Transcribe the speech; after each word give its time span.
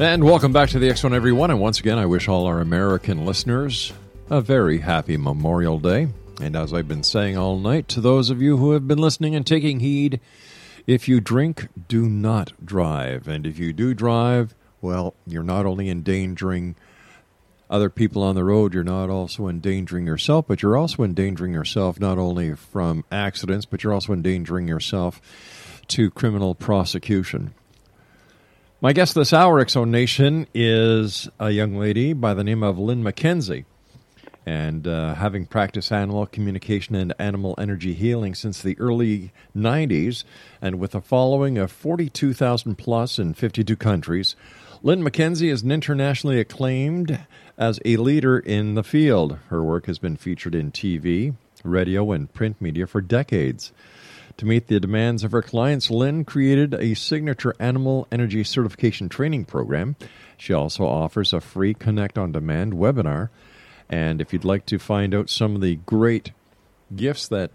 And 0.00 0.24
welcome 0.24 0.52
back 0.52 0.70
to 0.70 0.80
the 0.80 0.90
X 0.90 1.02
Zone 1.02 1.14
everyone. 1.14 1.52
And 1.52 1.60
once 1.60 1.78
again, 1.78 2.00
I 2.00 2.06
wish 2.06 2.26
all 2.26 2.46
our 2.46 2.60
American 2.60 3.24
listeners 3.24 3.92
a 4.28 4.40
very 4.40 4.78
happy 4.78 5.16
Memorial 5.16 5.78
Day. 5.78 6.08
And 6.40 6.56
as 6.56 6.74
I've 6.74 6.88
been 6.88 7.04
saying 7.04 7.38
all 7.38 7.60
night, 7.60 7.86
to 7.90 8.00
those 8.00 8.28
of 8.28 8.42
you 8.42 8.56
who 8.56 8.72
have 8.72 8.88
been 8.88 8.98
listening 8.98 9.36
and 9.36 9.46
taking 9.46 9.78
heed, 9.78 10.18
if 10.88 11.06
you 11.06 11.20
drink, 11.20 11.68
do 11.86 12.08
not 12.08 12.52
drive. 12.64 13.28
And 13.28 13.46
if 13.46 13.56
you 13.56 13.72
do 13.72 13.94
drive, 13.94 14.56
well, 14.82 15.14
you're 15.28 15.44
not 15.44 15.64
only 15.64 15.88
endangering 15.88 16.74
other 17.70 17.88
people 17.88 18.20
on 18.24 18.34
the 18.34 18.42
road, 18.42 18.74
you're 18.74 18.82
not 18.82 19.10
also 19.10 19.46
endangering 19.46 20.08
yourself, 20.08 20.48
but 20.48 20.60
you're 20.60 20.76
also 20.76 21.04
endangering 21.04 21.52
yourself 21.52 22.00
not 22.00 22.18
only 22.18 22.54
from 22.54 23.04
accidents, 23.12 23.64
but 23.64 23.84
you're 23.84 23.94
also 23.94 24.12
endangering 24.12 24.66
yourself 24.66 25.20
to 25.86 26.10
criminal 26.10 26.56
prosecution. 26.56 27.54
My 28.84 28.92
guest 28.92 29.14
this 29.14 29.32
hour, 29.32 29.60
X 29.60 29.72
Zone 29.72 29.90
Nation, 29.90 30.46
is 30.52 31.26
a 31.40 31.50
young 31.50 31.74
lady 31.78 32.12
by 32.12 32.34
the 32.34 32.44
name 32.44 32.62
of 32.62 32.78
Lynn 32.78 33.02
McKenzie. 33.02 33.64
And 34.44 34.86
uh, 34.86 35.14
having 35.14 35.46
practiced 35.46 35.90
animal 35.90 36.26
communication 36.26 36.94
and 36.94 37.14
animal 37.18 37.54
energy 37.56 37.94
healing 37.94 38.34
since 38.34 38.60
the 38.60 38.78
early 38.78 39.32
90s, 39.56 40.24
and 40.60 40.78
with 40.78 40.94
a 40.94 41.00
following 41.00 41.56
of 41.56 41.72
42,000 41.72 42.76
plus 42.76 43.18
in 43.18 43.32
52 43.32 43.74
countries, 43.74 44.36
Lynn 44.82 45.02
McKenzie 45.02 45.50
is 45.50 45.62
internationally 45.62 46.38
acclaimed 46.38 47.24
as 47.56 47.80
a 47.86 47.96
leader 47.96 48.38
in 48.38 48.74
the 48.74 48.84
field. 48.84 49.38
Her 49.48 49.64
work 49.64 49.86
has 49.86 49.98
been 49.98 50.16
featured 50.16 50.54
in 50.54 50.72
TV, 50.72 51.34
radio, 51.64 52.12
and 52.12 52.30
print 52.34 52.60
media 52.60 52.86
for 52.86 53.00
decades. 53.00 53.72
To 54.38 54.46
meet 54.46 54.66
the 54.66 54.80
demands 54.80 55.22
of 55.22 55.32
her 55.32 55.42
clients, 55.42 55.90
Lynn 55.90 56.24
created 56.24 56.74
a 56.74 56.94
signature 56.94 57.54
animal 57.60 58.08
energy 58.10 58.42
certification 58.42 59.08
training 59.08 59.44
program. 59.44 59.94
She 60.36 60.52
also 60.52 60.84
offers 60.84 61.32
a 61.32 61.40
free 61.40 61.72
Connect 61.72 62.18
on 62.18 62.32
Demand 62.32 62.72
webinar. 62.72 63.28
And 63.88 64.20
if 64.20 64.32
you'd 64.32 64.44
like 64.44 64.66
to 64.66 64.78
find 64.78 65.14
out 65.14 65.30
some 65.30 65.54
of 65.54 65.60
the 65.60 65.76
great 65.76 66.32
gifts 66.94 67.28
that, 67.28 67.52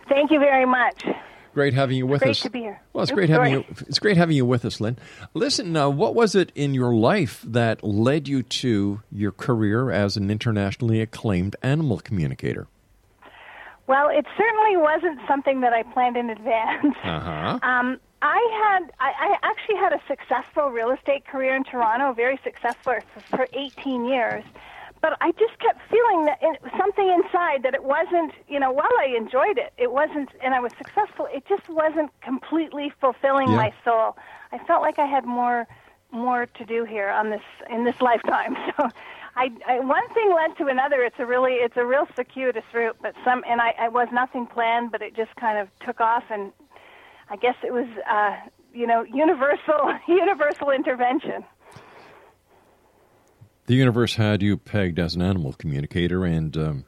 Thank 0.08 0.30
you 0.30 0.38
very 0.38 0.66
much. 0.66 1.04
Great 1.54 1.74
having 1.74 1.96
you 1.96 2.06
with 2.06 2.20
Great 2.22 2.30
us. 2.32 2.40
to 2.40 2.50
be 2.50 2.60
here. 2.60 2.80
Well, 2.92 3.02
it's 3.02 3.10
Oops, 3.10 3.16
great 3.16 3.30
having 3.30 3.52
sorry. 3.54 3.66
you. 3.68 3.86
It's 3.88 3.98
great 3.98 4.16
having 4.16 4.36
you 4.36 4.46
with 4.46 4.64
us, 4.64 4.80
Lynn. 4.80 4.96
Listen, 5.34 5.74
uh, 5.76 5.88
what 5.88 6.14
was 6.14 6.34
it 6.36 6.52
in 6.54 6.72
your 6.72 6.94
life 6.94 7.42
that 7.44 7.82
led 7.82 8.28
you 8.28 8.42
to 8.44 9.00
your 9.10 9.32
career 9.32 9.90
as 9.90 10.16
an 10.16 10.30
internationally 10.30 11.00
acclaimed 11.00 11.56
animal 11.62 11.98
communicator? 11.98 12.68
Well, 13.88 14.08
it 14.10 14.26
certainly 14.36 14.76
wasn't 14.76 15.18
something 15.26 15.62
that 15.62 15.72
I 15.72 15.82
planned 15.82 16.16
in 16.16 16.30
advance. 16.30 16.94
Uh 17.02 17.20
huh. 17.20 17.58
Um, 17.68 17.98
I 18.20 18.38
had, 18.64 18.90
I, 18.98 19.12
I 19.18 19.36
actually 19.42 19.76
had 19.76 19.92
a 19.92 20.00
successful 20.08 20.70
real 20.70 20.90
estate 20.90 21.24
career 21.26 21.54
in 21.54 21.64
Toronto, 21.64 22.12
very 22.12 22.38
successful 22.42 22.94
for 23.30 23.48
18 23.52 24.04
years. 24.06 24.44
But 25.00 25.16
I 25.20 25.30
just 25.32 25.56
kept 25.60 25.80
feeling 25.88 26.24
that 26.24 26.38
it, 26.42 26.60
something 26.76 27.08
inside 27.08 27.62
that 27.62 27.74
it 27.74 27.84
wasn't, 27.84 28.32
you 28.48 28.58
know, 28.58 28.72
while 28.72 28.90
I 28.98 29.14
enjoyed 29.16 29.56
it, 29.56 29.72
it 29.78 29.92
wasn't, 29.92 30.30
and 30.42 30.54
I 30.54 30.60
was 30.60 30.72
successful. 30.76 31.28
It 31.32 31.44
just 31.48 31.68
wasn't 31.68 32.10
completely 32.20 32.92
fulfilling 33.00 33.50
Yeah. 33.50 33.56
my 33.56 33.72
soul. 33.84 34.16
I 34.50 34.58
felt 34.66 34.82
like 34.82 34.98
I 34.98 35.06
had 35.06 35.24
more, 35.24 35.68
more 36.10 36.46
to 36.46 36.64
do 36.64 36.84
here 36.84 37.10
on 37.10 37.30
this 37.30 37.42
in 37.70 37.84
this 37.84 38.00
lifetime. 38.00 38.56
So, 38.76 38.90
I, 39.36 39.52
I 39.68 39.78
one 39.78 40.08
thing 40.14 40.34
led 40.34 40.56
to 40.56 40.66
another. 40.66 41.02
It's 41.04 41.20
a 41.20 41.26
really, 41.26 41.52
it's 41.54 41.76
a 41.76 41.84
real 41.84 42.08
circuitous 42.16 42.64
route. 42.74 42.96
But 43.00 43.14
some, 43.24 43.44
and 43.46 43.60
I, 43.60 43.74
I 43.78 43.88
was 43.88 44.08
nothing 44.12 44.46
planned, 44.46 44.90
but 44.90 45.00
it 45.00 45.14
just 45.14 45.36
kind 45.36 45.58
of 45.58 45.68
took 45.78 46.00
off, 46.00 46.24
and 46.28 46.50
I 47.30 47.36
guess 47.36 47.54
it 47.62 47.72
was, 47.72 47.86
uh, 48.10 48.36
you 48.72 48.86
know, 48.86 49.02
universal, 49.02 49.94
universal 50.08 50.70
intervention. 50.70 51.44
The 53.66 53.74
universe 53.74 54.14
had 54.14 54.42
you 54.42 54.56
pegged 54.56 54.98
as 54.98 55.14
an 55.14 55.20
animal 55.20 55.52
communicator, 55.52 56.24
and 56.24 56.56
um, 56.56 56.84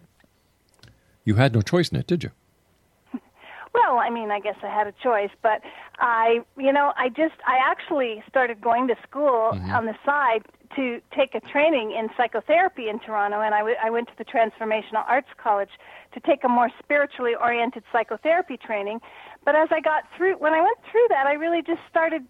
you 1.25 1.34
had 1.34 1.53
no 1.55 1.61
choice 1.61 1.91
in 1.91 1.99
it, 1.99 2.06
did 2.06 2.25
you? 2.25 2.31
Well, 3.73 3.99
I 3.99 4.11
mean, 4.11 4.33
I 4.33 4.41
guess 4.41 4.56
I 4.65 4.67
had 4.67 4.89
a 4.89 4.95
choice, 5.00 5.31
but 5.43 5.61
I, 6.00 6.41
you 6.59 6.73
know, 6.73 6.93
I 6.97 7.09
just, 7.09 7.37
I 7.47 7.56
actually 7.71 8.21
started 8.29 8.61
going 8.61 8.89
to 8.89 8.97
school 9.09 9.53
on 9.55 9.87
the 9.87 9.94
side 10.05 10.43
to 10.76 11.00
take 11.17 11.35
a 11.35 11.41
training 11.41 11.93
in 11.93 12.09
psychotherapy 12.17 12.88
in 12.88 12.99
Toronto, 13.00 13.41
and 13.41 13.55
I, 13.55 13.59
w- 13.59 13.76
I 13.82 13.91
went 13.91 14.09
to 14.09 14.14
the 14.19 14.25
Transformational 14.25 15.05
Arts 15.06 15.29
College 15.37 15.70
to 16.14 16.20
take 16.20 16.44
a 16.44 16.49
more 16.49 16.70
spiritually 16.82 17.32
oriented 17.41 17.82
psychotherapy 17.93 18.56
training. 18.56 19.00
But 19.44 19.56
as 19.56 19.69
I 19.70 19.81
got 19.81 20.04
through, 20.16 20.34
when 20.34 20.52
I 20.52 20.60
went 20.60 20.78
through 20.90 21.06
that, 21.08 21.26
I 21.26 21.32
really 21.32 21.62
just 21.62 21.81
started 21.88 22.25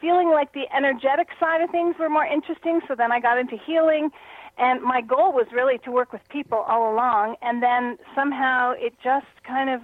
feeling 0.00 0.30
like 0.30 0.52
the 0.52 0.64
energetic 0.74 1.28
side 1.38 1.60
of 1.60 1.70
things 1.70 1.96
were 1.98 2.08
more 2.08 2.24
interesting. 2.24 2.80
So 2.88 2.94
then 2.94 3.12
I 3.12 3.20
got 3.20 3.38
into 3.38 3.56
healing, 3.56 4.10
and 4.58 4.82
my 4.82 5.00
goal 5.00 5.32
was 5.32 5.46
really 5.52 5.78
to 5.78 5.92
work 5.92 6.12
with 6.12 6.26
people 6.28 6.58
all 6.58 6.92
along. 6.92 7.36
And 7.42 7.62
then 7.62 7.98
somehow 8.14 8.72
it 8.72 8.94
just 9.02 9.26
kind 9.44 9.70
of 9.70 9.80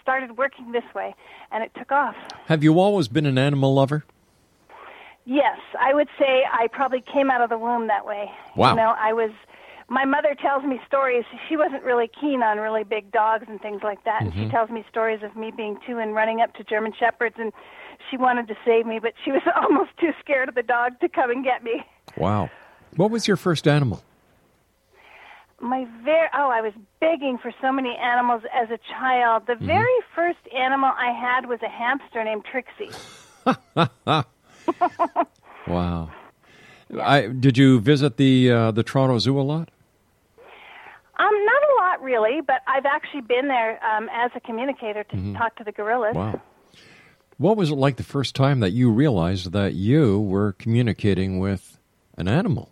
started 0.00 0.36
working 0.36 0.72
this 0.72 0.84
way, 0.94 1.14
and 1.50 1.64
it 1.64 1.72
took 1.76 1.90
off. 1.90 2.14
Have 2.46 2.62
you 2.62 2.78
always 2.78 3.08
been 3.08 3.26
an 3.26 3.38
animal 3.38 3.74
lover? 3.74 4.04
Yes, 5.24 5.58
I 5.80 5.94
would 5.94 6.08
say 6.18 6.44
I 6.52 6.68
probably 6.68 7.00
came 7.00 7.30
out 7.30 7.40
of 7.40 7.48
the 7.48 7.56
womb 7.56 7.86
that 7.86 8.04
way. 8.04 8.30
Wow. 8.54 8.70
You 8.70 8.76
know, 8.76 8.94
I 8.98 9.12
was. 9.14 9.30
My 9.88 10.04
mother 10.04 10.34
tells 10.34 10.64
me 10.64 10.80
stories. 10.86 11.24
She 11.48 11.56
wasn't 11.56 11.82
really 11.82 12.08
keen 12.20 12.42
on 12.42 12.58
really 12.58 12.84
big 12.84 13.12
dogs 13.12 13.44
and 13.48 13.60
things 13.60 13.82
like 13.82 14.02
that. 14.04 14.22
And 14.22 14.32
she 14.32 14.48
tells 14.48 14.70
me 14.70 14.84
stories 14.88 15.22
of 15.22 15.36
me 15.36 15.52
being 15.54 15.78
two 15.86 15.98
and 15.98 16.14
running 16.14 16.40
up 16.40 16.54
to 16.54 16.64
German 16.64 16.92
shepherds, 16.98 17.36
and 17.38 17.52
she 18.10 18.16
wanted 18.16 18.48
to 18.48 18.54
save 18.64 18.86
me, 18.86 18.98
but 18.98 19.12
she 19.24 19.30
was 19.30 19.42
almost 19.56 19.90
too 20.00 20.12
scared 20.20 20.48
of 20.48 20.54
the 20.54 20.62
dog 20.62 20.98
to 21.00 21.08
come 21.08 21.30
and 21.30 21.44
get 21.44 21.62
me. 21.62 21.84
Wow. 22.16 22.50
What 22.96 23.10
was 23.10 23.28
your 23.28 23.36
first 23.36 23.68
animal? 23.68 24.02
My 25.60 25.86
very 26.02 26.28
oh, 26.34 26.50
I 26.50 26.60
was 26.60 26.72
begging 27.00 27.38
for 27.38 27.52
so 27.62 27.72
many 27.72 27.96
animals 27.96 28.42
as 28.52 28.70
a 28.70 28.78
child. 28.90 29.44
The 29.46 29.54
very 29.54 29.98
first 30.14 30.38
animal 30.54 30.90
I 30.96 31.12
had 31.12 31.46
was 31.48 31.60
a 31.62 31.68
hamster 31.68 32.22
named 32.24 32.44
Trixie. 32.44 32.90
Wow. 35.66 36.10
I, 37.00 37.28
did 37.28 37.56
you 37.56 37.80
visit 37.80 38.16
the 38.16 38.50
uh, 38.50 38.70
the 38.70 38.82
Toronto 38.82 39.18
Zoo 39.18 39.40
a 39.40 39.42
lot? 39.42 39.70
Um, 41.16 41.44
not 41.44 41.62
a 41.62 41.74
lot 41.78 42.02
really, 42.02 42.40
but 42.40 42.62
I've 42.66 42.86
actually 42.86 43.20
been 43.20 43.48
there 43.48 43.82
um, 43.84 44.08
as 44.12 44.32
a 44.34 44.40
communicator 44.40 45.04
to 45.04 45.32
talk 45.34 45.56
to 45.56 45.64
the 45.64 45.72
gorillas. 45.72 46.16
Wow. 46.16 46.40
What 47.38 47.56
was 47.56 47.70
it 47.70 47.76
like 47.76 47.96
the 47.96 48.04
first 48.04 48.34
time 48.34 48.60
that 48.60 48.70
you 48.70 48.90
realized 48.90 49.52
that 49.52 49.74
you 49.74 50.20
were 50.20 50.52
communicating 50.52 51.38
with 51.38 51.78
an 52.16 52.28
animal? 52.28 52.70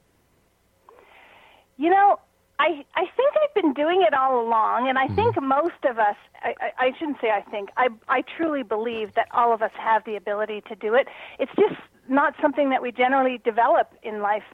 You 1.77 1.91
know, 1.91 2.19
I 2.59 2.85
I 2.95 3.07
think 3.17 3.35
I've 3.43 3.55
been 3.55 3.73
doing 3.75 4.03
it 4.03 4.15
all 4.15 4.41
along, 4.41 4.89
and 4.89 4.99
I 4.99 5.09
think 5.09 5.41
most 5.43 5.85
of 5.89 5.99
us. 5.99 6.17
I, 6.43 6.55
I, 6.61 6.87
I 6.87 6.93
shouldn't 6.99 7.19
say 7.21 7.31
I 7.31 7.43
think. 7.51 7.71
I 7.77 7.89
I 8.09 8.23
truly 8.37 8.63
believe 8.63 9.15
that 9.15 9.27
all 9.33 9.53
of 9.53 9.63
us 9.63 9.73
have 9.79 10.05
the 10.05 10.17
ability 10.17 10.63
to 10.69 10.77
do 10.77 10.95
it. 10.95 11.09
It's 11.39 11.53
just 11.57 11.81
not 12.09 12.35
something 12.41 12.71
that 12.71 12.83
we 12.83 12.93
generally 12.93 13.39
develop 13.45 13.93
in 14.03 14.21
life. 14.21 14.45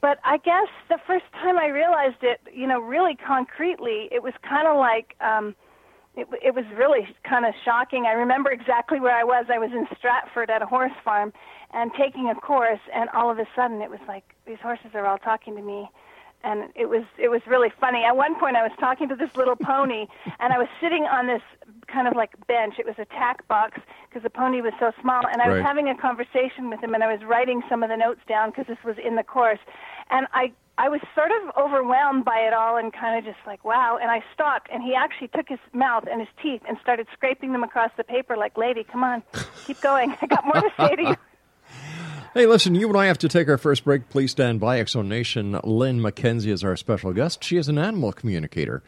But 0.00 0.18
I 0.24 0.38
guess 0.38 0.68
the 0.88 0.98
first 1.06 1.26
time 1.32 1.58
I 1.58 1.66
realized 1.66 2.22
it, 2.22 2.40
you 2.52 2.66
know, 2.66 2.80
really 2.80 3.16
concretely, 3.16 4.08
it 4.10 4.22
was 4.22 4.32
kind 4.48 4.66
of 4.66 4.76
like. 4.76 5.14
Um, 5.20 5.54
it, 6.16 6.26
it 6.42 6.54
was 6.54 6.64
really 6.76 7.06
kind 7.22 7.46
of 7.46 7.54
shocking. 7.64 8.04
I 8.06 8.12
remember 8.12 8.50
exactly 8.50 8.98
where 8.98 9.16
I 9.16 9.22
was. 9.22 9.46
I 9.48 9.58
was 9.58 9.70
in 9.72 9.86
Stratford 9.96 10.50
at 10.50 10.60
a 10.60 10.66
horse 10.66 10.92
farm 11.04 11.32
and 11.72 11.92
taking 11.96 12.28
a 12.28 12.34
course, 12.34 12.80
and 12.92 13.08
all 13.10 13.30
of 13.30 13.38
a 13.38 13.46
sudden 13.54 13.80
it 13.80 13.90
was 13.90 14.00
like 14.08 14.24
these 14.46 14.58
horses 14.60 14.90
are 14.94 15.06
all 15.06 15.18
talking 15.18 15.54
to 15.54 15.62
me, 15.62 15.88
and 16.44 16.70
it 16.74 16.88
was 16.88 17.04
it 17.18 17.28
was 17.30 17.40
really 17.46 17.70
funny. 17.80 18.04
At 18.04 18.16
one 18.16 18.38
point, 18.38 18.56
I 18.56 18.62
was 18.62 18.72
talking 18.78 19.08
to 19.08 19.16
this 19.16 19.34
little 19.36 19.56
pony, 19.56 20.06
and 20.40 20.52
I 20.52 20.58
was 20.58 20.68
sitting 20.80 21.04
on 21.04 21.26
this 21.26 21.42
kind 21.86 22.06
of 22.08 22.14
like 22.16 22.30
bench. 22.46 22.74
It 22.78 22.86
was 22.86 22.96
a 22.98 23.04
tack 23.06 23.46
box 23.48 23.80
because 24.08 24.22
the 24.22 24.30
pony 24.30 24.60
was 24.60 24.72
so 24.78 24.92
small, 25.00 25.22
and 25.26 25.42
I 25.42 25.48
was 25.48 25.56
Right. 25.56 25.66
having 25.66 25.88
a 25.88 25.94
conversation 25.96 26.70
with 26.70 26.80
him, 26.82 26.94
and 26.94 27.02
I 27.02 27.12
was 27.12 27.22
writing 27.24 27.62
some 27.68 27.82
of 27.82 27.88
the 27.90 27.96
notes 27.96 28.20
down 28.28 28.50
because 28.50 28.66
this 28.66 28.82
was 28.84 28.96
in 28.98 29.16
the 29.16 29.22
course, 29.24 29.60
and 30.10 30.26
I 30.32 30.52
I 30.78 30.88
was 30.88 31.00
sort 31.14 31.30
of 31.30 31.54
overwhelmed 31.58 32.24
by 32.24 32.38
it 32.38 32.54
all 32.54 32.78
and 32.78 32.90
kind 32.90 33.18
of 33.18 33.22
just 33.30 33.44
like, 33.46 33.62
wow. 33.66 33.98
And 34.00 34.10
I 34.10 34.24
stopped, 34.32 34.68
and 34.72 34.82
he 34.82 34.94
actually 34.94 35.28
took 35.28 35.46
his 35.46 35.58
mouth 35.74 36.04
and 36.10 36.20
his 36.20 36.28
teeth 36.42 36.62
and 36.66 36.78
started 36.80 37.06
scraping 37.12 37.52
them 37.52 37.62
across 37.62 37.90
the 37.98 38.04
paper 38.04 38.34
like, 38.34 38.56
lady, 38.56 38.82
come 38.84 39.04
on, 39.04 39.22
keep 39.66 39.78
going. 39.82 40.16
I 40.22 40.26
got 40.26 40.44
more 40.46 40.54
to 40.62 40.70
say 40.78 40.96
to 40.96 41.02
you. 41.02 41.16
Hey, 42.32 42.46
listen, 42.46 42.76
you 42.76 42.86
and 42.86 42.96
I 42.96 43.06
have 43.06 43.18
to 43.18 43.28
take 43.28 43.48
our 43.48 43.58
first 43.58 43.82
break. 43.82 44.08
Please 44.08 44.30
stand 44.30 44.60
by. 44.60 44.78
X 44.78 44.92
Zone 44.92 45.08
Nation, 45.08 45.58
Lynn 45.64 45.98
McKenzie 45.98 46.52
is 46.52 46.62
our 46.62 46.76
special 46.76 47.12
guest. 47.12 47.42
She 47.42 47.56
is 47.56 47.68
an 47.68 47.76
animal 47.76 48.12
communicator. 48.12 48.84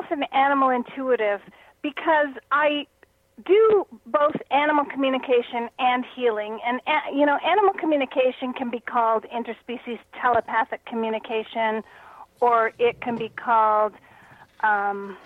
Myself 0.00 0.18
an 0.18 0.24
animal 0.32 0.70
intuitive 0.70 1.40
because 1.82 2.28
I 2.50 2.86
do 3.44 3.86
both 4.06 4.34
animal 4.50 4.84
communication 4.84 5.68
and 5.78 6.04
healing. 6.14 6.58
And, 6.66 6.80
you 7.14 7.26
know, 7.26 7.38
animal 7.46 7.74
communication 7.74 8.52
can 8.52 8.70
be 8.70 8.80
called 8.80 9.24
interspecies 9.34 9.98
telepathic 10.20 10.84
communication, 10.86 11.82
or 12.40 12.72
it 12.78 13.00
can 13.00 13.16
be 13.16 13.30
called 13.30 13.92
um, 14.62 15.16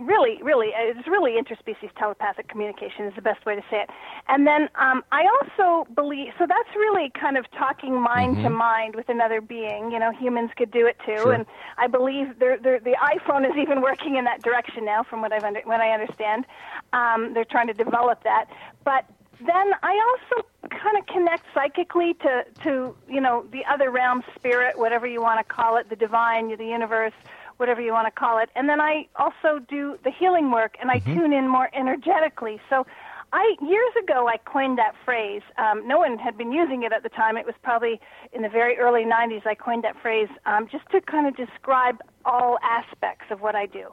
really, 0.00 0.40
really, 0.42 0.68
it's 0.74 1.06
really 1.06 1.32
interspecies 1.32 1.90
telepathic 1.98 2.48
communication 2.48 3.06
is 3.06 3.14
the 3.14 3.22
best 3.22 3.44
way 3.44 3.56
to 3.56 3.62
say 3.70 3.82
it. 3.82 3.90
And 4.28 4.46
then 4.46 4.68
um, 4.76 5.02
I 5.12 5.26
also 5.26 5.90
believe, 5.94 6.32
so 6.38 6.46
that's 6.48 6.68
really 6.76 7.10
kind 7.18 7.36
of 7.36 7.50
talking 7.52 8.00
mind 8.00 8.36
mm-hmm. 8.36 8.44
to 8.44 8.50
mind 8.50 8.94
with 8.94 9.08
another 9.08 9.40
being. 9.40 9.90
You 9.90 9.98
know, 9.98 10.12
humans 10.12 10.50
could 10.56 10.70
do 10.70 10.86
it 10.86 10.96
too, 11.04 11.16
sure. 11.16 11.32
and 11.32 11.46
I 11.76 11.86
believe 11.86 12.38
they're, 12.38 12.58
they're, 12.58 12.80
the 12.80 12.96
iPhone 13.02 13.48
is 13.48 13.56
even 13.56 13.80
working 13.82 14.16
in 14.16 14.24
that 14.24 14.42
direction 14.42 14.84
now, 14.84 15.02
from 15.02 15.20
what 15.20 15.32
I've 15.32 15.44
under, 15.44 15.60
what 15.62 15.80
I 15.80 15.90
understand. 15.90 16.44
Um, 16.92 17.34
they're 17.34 17.44
trying 17.44 17.66
to 17.66 17.74
develop 17.74 18.22
that, 18.24 18.46
but 18.84 19.04
then 19.40 19.72
I 19.82 20.16
also 20.34 20.48
kind 20.70 20.98
of 20.98 21.06
connect 21.06 21.44
psychically 21.54 22.14
to 22.14 22.44
to 22.64 22.96
you 23.08 23.20
know 23.20 23.46
the 23.52 23.64
other 23.64 23.90
realm, 23.90 24.22
spirit, 24.34 24.78
whatever 24.78 25.06
you 25.06 25.22
want 25.22 25.38
to 25.38 25.54
call 25.54 25.76
it, 25.76 25.88
the 25.88 25.96
divine, 25.96 26.56
the 26.56 26.64
universe 26.64 27.12
whatever 27.58 27.80
you 27.80 27.92
want 27.92 28.06
to 28.06 28.18
call 28.18 28.38
it. 28.38 28.48
And 28.56 28.68
then 28.68 28.80
I 28.80 29.06
also 29.16 29.60
do 29.68 29.98
the 30.02 30.10
healing 30.10 30.50
work, 30.50 30.76
and 30.80 30.90
I 30.90 30.98
mm-hmm. 30.98 31.20
tune 31.20 31.32
in 31.32 31.48
more 31.48 31.68
energetically. 31.74 32.60
So, 32.70 32.86
I 33.30 33.56
years 33.60 33.92
ago 34.02 34.26
I 34.26 34.38
coined 34.38 34.78
that 34.78 34.94
phrase. 35.04 35.42
Um, 35.58 35.86
no 35.86 35.98
one 35.98 36.16
had 36.18 36.38
been 36.38 36.50
using 36.50 36.82
it 36.82 36.92
at 36.92 37.02
the 37.02 37.10
time. 37.10 37.36
It 37.36 37.44
was 37.44 37.54
probably 37.62 38.00
in 38.32 38.40
the 38.40 38.48
very 38.48 38.78
early 38.78 39.04
'90s. 39.04 39.46
I 39.46 39.54
coined 39.54 39.84
that 39.84 40.00
phrase 40.00 40.28
um, 40.46 40.66
just 40.70 40.88
to 40.92 41.00
kind 41.02 41.26
of 41.26 41.36
describe 41.36 41.98
all 42.24 42.58
aspects 42.62 43.26
of 43.30 43.42
what 43.42 43.54
I 43.54 43.66
do. 43.66 43.88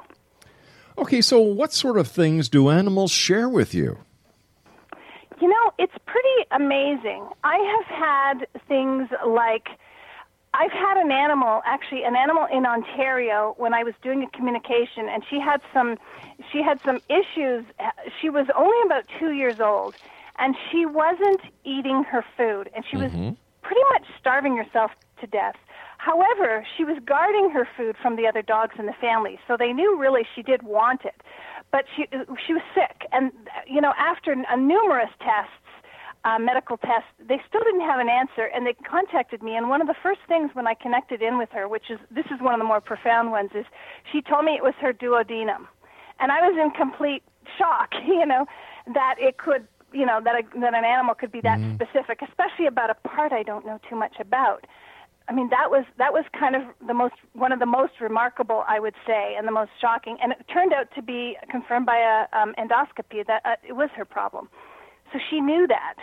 Okay, 0.98 1.20
so 1.20 1.42
what 1.42 1.74
sort 1.74 1.98
of 1.98 2.08
things 2.08 2.48
do 2.48 2.70
animals 2.70 3.12
share 3.12 3.50
with 3.50 3.74
you? 3.74 3.98
You 5.42 5.50
know, 5.50 5.72
it's 5.78 5.96
pretty 6.06 6.48
amazing. 6.52 7.28
I 7.44 7.58
have 7.76 8.40
had 8.40 8.48
things 8.70 9.10
like 9.28 9.68
I've 10.58 10.72
had 10.72 10.98
an 10.98 11.12
animal, 11.12 11.62
actually, 11.66 12.04
an 12.04 12.16
animal 12.16 12.48
in 12.52 12.66
Ontario 12.66 13.56
when 13.58 13.74
I 13.74 13.84
was 13.84 13.94
doing 14.02 14.24
a 14.24 14.30
communication, 14.30 15.10
and 15.10 15.24
she 15.30 15.40
had 15.40 15.62
some, 15.74 15.98
she 16.52 16.62
had 16.62 16.80
some 16.84 17.00
issues. 17.10 17.66
She 18.22 18.30
was 18.30 18.48
only 18.56 18.78
about 18.86 19.06
two 19.20 19.32
years 19.32 19.60
old, 19.60 19.96
and 20.40 20.56
she 20.72 20.86
wasn't 20.86 21.42
eating 21.64 22.04
her 22.04 22.24
food, 22.38 22.70
and 22.74 22.86
she 22.90 22.98
mm-hmm. 22.98 23.26
was 23.28 23.36
pretty 23.62 23.82
much 23.92 24.04
starving 24.20 24.56
herself 24.56 24.92
to 25.20 25.28
death. 25.28 25.56
However, 25.98 26.66
she 26.78 26.84
was 26.84 26.98
guarding 27.04 27.50
her 27.50 27.68
food 27.76 27.96
from 28.02 28.16
the 28.16 28.28
other 28.28 28.42
dogs 28.42 28.76
in 28.78 28.86
the 28.86 28.94
family, 28.94 29.40
so 29.48 29.58
they 29.58 29.74
knew 29.74 30.00
really 30.00 30.26
she 30.36 30.44
did 30.44 30.64
want 30.64 31.04
it. 31.04 31.22
But 31.72 31.86
she 31.96 32.08
she 32.46 32.54
was 32.54 32.62
sick, 32.74 33.08
and 33.12 33.32
you 33.68 33.82
know, 33.82 33.94
after 33.98 34.32
uh, 34.34 34.56
numerous 34.56 35.10
tests 35.20 35.52
uh, 36.26 36.40
medical 36.40 36.76
test, 36.78 37.06
they 37.20 37.40
still 37.48 37.62
didn't 37.64 37.82
have 37.82 38.00
an 38.00 38.10
answer, 38.10 38.50
and 38.54 38.66
they 38.66 38.74
contacted 38.74 39.44
me. 39.44 39.56
And 39.56 39.70
one 39.70 39.80
of 39.80 39.88
the 39.88 39.96
first 40.02 40.22
things 40.28 40.50
when 40.54 40.66
I 40.66 40.74
connected 40.74 41.22
in 41.22 41.38
with 41.38 41.50
her, 41.52 41.68
which 41.68 41.92
is 41.92 42.00
this 42.10 42.26
is 42.34 42.42
one 42.42 42.56
of 42.56 42.60
the 42.60 42.66
more 42.66 42.82
profound 42.82 43.32
ones, 43.32 43.52
is 43.54 43.66
she 44.12 44.22
told 44.22 44.44
me 44.44 44.54
it 44.54 44.64
was 44.64 44.74
her 44.82 44.92
duodenum, 44.92 45.68
and 46.20 46.32
I 46.32 46.42
was 46.42 46.58
in 46.60 46.72
complete 46.72 47.24
shock. 47.58 47.94
You 48.06 48.26
know, 48.26 48.46
that 48.94 49.16
it 49.20 49.38
could, 49.38 49.68
you 49.92 50.06
know, 50.06 50.20
that 50.24 50.36
a, 50.36 50.60
that 50.62 50.74
an 50.74 50.86
animal 50.86 51.16
could 51.16 51.32
be 51.32 51.42
that 51.42 51.60
mm-hmm. 51.60 51.76
specific, 51.76 52.22
especially 52.22 52.66
about 52.66 52.90
a 52.90 52.96
part 53.08 53.32
I 53.34 53.44
don't 53.44 53.66
know 53.66 53.80
too 53.90 53.96
much 53.96 54.16
about. 54.20 54.66
I 55.28 55.34
mean, 55.34 55.50
that 55.50 55.70
was 55.70 55.86
that 55.98 56.14
was 56.14 56.24
kind 56.38 56.56
of 56.56 56.64
the 56.88 56.94
most 56.94 57.16
one 57.34 57.52
of 57.52 57.60
the 57.60 57.66
most 57.66 57.94
remarkable, 58.00 58.64
I 58.68 58.80
would 58.80 58.96
say, 59.06 59.36
and 59.38 59.48
the 59.48 59.52
most 59.52 59.72
shocking. 59.82 60.18
And 60.24 60.32
it 60.32 60.46
turned 60.52 60.74
out 60.74 60.88
to 60.96 61.02
be 61.02 61.38
confirmed 61.52 61.86
by 61.86 61.98
a 61.98 62.38
um, 62.38 62.56
endoscopy 62.58 63.26
that 63.28 63.42
uh, 63.44 63.56
it 63.68 63.74
was 63.74 63.90
her 63.96 64.06
problem. 64.06 64.50
So 65.16 65.22
she 65.30 65.40
knew 65.40 65.66
that. 65.68 65.94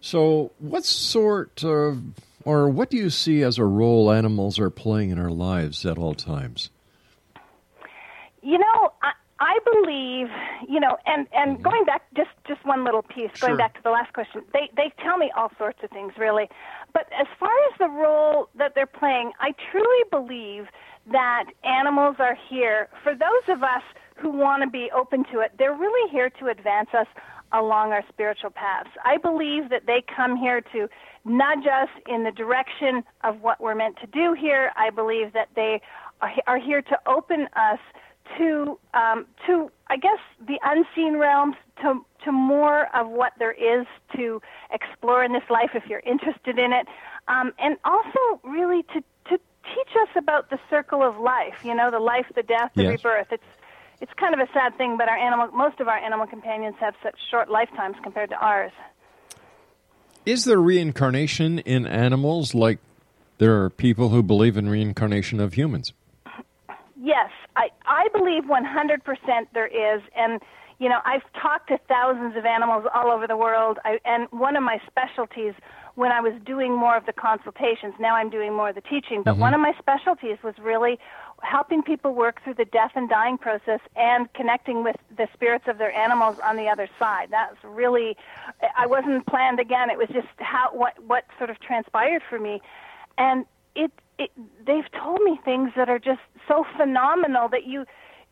So, 0.00 0.50
what 0.58 0.86
sort 0.86 1.62
of, 1.62 2.02
or 2.46 2.70
what 2.70 2.88
do 2.88 2.96
you 2.96 3.10
see 3.10 3.42
as 3.42 3.58
a 3.58 3.64
role 3.64 4.10
animals 4.10 4.58
are 4.58 4.70
playing 4.70 5.10
in 5.10 5.18
our 5.18 5.30
lives 5.30 5.84
at 5.84 5.98
all 5.98 6.14
times? 6.14 6.70
You 8.42 8.56
know, 8.56 8.92
I, 9.02 9.12
I 9.40 9.58
believe, 9.70 10.28
you 10.70 10.80
know, 10.80 10.96
and 11.04 11.26
and 11.34 11.56
mm-hmm. 11.56 11.62
going 11.62 11.84
back 11.84 12.02
just 12.16 12.30
just 12.48 12.64
one 12.64 12.82
little 12.82 13.02
piece, 13.02 13.30
sure. 13.34 13.48
going 13.48 13.58
back 13.58 13.74
to 13.74 13.82
the 13.82 13.90
last 13.90 14.14
question, 14.14 14.40
they 14.54 14.70
they 14.74 14.90
tell 15.04 15.18
me 15.18 15.30
all 15.36 15.52
sorts 15.58 15.80
of 15.82 15.90
things, 15.90 16.14
really. 16.16 16.48
But 16.94 17.08
as 17.12 17.26
far 17.38 17.52
as 17.70 17.78
the 17.78 17.90
role 17.90 18.48
that 18.54 18.74
they're 18.74 18.86
playing, 18.86 19.32
I 19.38 19.54
truly 19.70 20.04
believe 20.10 20.66
that 21.12 21.44
animals 21.62 22.16
are 22.20 22.38
here 22.48 22.88
for 23.02 23.14
those 23.14 23.54
of 23.54 23.62
us 23.62 23.82
who 24.20 24.30
want 24.30 24.62
to 24.62 24.68
be 24.68 24.90
open 24.94 25.24
to 25.32 25.40
it. 25.40 25.52
They're 25.58 25.74
really 25.74 26.10
here 26.10 26.30
to 26.30 26.48
advance 26.48 26.90
us 26.92 27.06
along 27.52 27.92
our 27.92 28.04
spiritual 28.08 28.50
paths. 28.50 28.90
I 29.04 29.16
believe 29.16 29.68
that 29.70 29.86
they 29.86 30.02
come 30.14 30.36
here 30.36 30.60
to 30.72 30.88
nudge 31.24 31.66
us 31.66 31.88
in 32.08 32.24
the 32.24 32.30
direction 32.30 33.02
of 33.24 33.40
what 33.42 33.60
we're 33.60 33.74
meant 33.74 33.96
to 34.00 34.06
do 34.06 34.32
here. 34.34 34.72
I 34.76 34.90
believe 34.90 35.32
that 35.32 35.48
they 35.54 35.80
are 36.46 36.58
here 36.58 36.82
to 36.82 36.98
open 37.06 37.48
us 37.56 37.78
to 38.38 38.78
um, 38.94 39.26
to 39.46 39.70
I 39.88 39.96
guess 39.96 40.18
the 40.46 40.58
unseen 40.64 41.16
realms 41.18 41.56
to 41.82 42.04
to 42.24 42.32
more 42.32 42.94
of 42.94 43.08
what 43.08 43.32
there 43.38 43.52
is 43.52 43.86
to 44.16 44.40
explore 44.72 45.24
in 45.24 45.32
this 45.32 45.42
life 45.50 45.70
if 45.74 45.86
you're 45.88 46.02
interested 46.06 46.58
in 46.58 46.72
it, 46.72 46.86
um, 47.28 47.52
and 47.58 47.76
also 47.84 48.40
really 48.44 48.82
to 48.94 49.00
to 49.30 49.38
teach 49.64 49.96
us 50.02 50.08
about 50.16 50.50
the 50.50 50.58
circle 50.68 51.02
of 51.02 51.18
life. 51.18 51.54
You 51.64 51.74
know, 51.74 51.90
the 51.90 51.98
life, 51.98 52.26
the 52.34 52.42
death, 52.42 52.70
the 52.76 52.82
Yes. 52.84 52.90
rebirth. 53.04 53.28
It's 53.32 53.42
it's 54.00 54.12
kind 54.18 54.34
of 54.34 54.40
a 54.40 54.50
sad 54.52 54.76
thing, 54.76 54.96
but 54.96 55.08
our 55.08 55.16
animal 55.16 55.48
most 55.48 55.80
of 55.80 55.88
our 55.88 55.98
animal 55.98 56.26
companions 56.26 56.76
have 56.80 56.94
such 57.02 57.16
short 57.30 57.50
lifetimes 57.50 57.96
compared 58.02 58.30
to 58.30 58.36
ours. 58.36 58.72
Is 60.26 60.44
there 60.44 60.60
reincarnation 60.60 61.60
in 61.60 61.86
animals 61.86 62.54
like 62.54 62.78
there 63.38 63.62
are 63.62 63.70
people 63.70 64.10
who 64.10 64.22
believe 64.22 64.56
in 64.56 64.68
reincarnation 64.68 65.40
of 65.40 65.54
humans? 65.54 65.92
Yes, 67.02 67.30
I, 67.56 67.70
I 67.86 68.08
believe 68.12 68.44
100% 68.44 69.46
there 69.54 69.66
is. 69.66 70.02
And, 70.14 70.40
you 70.78 70.90
know, 70.90 70.98
I've 71.06 71.22
talked 71.40 71.68
to 71.68 71.78
thousands 71.88 72.36
of 72.36 72.44
animals 72.44 72.84
all 72.94 73.10
over 73.10 73.26
the 73.26 73.38
world. 73.38 73.78
I, 73.84 73.98
and 74.04 74.28
one 74.30 74.56
of 74.56 74.62
my 74.62 74.78
specialties 74.86 75.54
when 75.94 76.12
I 76.12 76.20
was 76.20 76.32
doing 76.44 76.76
more 76.76 76.96
of 76.96 77.06
the 77.06 77.12
consultations, 77.12 77.94
now 77.98 78.14
I'm 78.14 78.30
doing 78.30 78.54
more 78.54 78.68
of 78.68 78.74
the 78.74 78.80
teaching, 78.80 79.22
but 79.24 79.32
mm-hmm. 79.32 79.40
one 79.40 79.54
of 79.54 79.60
my 79.60 79.72
specialties 79.78 80.38
was 80.42 80.54
really 80.62 80.98
helping 81.42 81.82
people 81.82 82.14
work 82.14 82.42
through 82.42 82.54
the 82.54 82.64
death 82.64 82.92
and 82.94 83.08
dying 83.08 83.38
process 83.38 83.80
and 83.96 84.32
connecting 84.34 84.84
with 84.84 84.96
the 85.16 85.28
spirits 85.32 85.64
of 85.68 85.78
their 85.78 85.92
animals 85.92 86.36
on 86.44 86.56
the 86.56 86.68
other 86.68 86.88
side. 86.98 87.28
That's 87.30 87.56
really, 87.64 88.16
I 88.76 88.86
wasn't 88.86 89.26
planned 89.26 89.60
again. 89.60 89.90
It 89.90 89.98
was 89.98 90.08
just 90.08 90.28
how, 90.38 90.70
what, 90.72 91.02
what 91.04 91.24
sort 91.38 91.50
of 91.50 91.60
transpired 91.60 92.22
for 92.28 92.38
me. 92.38 92.60
And 93.18 93.46
it, 93.74 93.90
it, 94.18 94.30
they've 94.66 94.90
told 94.92 95.20
me 95.22 95.38
things 95.44 95.72
that 95.76 95.88
are 95.88 95.98
just 95.98 96.20
so 96.46 96.64
phenomenal 96.76 97.48
that 97.48 97.66
you, 97.66 97.84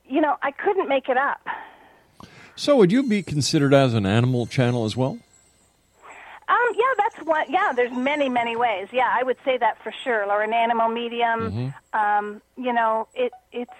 you 0.06 0.20
know, 0.20 0.36
I 0.42 0.50
couldn't 0.50 0.88
make 0.88 1.08
it 1.08 1.16
up. 1.16 1.40
So, 2.56 2.76
would 2.76 2.90
you 2.90 3.04
be 3.04 3.22
considered 3.22 3.72
as 3.72 3.94
an 3.94 4.04
animal 4.04 4.46
channel 4.46 4.84
as 4.84 4.96
well? 4.96 5.18
Um, 6.48 6.56
yeah, 6.74 6.94
that's 6.96 7.26
one. 7.26 7.44
Yeah, 7.50 7.72
there's 7.76 7.92
many, 7.92 8.28
many 8.28 8.56
ways. 8.56 8.88
Yeah, 8.90 9.08
I 9.12 9.22
would 9.22 9.36
say 9.44 9.58
that 9.58 9.82
for 9.82 9.92
sure. 9.92 10.24
Or 10.24 10.42
an 10.42 10.54
animal 10.54 10.88
medium. 10.88 11.74
Um, 11.92 12.42
you 12.56 12.72
know, 12.72 13.08
it 13.14 13.32
it's 13.52 13.70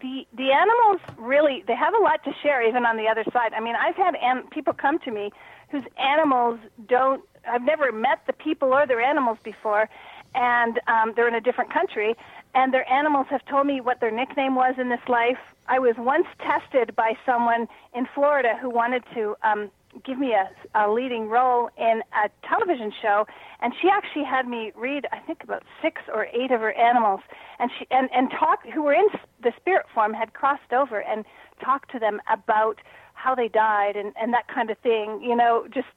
the 0.00 0.26
the 0.36 0.52
animals 0.52 1.00
really 1.16 1.64
they 1.66 1.74
have 1.74 1.94
a 1.94 1.98
lot 1.98 2.22
to 2.24 2.32
share 2.42 2.62
even 2.66 2.84
on 2.84 2.96
the 2.96 3.08
other 3.08 3.24
side. 3.32 3.52
I 3.54 3.60
mean, 3.60 3.74
I've 3.74 3.96
had 3.96 4.14
an, 4.16 4.44
people 4.50 4.72
come 4.74 4.98
to 5.00 5.10
me 5.10 5.30
whose 5.70 5.84
animals 5.98 6.60
don't. 6.86 7.22
I've 7.46 7.62
never 7.62 7.90
met 7.92 8.20
the 8.26 8.32
people 8.34 8.74
or 8.74 8.86
their 8.86 9.00
animals 9.00 9.38
before, 9.42 9.88
and 10.34 10.78
um, 10.86 11.14
they're 11.16 11.28
in 11.28 11.34
a 11.34 11.40
different 11.40 11.72
country, 11.72 12.14
and 12.54 12.72
their 12.72 12.90
animals 12.90 13.26
have 13.30 13.44
told 13.46 13.66
me 13.66 13.80
what 13.80 14.00
their 14.00 14.10
nickname 14.10 14.54
was 14.54 14.74
in 14.78 14.90
this 14.90 15.00
life. 15.08 15.38
I 15.66 15.78
was 15.78 15.94
once 15.96 16.26
tested 16.38 16.94
by 16.94 17.14
someone 17.24 17.66
in 17.94 18.06
Florida 18.14 18.58
who 18.60 18.68
wanted 18.70 19.04
to 19.14 19.36
um, 19.42 19.70
give 20.04 20.18
me 20.18 20.34
a, 20.34 20.48
a 20.74 20.90
leading 20.90 21.28
role 21.28 21.70
in 21.76 22.02
a 22.12 22.28
television 22.46 22.92
show, 23.02 23.26
and 23.60 23.72
she 23.80 23.88
actually 23.88 24.24
had 24.24 24.46
me 24.46 24.72
read, 24.74 25.06
I 25.12 25.18
think, 25.18 25.42
about 25.42 25.62
six 25.82 26.02
or 26.12 26.26
eight 26.26 26.50
of 26.50 26.60
her 26.60 26.72
animals, 26.72 27.20
and 27.58 27.70
she 27.78 27.86
and 27.90 28.08
and 28.14 28.30
talk 28.30 28.60
who 28.72 28.82
were 28.82 28.94
in 28.94 29.06
the 29.42 29.52
spirit 29.56 29.86
form 29.94 30.12
had 30.14 30.32
crossed 30.32 30.72
over 30.72 31.00
and 31.00 31.24
talked 31.62 31.90
to 31.92 31.98
them 31.98 32.20
about 32.32 32.80
how 33.18 33.34
they 33.34 33.48
died 33.48 33.96
and 33.96 34.12
and 34.20 34.32
that 34.32 34.48
kind 34.48 34.70
of 34.70 34.78
thing. 34.78 35.20
You 35.22 35.36
know, 35.36 35.66
just 35.72 35.88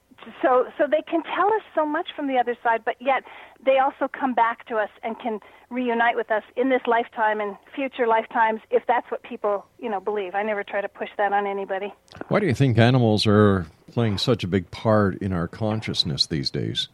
so 0.41 0.65
so 0.77 0.85
they 0.89 1.01
can 1.01 1.23
tell 1.23 1.47
us 1.47 1.61
so 1.73 1.85
much 1.85 2.09
from 2.15 2.27
the 2.27 2.37
other 2.37 2.55
side, 2.63 2.81
but 2.83 2.95
yet 2.99 3.23
they 3.63 3.77
also 3.77 4.07
come 4.07 4.33
back 4.33 4.65
to 4.67 4.75
us 4.77 4.89
and 5.03 5.19
can 5.19 5.39
reunite 5.69 6.15
with 6.15 6.31
us 6.31 6.43
in 6.55 6.69
this 6.69 6.81
lifetime 6.85 7.39
and 7.39 7.55
future 7.73 8.07
lifetimes 8.07 8.61
if 8.69 8.83
that's 8.87 9.09
what 9.09 9.23
people 9.23 9.65
you 9.79 9.89
know 9.89 9.99
believe. 9.99 10.35
I 10.35 10.43
never 10.43 10.63
try 10.63 10.81
to 10.81 10.89
push 10.89 11.09
that 11.17 11.33
on 11.33 11.47
anybody. 11.47 11.93
Why 12.27 12.39
do 12.39 12.47
you 12.47 12.53
think 12.53 12.77
animals 12.77 13.25
are 13.27 13.67
playing 13.91 14.17
such 14.17 14.43
a 14.43 14.47
big 14.47 14.71
part 14.71 15.17
in 15.17 15.33
our 15.33 15.47
consciousness 15.47 16.25
these 16.25 16.49
days? 16.49 16.87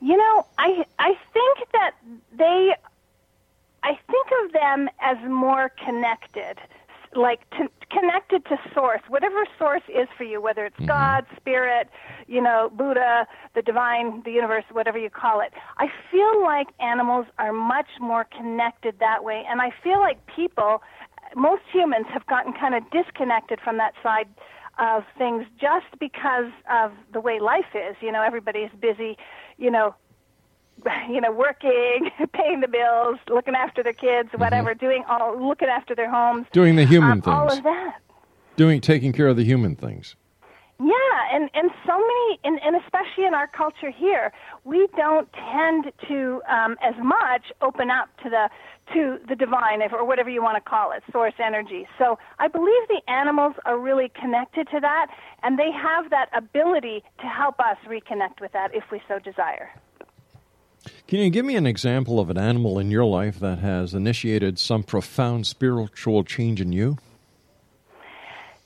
You 0.00 0.16
know, 0.16 0.46
I 0.58 0.84
I 0.98 1.14
think 1.32 1.70
that 1.72 1.92
they, 2.36 2.74
I 3.84 3.98
think 4.10 4.26
of 4.44 4.52
them 4.52 4.88
as 5.00 5.16
more 5.28 5.70
connected, 5.84 6.58
like 7.14 7.48
to, 7.50 7.68
connected 7.90 8.44
to 8.46 8.56
source, 8.74 9.00
whatever 9.08 9.44
source 9.58 9.82
is 9.88 10.08
for 10.16 10.24
you, 10.24 10.40
whether 10.40 10.64
it's 10.64 10.76
mm-hmm. 10.76 10.86
God, 10.86 11.26
spirit, 11.36 11.88
you 12.26 12.40
know, 12.40 12.70
Buddha, 12.74 13.26
the 13.54 13.62
divine, 13.62 14.22
the 14.24 14.32
universe, 14.32 14.64
whatever 14.72 14.98
you 14.98 15.10
call 15.10 15.40
it. 15.40 15.52
I 15.78 15.86
feel 16.10 16.42
like 16.42 16.68
animals 16.80 17.26
are 17.38 17.52
much 17.52 17.88
more 18.00 18.24
connected 18.24 18.96
that 19.00 19.24
way, 19.24 19.44
and 19.48 19.60
I 19.60 19.70
feel 19.82 20.00
like 20.00 20.18
people, 20.26 20.82
most 21.36 21.62
humans, 21.72 22.06
have 22.12 22.26
gotten 22.26 22.52
kind 22.52 22.74
of 22.74 22.82
disconnected 22.90 23.60
from 23.62 23.76
that 23.78 23.92
side 24.02 24.28
of 24.78 25.04
things 25.18 25.44
just 25.60 25.86
because 26.00 26.50
of 26.70 26.92
the 27.12 27.20
way 27.20 27.40
life 27.40 27.74
is. 27.74 27.96
You 28.00 28.10
know, 28.10 28.22
everybody's 28.22 28.70
busy, 28.80 29.18
you 29.58 29.70
know, 29.70 29.94
you 31.10 31.20
know, 31.20 31.32
working, 31.32 32.10
paying 32.32 32.60
the 32.60 32.68
bills, 32.68 33.18
looking 33.28 33.54
after 33.54 33.82
their 33.82 33.92
kids, 33.92 34.30
whatever, 34.36 34.74
doing 34.74 35.04
all, 35.08 35.38
looking 35.40 35.68
after 35.68 35.94
their 35.94 36.10
homes, 36.10 36.46
Doing 36.52 36.76
the 36.76 36.84
human 36.84 37.12
um, 37.12 37.22
all 37.26 37.50
of 37.50 37.62
that. 37.62 37.98
Doing 38.56 38.80
taking 38.80 39.12
care 39.12 39.28
of 39.28 39.36
the 39.36 39.44
human 39.44 39.76
things. 39.76 40.16
Yeah, 40.80 40.94
and 41.32 41.48
and 41.54 41.70
so 41.86 41.96
many, 41.96 42.40
and, 42.42 42.60
and 42.64 42.74
especially 42.82 43.24
in 43.24 43.34
our 43.34 43.46
culture 43.46 43.90
here, 43.90 44.32
we 44.64 44.88
don't 44.96 45.28
tend 45.32 45.92
to 46.08 46.42
um, 46.50 46.76
as 46.82 46.94
much 47.00 47.52
open 47.60 47.88
up 47.88 48.08
to 48.24 48.30
the 48.30 48.48
to 48.92 49.18
the 49.28 49.36
divine, 49.36 49.80
or 49.92 50.04
whatever 50.04 50.28
you 50.28 50.42
want 50.42 50.62
to 50.62 50.68
call 50.68 50.90
it, 50.90 51.04
source 51.12 51.34
energy. 51.38 51.86
So 51.98 52.18
I 52.40 52.48
believe 52.48 52.82
the 52.88 53.00
animals 53.08 53.54
are 53.64 53.78
really 53.78 54.10
connected 54.20 54.68
to 54.70 54.80
that, 54.80 55.06
and 55.44 55.56
they 55.56 55.70
have 55.70 56.10
that 56.10 56.30
ability 56.36 57.04
to 57.20 57.26
help 57.26 57.60
us 57.60 57.76
reconnect 57.86 58.40
with 58.40 58.50
that 58.52 58.74
if 58.74 58.82
we 58.90 59.00
so 59.06 59.20
desire. 59.20 59.70
Can 61.06 61.20
you 61.20 61.30
give 61.30 61.44
me 61.44 61.56
an 61.56 61.66
example 61.66 62.18
of 62.18 62.30
an 62.30 62.38
animal 62.38 62.78
in 62.78 62.90
your 62.90 63.04
life 63.04 63.38
that 63.40 63.58
has 63.58 63.94
initiated 63.94 64.58
some 64.58 64.82
profound 64.82 65.46
spiritual 65.46 66.24
change 66.24 66.60
in 66.60 66.72
you? 66.72 66.96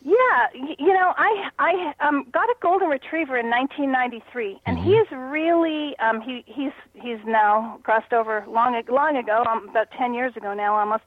Yeah, 0.02 0.46
you 0.78 0.92
know, 0.92 1.12
I 1.16 1.50
I 1.58 1.92
um, 2.06 2.26
got 2.32 2.48
a 2.48 2.54
golden 2.62 2.88
retriever 2.88 3.36
in 3.36 3.50
1993, 3.50 4.60
and 4.64 4.78
Mm-hmm. 4.78 4.86
he 4.88 4.94
is 4.94 5.08
really 5.10 5.96
um, 5.98 6.20
he 6.20 6.44
he's 6.46 6.72
he's 6.94 7.18
now 7.26 7.80
crossed 7.82 8.12
over 8.12 8.44
long 8.48 8.80
long 8.88 9.16
ago, 9.16 9.42
um, 9.50 9.68
about 9.68 9.88
10 9.98 10.14
years 10.14 10.36
ago 10.36 10.54
now 10.54 10.76
almost, 10.76 11.02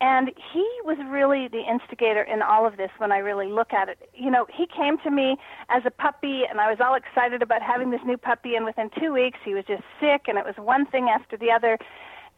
and 0.00 0.30
he 0.52 0.66
was 0.84 0.96
really 1.08 1.48
the 1.48 1.62
instigator 1.68 2.22
in 2.22 2.40
all 2.40 2.66
of 2.66 2.76
this. 2.76 2.90
When 2.98 3.10
I 3.10 3.18
really 3.18 3.48
look 3.48 3.72
at 3.72 3.88
it, 3.88 4.08
you 4.14 4.30
know, 4.30 4.46
he 4.54 4.66
came 4.66 4.98
to 4.98 5.10
me 5.10 5.36
as 5.68 5.82
a 5.86 5.90
puppy, 5.90 6.42
and 6.48 6.60
I 6.60 6.70
was 6.70 6.78
all 6.80 6.94
excited 6.94 7.42
about 7.42 7.62
having 7.62 7.90
this 7.90 8.00
new 8.04 8.16
puppy, 8.16 8.54
and 8.54 8.64
within 8.64 8.90
two 8.98 9.12
weeks 9.12 9.38
he 9.44 9.54
was 9.54 9.64
just 9.66 9.82
sick, 10.00 10.22
and 10.28 10.38
it 10.38 10.44
was 10.44 10.54
one 10.56 10.86
thing 10.86 11.08
after 11.08 11.36
the 11.36 11.50
other. 11.50 11.78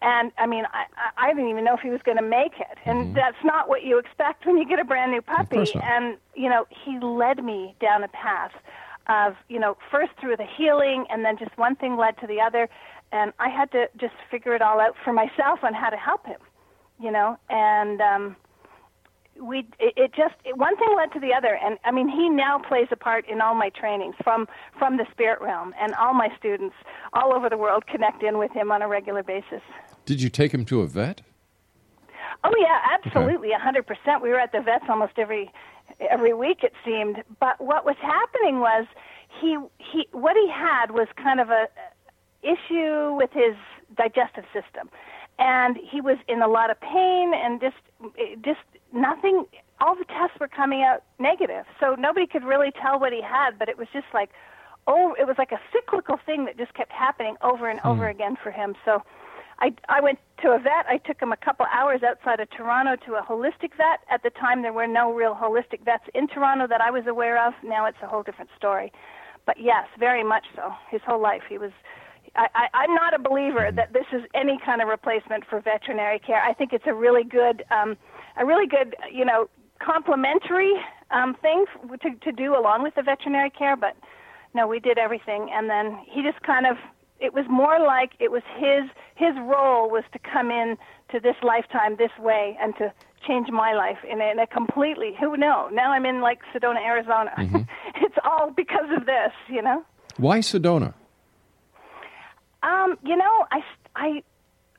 And 0.02 0.32
I 0.38 0.46
mean, 0.46 0.64
I, 0.72 0.84
I 1.18 1.34
didn't 1.34 1.50
even 1.50 1.64
know 1.64 1.74
if 1.74 1.80
he 1.80 1.90
was 1.90 2.00
going 2.02 2.16
to 2.16 2.22
make 2.22 2.54
it, 2.58 2.78
and 2.86 3.14
that's 3.14 3.44
not 3.44 3.68
what 3.68 3.84
you 3.84 3.98
expect 3.98 4.46
when 4.46 4.56
you 4.56 4.66
get 4.66 4.78
a 4.78 4.84
brand 4.84 5.12
new 5.12 5.20
puppy. 5.20 5.66
And 5.82 6.16
you 6.34 6.48
know, 6.48 6.66
he 6.70 6.98
led 6.98 7.44
me 7.44 7.74
down 7.80 8.02
a 8.02 8.08
path 8.08 8.52
of 9.08 9.34
you 9.50 9.58
know 9.58 9.76
first 9.90 10.12
through 10.18 10.38
the 10.38 10.46
healing, 10.46 11.04
and 11.10 11.22
then 11.24 11.36
just 11.36 11.56
one 11.58 11.76
thing 11.76 11.98
led 11.98 12.16
to 12.20 12.26
the 12.26 12.40
other, 12.40 12.70
and 13.12 13.34
I 13.38 13.50
had 13.50 13.70
to 13.72 13.90
just 13.98 14.14
figure 14.30 14.54
it 14.54 14.62
all 14.62 14.80
out 14.80 14.94
for 15.04 15.12
myself 15.12 15.62
on 15.62 15.74
how 15.74 15.90
to 15.90 15.98
help 15.98 16.24
him, 16.24 16.40
you 17.00 17.10
know, 17.10 17.38
and 17.48 18.00
um, 18.00 18.36
we 19.40 19.60
it, 19.78 19.94
it 19.96 20.10
just 20.14 20.34
it, 20.44 20.56
one 20.56 20.76
thing 20.76 20.88
led 20.96 21.12
to 21.12 21.20
the 21.20 21.32
other 21.32 21.58
and 21.62 21.78
i 21.84 21.90
mean 21.90 22.08
he 22.08 22.28
now 22.28 22.58
plays 22.58 22.88
a 22.90 22.96
part 22.96 23.26
in 23.28 23.40
all 23.40 23.54
my 23.54 23.70
trainings 23.70 24.14
from 24.22 24.46
from 24.78 24.96
the 24.96 25.06
spirit 25.10 25.40
realm 25.40 25.74
and 25.80 25.94
all 25.94 26.14
my 26.14 26.28
students 26.38 26.74
all 27.12 27.32
over 27.32 27.48
the 27.48 27.56
world 27.56 27.86
connect 27.86 28.22
in 28.22 28.38
with 28.38 28.52
him 28.52 28.70
on 28.70 28.82
a 28.82 28.88
regular 28.88 29.22
basis. 29.22 29.62
Did 30.04 30.20
you 30.20 30.28
take 30.28 30.52
him 30.52 30.64
to 30.66 30.82
a 30.82 30.86
vet? 30.86 31.22
oh 32.44 32.54
yeah 32.58 32.80
absolutely 32.92 33.52
a 33.52 33.58
hundred 33.58 33.86
percent. 33.86 34.22
We 34.22 34.30
were 34.30 34.40
at 34.40 34.52
the 34.52 34.60
vets 34.60 34.84
almost 34.88 35.14
every 35.18 35.50
every 36.10 36.34
week 36.34 36.62
it 36.62 36.72
seemed. 36.84 37.22
But 37.38 37.60
what 37.60 37.84
was 37.84 37.96
happening 38.00 38.60
was 38.60 38.86
he 39.40 39.58
he 39.78 40.06
what 40.12 40.36
he 40.36 40.50
had 40.50 40.90
was 40.90 41.08
kind 41.16 41.40
of 41.40 41.50
a 41.50 41.68
issue 42.42 43.14
with 43.14 43.30
his 43.32 43.54
digestive 43.96 44.44
system 44.52 44.88
and 45.40 45.78
he 45.78 46.00
was 46.00 46.18
in 46.28 46.42
a 46.42 46.48
lot 46.48 46.70
of 46.70 46.78
pain 46.80 47.32
and 47.34 47.60
just 47.60 47.76
just 48.44 48.60
nothing 48.92 49.46
all 49.80 49.96
the 49.96 50.04
tests 50.04 50.38
were 50.38 50.48
coming 50.48 50.82
out 50.82 51.02
negative 51.18 51.64
so 51.80 51.96
nobody 51.98 52.26
could 52.26 52.44
really 52.44 52.70
tell 52.70 53.00
what 53.00 53.12
he 53.12 53.22
had 53.22 53.58
but 53.58 53.68
it 53.68 53.78
was 53.78 53.88
just 53.92 54.06
like 54.14 54.30
oh 54.86 55.14
it 55.18 55.26
was 55.26 55.36
like 55.38 55.50
a 55.50 55.60
cyclical 55.72 56.18
thing 56.24 56.44
that 56.44 56.56
just 56.56 56.74
kept 56.74 56.92
happening 56.92 57.36
over 57.42 57.68
and 57.68 57.80
over 57.84 58.04
hmm. 58.04 58.14
again 58.14 58.36
for 58.40 58.50
him 58.50 58.74
so 58.84 59.02
I, 59.62 59.74
I 59.90 60.00
went 60.00 60.18
to 60.42 60.52
a 60.52 60.58
vet. 60.58 60.86
I 60.88 60.96
took 60.96 61.20
him 61.20 61.32
a 61.32 61.36
couple 61.36 61.66
hours 61.70 62.02
outside 62.02 62.40
of 62.40 62.48
Toronto 62.48 62.96
to 63.04 63.16
a 63.16 63.22
holistic 63.22 63.76
vet. 63.76 64.00
At 64.10 64.22
the 64.22 64.30
time, 64.30 64.62
there 64.62 64.72
were 64.72 64.86
no 64.86 65.12
real 65.12 65.34
holistic 65.34 65.84
vets 65.84 66.04
in 66.14 66.28
Toronto 66.28 66.66
that 66.66 66.80
I 66.80 66.90
was 66.90 67.06
aware 67.06 67.46
of. 67.46 67.52
Now 67.62 67.84
it's 67.84 67.98
a 68.02 68.06
whole 68.06 68.22
different 68.22 68.50
story. 68.56 68.90
But 69.44 69.60
yes, 69.60 69.86
very 69.98 70.24
much 70.24 70.46
so. 70.56 70.72
His 70.90 71.02
whole 71.06 71.20
life, 71.20 71.42
he 71.46 71.58
was. 71.58 71.72
I, 72.36 72.46
I, 72.54 72.66
I'm 72.74 72.94
not 72.94 73.14
a 73.14 73.18
believer 73.18 73.70
that 73.74 73.92
this 73.92 74.06
is 74.12 74.22
any 74.34 74.58
kind 74.64 74.80
of 74.80 74.88
replacement 74.88 75.44
for 75.48 75.60
veterinary 75.60 76.18
care. 76.18 76.42
I 76.42 76.52
think 76.52 76.72
it's 76.72 76.86
a 76.86 76.94
really 76.94 77.24
good 77.24 77.64
um, 77.70 77.96
a 78.36 78.46
really 78.46 78.66
good, 78.66 78.96
you 79.12 79.24
know, 79.24 79.48
complementary 79.80 80.72
um, 81.10 81.34
thing 81.40 81.64
to 82.02 82.10
to 82.22 82.32
do 82.32 82.56
along 82.56 82.82
with 82.82 82.94
the 82.94 83.02
veterinary 83.02 83.50
care. 83.50 83.76
But 83.76 83.96
no, 84.54 84.66
we 84.66 84.80
did 84.80 84.98
everything, 84.98 85.48
and 85.52 85.68
then 85.68 85.98
he 86.06 86.22
just 86.22 86.42
kind 86.42 86.66
of. 86.66 86.76
It 87.18 87.34
was 87.34 87.44
more 87.50 87.78
like 87.78 88.12
it 88.18 88.30
was 88.30 88.42
his 88.56 88.88
his 89.14 89.36
role 89.42 89.90
was 89.90 90.04
to 90.14 90.18
come 90.18 90.50
in 90.50 90.78
to 91.10 91.20
this 91.20 91.36
lifetime 91.42 91.96
this 91.98 92.16
way 92.18 92.56
and 92.60 92.74
to 92.76 92.92
change 93.26 93.48
my 93.50 93.74
life 93.74 93.98
in 94.10 94.20
a, 94.22 94.30
in 94.30 94.38
a 94.38 94.46
completely 94.46 95.14
who 95.20 95.36
know 95.36 95.68
now 95.70 95.92
i'm 95.92 96.06
in 96.06 96.22
like 96.22 96.38
sedona 96.54 96.80
arizona 96.82 97.30
mm-hmm. 97.36 97.58
it's 98.02 98.16
all 98.24 98.50
because 98.50 98.88
of 98.96 99.04
this 99.04 99.32
you 99.48 99.60
know 99.60 99.84
why 100.16 100.38
sedona 100.38 100.94
um 102.62 102.96
you 103.04 103.16
know 103.16 103.46
i 103.50 103.60
i 103.96 104.22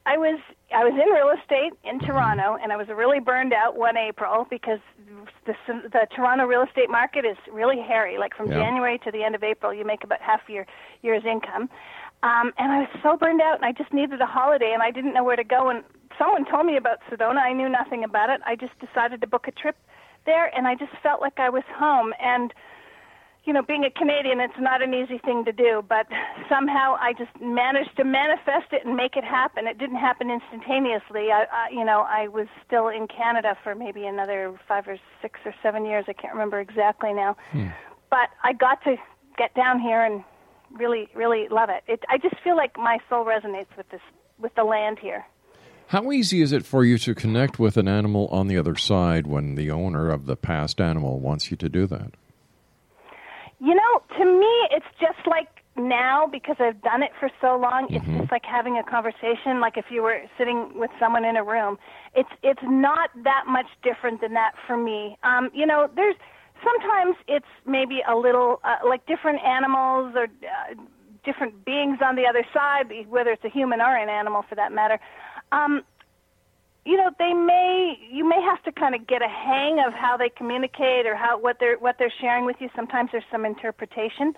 i 0.06 0.18
was 0.18 0.40
i 0.74 0.84
was 0.84 0.94
in 0.94 1.10
real 1.14 1.30
estate 1.30 1.74
in 1.84 1.98
mm-hmm. 1.98 2.08
toronto 2.08 2.58
and 2.62 2.72
i 2.72 2.78
was 2.78 2.88
really 2.88 3.20
burned 3.20 3.54
out 3.54 3.78
one 3.78 3.98
april 3.98 4.48
because 4.50 4.80
the 5.46 5.56
the 5.68 6.08
toronto 6.16 6.46
real 6.46 6.64
estate 6.64 6.90
market 6.90 7.26
is 7.26 7.38
really 7.52 7.80
hairy 7.80 8.18
like 8.18 8.36
from 8.36 8.48
yeah. 8.48 8.58
january 8.58 9.00
to 9.00 9.12
the 9.12 9.24
end 9.24 9.36
of 9.36 9.44
april 9.44 9.74
you 9.74 9.86
make 9.86 10.04
about 10.04 10.22
half 10.22 10.42
your 10.48 10.66
year's 11.02 11.24
income 11.26 11.70
um 12.24 12.52
and 12.58 12.72
i 12.72 12.80
was 12.80 12.90
so 13.04 13.18
burned 13.18 13.42
out 13.42 13.56
and 13.56 13.66
i 13.66 13.72
just 13.72 13.92
needed 13.94 14.22
a 14.22 14.26
holiday 14.26 14.72
and 14.74 14.84
i 14.84 14.92
didn't 14.92 15.14
know 15.14 15.24
where 15.24 15.36
to 15.36 15.44
go 15.44 15.70
and 15.70 15.84
someone 16.18 16.46
told 16.46 16.66
me 16.66 16.78
about 16.78 17.00
Sedona. 17.10 17.42
I 17.42 17.54
knew 17.54 17.70
nothing 17.70 18.04
about 18.04 18.30
it. 18.30 18.42
I 18.46 18.56
just 18.56 18.74
decided 18.80 19.22
to 19.22 19.28
book 19.28 19.48
a 19.48 19.52
trip 19.52 19.76
there, 20.26 20.56
and 20.56 20.68
I 20.68 20.76
just 20.76 20.92
felt 21.02 21.22
like 21.22 21.40
I 21.40 21.50
was 21.50 21.64
home. 21.76 22.14
And 22.22 22.54
you 23.44 23.54
know, 23.54 23.64
being 23.64 23.84
a 23.84 23.90
Canadian, 23.90 24.40
it's 24.40 24.60
not 24.60 24.84
an 24.84 24.94
easy 24.94 25.18
thing 25.18 25.44
to 25.46 25.52
do, 25.52 25.84
but 25.88 26.06
somehow 26.48 26.96
I 27.00 27.14
just 27.14 27.32
managed 27.42 27.98
to 27.98 28.04
manifest 28.04 28.72
it 28.72 28.86
and 28.86 28.96
make 28.96 29.16
it 29.16 29.24
happen. 29.24 29.66
It 29.68 29.80
didn't 29.80 29.98
happen 29.98 30.30
instantaneously. 30.30 31.32
I, 31.32 31.46
I 31.52 31.70
you 31.72 31.84
know, 31.84 32.06
I 32.08 32.28
was 32.28 32.48
still 32.66 32.88
in 32.88 33.08
Canada 33.08 33.58
for 33.64 33.74
maybe 33.74 34.06
another 34.06 34.58
five 34.68 34.88
or 34.88 34.98
six 35.22 35.40
or 35.44 35.56
seven 35.64 35.86
years. 35.86 36.06
I 36.08 36.14
can't 36.14 36.34
remember 36.34 36.60
exactly 36.60 37.14
now, 37.14 37.36
hmm. 37.52 37.70
but 38.12 38.30
I 38.44 38.54
got 38.54 38.84
to 38.84 38.96
get 39.38 39.56
down 39.56 39.80
here 39.80 40.04
and 40.04 40.24
really, 40.78 41.08
really 41.16 41.48
love 41.50 41.70
it. 41.70 41.84
it. 41.88 42.04
I 42.10 42.20
just 42.20 42.36
feel 42.44 42.56
like 42.56 42.78
my 42.78 43.00
soul 43.10 43.26
resonates 43.26 43.76
with 43.76 43.90
this, 43.90 44.02
with 44.40 44.54
the 44.54 44.64
land 44.64 45.00
here. 45.00 45.26
How 45.88 46.12
easy 46.12 46.42
is 46.42 46.54
it 46.54 46.66
for 46.66 46.86
you 46.86 46.98
to 47.00 47.16
connect 47.16 47.60
with 47.60 47.76
an 47.76 47.88
animal 47.88 48.28
on 48.28 48.48
the 48.48 48.58
other 48.58 48.76
side 48.76 49.28
when 49.28 49.56
the 49.56 49.72
owner 49.72 50.10
of 50.10 50.26
the 50.26 50.38
past 50.38 50.80
animal 50.80 51.20
wants 51.20 51.52
you 51.52 51.58
to 51.58 51.68
do 51.68 51.86
that? 51.88 52.14
You 53.62 53.76
know, 53.76 54.02
to 54.18 54.26
me, 54.26 54.68
it's 54.72 54.90
just 55.00 55.28
like 55.28 55.62
now 55.78 56.28
because 56.32 56.56
I've 56.60 56.82
done 56.82 57.04
it 57.04 57.12
for 57.20 57.30
so 57.40 57.58
long. 57.58 57.88
It's 57.92 58.04
mm-hmm. 58.04 58.22
just 58.22 58.32
like 58.32 58.44
having 58.44 58.78
a 58.78 58.84
conversation, 58.84 59.60
like 59.62 59.78
if 59.78 59.86
you 59.92 60.02
were 60.02 60.20
sitting 60.36 60.72
with 60.76 60.90
someone 61.00 61.24
in 61.24 61.38
a 61.38 61.44
room. 61.44 61.78
It's 62.16 62.30
it's 62.42 62.64
not 62.64 63.12
that 63.24 63.44
much 63.48 63.68
different 63.84 64.22
than 64.22 64.34
that 64.34 64.54
for 64.66 64.78
me. 64.78 65.16
Um, 65.24 65.52
you 65.54 65.68
know, 65.68 65.88
there's 65.96 66.16
sometimes 66.64 67.16
it's 67.28 67.46
maybe 67.66 68.02
a 68.08 68.16
little 68.16 68.60
uh, 68.64 68.78
like 68.88 69.06
different 69.06 69.44
animals 69.44 70.14
or 70.16 70.24
uh, 70.24 70.74
different 71.24 71.64
beings 71.64 72.00
on 72.04 72.16
the 72.16 72.26
other 72.26 72.44
side, 72.52 72.92
whether 73.10 73.30
it's 73.30 73.46
a 73.46 73.50
human 73.50 73.80
or 73.80 73.96
an 73.96 74.10
animal 74.10 74.44
for 74.50 74.56
that 74.56 74.72
matter. 74.72 75.00
Um, 75.52 75.84
you 76.86 76.98
know, 76.98 77.12
they 77.20 77.34
may 77.34 77.98
you 78.12 78.28
may 78.28 78.42
have 78.42 78.62
to 78.64 78.72
kind 78.72 78.96
of 78.96 79.06
get 79.06 79.22
a 79.22 79.28
hang 79.28 79.80
of 79.86 79.94
how 79.94 80.18
they 80.18 80.30
communicate 80.30 81.06
or 81.06 81.16
how 81.16 81.40
what 81.40 81.58
they're 81.60 81.78
what 81.78 81.98
they're 82.00 82.14
sharing 82.20 82.46
with 82.46 82.58
you. 82.60 82.70
Sometimes 82.76 83.10
there's 83.12 83.24
some 83.32 83.46
interpretation, 83.46 84.34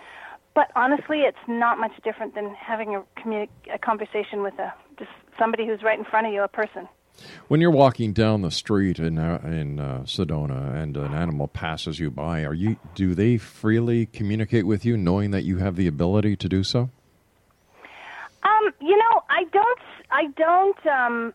but 0.54 0.70
honestly, 0.76 1.20
it's 1.20 1.38
not 1.48 1.80
much 1.80 1.94
different 2.04 2.36
than 2.36 2.54
having 2.54 2.96
a 2.96 3.04
communi- 3.20 3.50
a 3.74 3.80
conversation 3.80 4.44
with 4.44 4.58
a 4.60 4.74
just 5.00 5.12
somebody 5.40 5.66
who's 5.66 5.82
right 5.84 5.98
in 5.98 6.06
front 6.06 6.28
of 6.28 6.34
you, 6.34 6.44
a 6.44 6.48
person. 6.48 6.88
When 7.48 7.62
you're 7.62 7.72
walking 7.72 8.12
down 8.12 8.42
the 8.42 8.52
street 8.52 9.00
in 9.00 9.18
uh, 9.18 9.40
in 9.46 9.80
uh, 9.80 10.00
Sedona 10.06 10.76
and 10.76 10.98
an 10.98 11.14
animal 11.14 11.48
passes 11.48 12.00
you 12.00 12.12
by, 12.12 12.44
are 12.44 12.54
you 12.54 12.78
do 12.96 13.16
they 13.16 13.38
freely 13.38 14.06
communicate 14.08 14.66
with 14.66 14.84
you, 14.84 14.98
knowing 14.98 15.32
that 15.32 15.44
you 15.44 15.60
have 15.60 15.76
the 15.76 15.88
ability 15.88 16.36
to 16.38 16.50
do 16.50 16.64
so? 16.64 16.90
Um, 18.44 18.74
you 18.82 18.98
know, 18.98 19.24
I 19.30 19.46
don't 19.46 19.80
I 20.12 20.28
don't 20.36 20.88
um, 20.88 21.34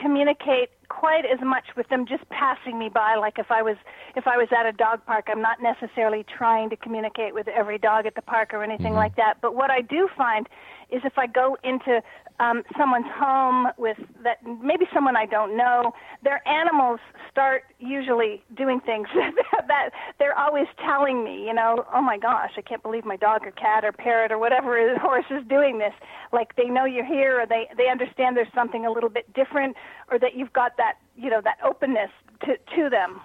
communicate 0.00 0.70
quite 0.88 1.24
as 1.24 1.40
much 1.42 1.64
with 1.76 1.88
them 1.88 2.06
just 2.06 2.28
passing 2.28 2.78
me 2.78 2.88
by 2.88 3.16
like 3.16 3.38
if 3.38 3.50
I 3.50 3.62
was 3.62 3.76
if 4.14 4.26
I 4.26 4.36
was 4.36 4.48
at 4.56 4.66
a 4.66 4.72
dog 4.72 5.04
park 5.04 5.26
I'm 5.28 5.42
not 5.42 5.60
necessarily 5.60 6.24
trying 6.24 6.70
to 6.70 6.76
communicate 6.76 7.34
with 7.34 7.48
every 7.48 7.78
dog 7.78 8.06
at 8.06 8.14
the 8.14 8.22
park 8.22 8.54
or 8.54 8.62
anything 8.62 8.88
mm-hmm. 8.88 8.96
like 8.96 9.16
that 9.16 9.34
but 9.42 9.54
what 9.54 9.70
I 9.70 9.80
do 9.80 10.08
find 10.16 10.48
is 10.90 11.02
if 11.04 11.18
I 11.18 11.26
go 11.26 11.56
into 11.64 12.02
um, 12.40 12.62
someone's 12.76 13.06
home 13.14 13.68
with 13.78 13.96
that 14.22 14.38
maybe 14.62 14.86
someone 14.92 15.16
I 15.16 15.26
don't 15.26 15.56
know, 15.56 15.92
their 16.22 16.46
animals 16.46 17.00
start 17.30 17.64
usually 17.78 18.42
doing 18.56 18.80
things 18.80 19.08
that 19.68 19.90
they're 20.18 20.38
always 20.38 20.66
telling 20.84 21.24
me, 21.24 21.46
you 21.46 21.54
know, 21.54 21.84
oh 21.94 22.02
my 22.02 22.18
gosh, 22.18 22.52
I 22.56 22.62
can't 22.62 22.82
believe 22.82 23.04
my 23.04 23.16
dog 23.16 23.46
or 23.46 23.52
cat 23.52 23.84
or 23.84 23.92
parrot 23.92 24.32
or 24.32 24.38
whatever 24.38 24.96
horse 24.98 25.24
is 25.30 25.46
doing 25.48 25.78
this. 25.78 25.92
Like 26.32 26.56
they 26.56 26.66
know 26.66 26.84
you're 26.84 27.04
here 27.04 27.40
or 27.40 27.46
they 27.46 27.68
they 27.76 27.88
understand 27.88 28.36
there's 28.36 28.52
something 28.54 28.84
a 28.84 28.90
little 28.90 29.10
bit 29.10 29.32
different 29.34 29.76
or 30.10 30.18
that 30.18 30.36
you've 30.36 30.52
got 30.52 30.76
that, 30.76 30.94
you 31.16 31.30
know, 31.30 31.40
that 31.42 31.58
openness 31.64 32.10
to 32.42 32.56
to 32.76 32.90
them. 32.90 33.20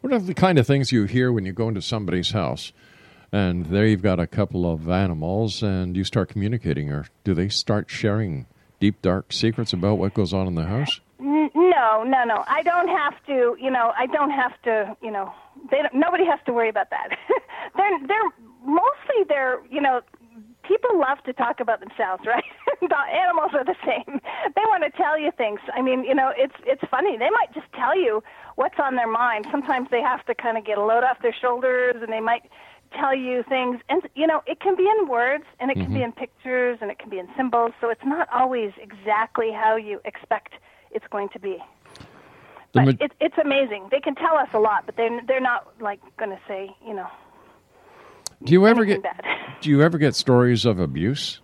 What 0.00 0.12
are 0.12 0.18
the 0.18 0.34
kind 0.34 0.58
of 0.58 0.66
things 0.66 0.92
you 0.92 1.04
hear 1.04 1.32
when 1.32 1.44
you 1.44 1.52
go 1.52 1.68
into 1.68 1.82
somebody's 1.82 2.30
house? 2.30 2.72
And 3.32 3.66
there 3.66 3.86
you've 3.86 4.02
got 4.02 4.20
a 4.20 4.26
couple 4.26 4.70
of 4.70 4.88
animals, 4.88 5.62
and 5.62 5.96
you 5.96 6.04
start 6.04 6.28
communicating. 6.28 6.90
Or 6.90 7.06
do 7.24 7.34
they 7.34 7.48
start 7.48 7.90
sharing 7.90 8.46
deep, 8.80 9.02
dark 9.02 9.32
secrets 9.32 9.72
about 9.72 9.98
what 9.98 10.14
goes 10.14 10.32
on 10.32 10.46
in 10.46 10.54
the 10.54 10.64
house? 10.64 11.00
No, 11.20 12.02
no, 12.04 12.24
no. 12.24 12.44
I 12.46 12.62
don't 12.62 12.88
have 12.88 13.14
to. 13.26 13.56
You 13.60 13.70
know, 13.70 13.92
I 13.96 14.06
don't 14.06 14.30
have 14.30 14.60
to. 14.62 14.96
You 15.02 15.10
know, 15.10 15.32
they 15.70 15.78
don't, 15.78 15.94
nobody 15.94 16.24
has 16.24 16.38
to 16.46 16.52
worry 16.52 16.68
about 16.68 16.90
that. 16.90 17.08
they're 17.76 18.06
they're 18.06 18.30
mostly 18.64 19.24
they're 19.28 19.60
you 19.70 19.80
know 19.80 20.00
people 20.68 21.00
love 21.00 21.18
to 21.24 21.32
talk 21.32 21.60
about 21.60 21.80
themselves, 21.80 22.24
right? 22.26 22.44
Animals 22.80 23.50
are 23.54 23.64
the 23.64 23.74
same. 23.84 24.20
They 24.54 24.62
want 24.68 24.84
to 24.84 24.90
tell 24.90 25.18
you 25.18 25.30
things. 25.36 25.60
I 25.74 25.82
mean, 25.82 26.04
you 26.04 26.14
know, 26.14 26.32
it's 26.36 26.54
it's 26.64 26.82
funny. 26.90 27.16
They 27.16 27.30
might 27.30 27.52
just 27.54 27.66
tell 27.74 27.98
you 27.98 28.22
what's 28.56 28.78
on 28.78 28.96
their 28.96 29.08
mind. 29.08 29.46
Sometimes 29.50 29.88
they 29.90 30.00
have 30.00 30.24
to 30.26 30.34
kind 30.34 30.56
of 30.56 30.64
get 30.64 30.78
a 30.78 30.84
load 30.84 31.04
off 31.04 31.20
their 31.22 31.34
shoulders, 31.34 31.96
and 32.00 32.12
they 32.12 32.20
might 32.20 32.42
tell 32.92 33.14
you 33.14 33.42
things 33.48 33.80
and 33.88 34.02
you 34.14 34.26
know 34.26 34.42
it 34.46 34.60
can 34.60 34.76
be 34.76 34.88
in 34.88 35.08
words 35.08 35.44
and 35.60 35.70
it 35.70 35.74
can 35.74 35.84
mm-hmm. 35.84 35.94
be 35.94 36.02
in 36.02 36.12
pictures 36.12 36.78
and 36.80 36.90
it 36.90 36.98
can 36.98 37.10
be 37.10 37.18
in 37.18 37.28
symbols 37.36 37.72
so 37.80 37.90
it's 37.90 38.04
not 38.04 38.28
always 38.32 38.72
exactly 38.80 39.50
how 39.52 39.76
you 39.76 40.00
expect 40.04 40.54
it's 40.90 41.06
going 41.10 41.28
to 41.28 41.38
be 41.38 41.58
but 42.72 42.84
ma- 42.84 42.92
it, 43.00 43.12
it's 43.20 43.38
amazing 43.38 43.88
they 43.90 44.00
can 44.00 44.14
tell 44.14 44.36
us 44.36 44.48
a 44.54 44.58
lot 44.58 44.84
but 44.86 44.96
they're 44.96 45.20
they're 45.26 45.40
not 45.40 45.68
like 45.80 46.00
going 46.16 46.30
to 46.30 46.40
say 46.46 46.70
you 46.86 46.94
know 46.94 47.06
do 48.44 48.52
you 48.52 48.66
ever 48.66 48.84
get 48.84 49.02
bad. 49.02 49.24
do 49.60 49.70
you 49.70 49.82
ever 49.82 49.98
get 49.98 50.14
stories 50.14 50.64
of 50.64 50.78
abuse 50.78 51.40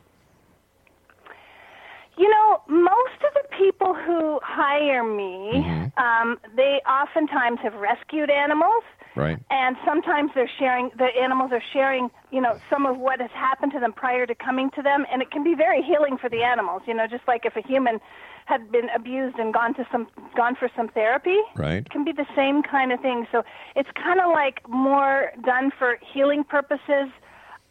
you 2.16 2.28
know 2.28 2.62
most 2.68 3.20
of 3.26 3.34
the 3.34 3.56
people 3.56 3.94
who 3.94 4.40
hire 4.42 5.04
me 5.04 5.62
mm-hmm. 5.62 6.02
um, 6.02 6.38
they 6.56 6.80
oftentimes 6.88 7.58
have 7.62 7.74
rescued 7.74 8.30
animals 8.30 8.82
Right. 9.16 9.38
And 9.50 9.76
sometimes 9.86 10.32
they're 10.34 10.50
sharing, 10.58 10.90
the 10.98 11.08
animals 11.20 11.52
are 11.52 11.62
sharing, 11.72 12.10
you 12.32 12.40
know, 12.40 12.58
some 12.68 12.84
of 12.84 12.98
what 12.98 13.20
has 13.20 13.30
happened 13.32 13.72
to 13.72 13.80
them 13.80 13.92
prior 13.92 14.26
to 14.26 14.34
coming 14.34 14.70
to 14.72 14.82
them. 14.82 15.06
And 15.10 15.22
it 15.22 15.30
can 15.30 15.44
be 15.44 15.54
very 15.54 15.82
healing 15.82 16.18
for 16.18 16.28
the 16.28 16.42
animals, 16.42 16.82
you 16.86 16.94
know, 16.94 17.06
just 17.06 17.22
like 17.28 17.44
if 17.44 17.54
a 17.56 17.62
human 17.62 18.00
had 18.46 18.70
been 18.70 18.88
abused 18.94 19.38
and 19.38 19.54
gone 19.54 19.74
to 19.74 19.86
some, 19.90 20.08
gone 20.36 20.54
for 20.56 20.68
some 20.76 20.88
therapy. 20.88 21.38
Right. 21.56 21.78
It 21.86 21.90
can 21.90 22.04
be 22.04 22.12
the 22.12 22.26
same 22.34 22.62
kind 22.62 22.92
of 22.92 23.00
thing. 23.00 23.26
So 23.30 23.44
it's 23.76 23.88
kind 23.94 24.20
of 24.20 24.30
like 24.32 24.68
more 24.68 25.32
done 25.44 25.70
for 25.78 25.98
healing 26.12 26.44
purposes. 26.44 27.08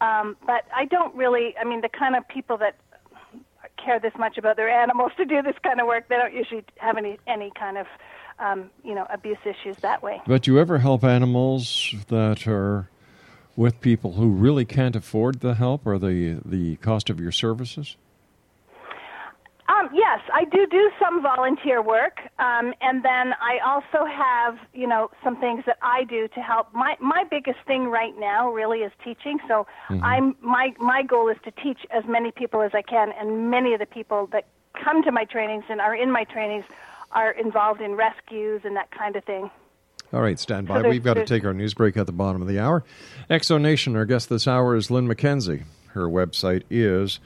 Um, 0.01 0.35
but 0.45 0.65
I 0.75 0.85
don't 0.85 1.13
really, 1.15 1.55
I 1.59 1.63
mean, 1.65 1.81
the 1.81 1.89
kind 1.89 2.15
of 2.15 2.27
people 2.27 2.57
that 2.57 2.77
care 3.83 3.99
this 3.99 4.13
much 4.17 4.37
about 4.37 4.55
their 4.55 4.69
animals 4.69 5.11
to 5.17 5.25
do 5.25 5.41
this 5.41 5.55
kind 5.61 5.79
of 5.79 5.87
work, 5.87 6.07
they 6.07 6.15
don't 6.15 6.33
usually 6.33 6.63
have 6.77 6.97
any, 6.97 7.19
any 7.27 7.51
kind 7.59 7.77
of, 7.77 7.85
um, 8.43 8.69
you 8.83 8.93
know, 8.93 9.07
abuse 9.09 9.37
issues 9.45 9.77
that 9.77 10.03
way. 10.03 10.21
But 10.27 10.47
you 10.47 10.59
ever 10.59 10.79
help 10.79 11.03
animals 11.03 11.95
that 12.09 12.47
are 12.47 12.89
with 13.55 13.79
people 13.81 14.13
who 14.13 14.29
really 14.29 14.65
can't 14.65 14.95
afford 14.95 15.39
the 15.39 15.55
help 15.55 15.85
or 15.85 15.97
the 15.97 16.41
the 16.43 16.75
cost 16.77 17.09
of 17.09 17.19
your 17.19 17.31
services? 17.31 17.95
Um, 19.69 19.89
yes, 19.93 20.19
I 20.33 20.43
do 20.43 20.67
do 20.67 20.91
some 20.99 21.21
volunteer 21.21 21.81
work, 21.81 22.19
um, 22.37 22.73
and 22.81 23.01
then 23.01 23.33
I 23.39 23.59
also 23.65 24.05
have, 24.05 24.57
you 24.73 24.85
know, 24.85 25.09
some 25.23 25.37
things 25.37 25.63
that 25.65 25.77
I 25.81 26.03
do 26.03 26.27
to 26.27 26.41
help. 26.41 26.73
My 26.73 26.97
my 26.99 27.23
biggest 27.29 27.59
thing 27.65 27.87
right 27.87 28.13
now 28.19 28.51
really 28.51 28.79
is 28.79 28.91
teaching. 29.03 29.39
So 29.47 29.65
mm-hmm. 29.87 30.03
I'm 30.03 30.35
my 30.41 30.73
my 30.79 31.01
goal 31.03 31.29
is 31.29 31.37
to 31.45 31.51
teach 31.51 31.79
as 31.91 32.03
many 32.05 32.31
people 32.31 32.61
as 32.61 32.71
I 32.73 32.81
can, 32.81 33.13
and 33.13 33.49
many 33.49 33.73
of 33.73 33.79
the 33.79 33.85
people 33.85 34.27
that 34.27 34.47
come 34.73 35.01
to 35.03 35.11
my 35.11 35.23
trainings 35.23 35.63
and 35.69 35.79
are 35.79 35.95
in 35.95 36.11
my 36.11 36.23
trainings 36.25 36.65
are 37.13 37.31
involved 37.31 37.81
in 37.81 37.95
rescues 37.95 38.61
and 38.63 38.75
that 38.75 38.91
kind 38.91 39.15
of 39.15 39.23
thing. 39.23 39.49
All 40.11 40.21
right, 40.21 40.37
stand 40.37 40.67
by. 40.67 40.81
So 40.81 40.89
We've 40.89 41.03
got 41.03 41.15
to 41.15 41.25
take 41.25 41.43
our 41.43 41.53
news 41.53 41.73
break 41.73 41.97
at 41.97 42.05
the 42.05 42.11
bottom 42.11 42.41
of 42.41 42.47
the 42.47 42.59
hour. 42.59 42.83
X 43.29 43.47
Zone 43.47 43.63
Nation, 43.63 43.95
our 43.95 44.05
guest 44.05 44.29
this 44.29 44.47
hour 44.47 44.75
is 44.75 44.91
Lynn 44.91 45.07
McKenzie. 45.07 45.63
Her 45.87 46.07
website 46.07 46.63
is 46.69 47.19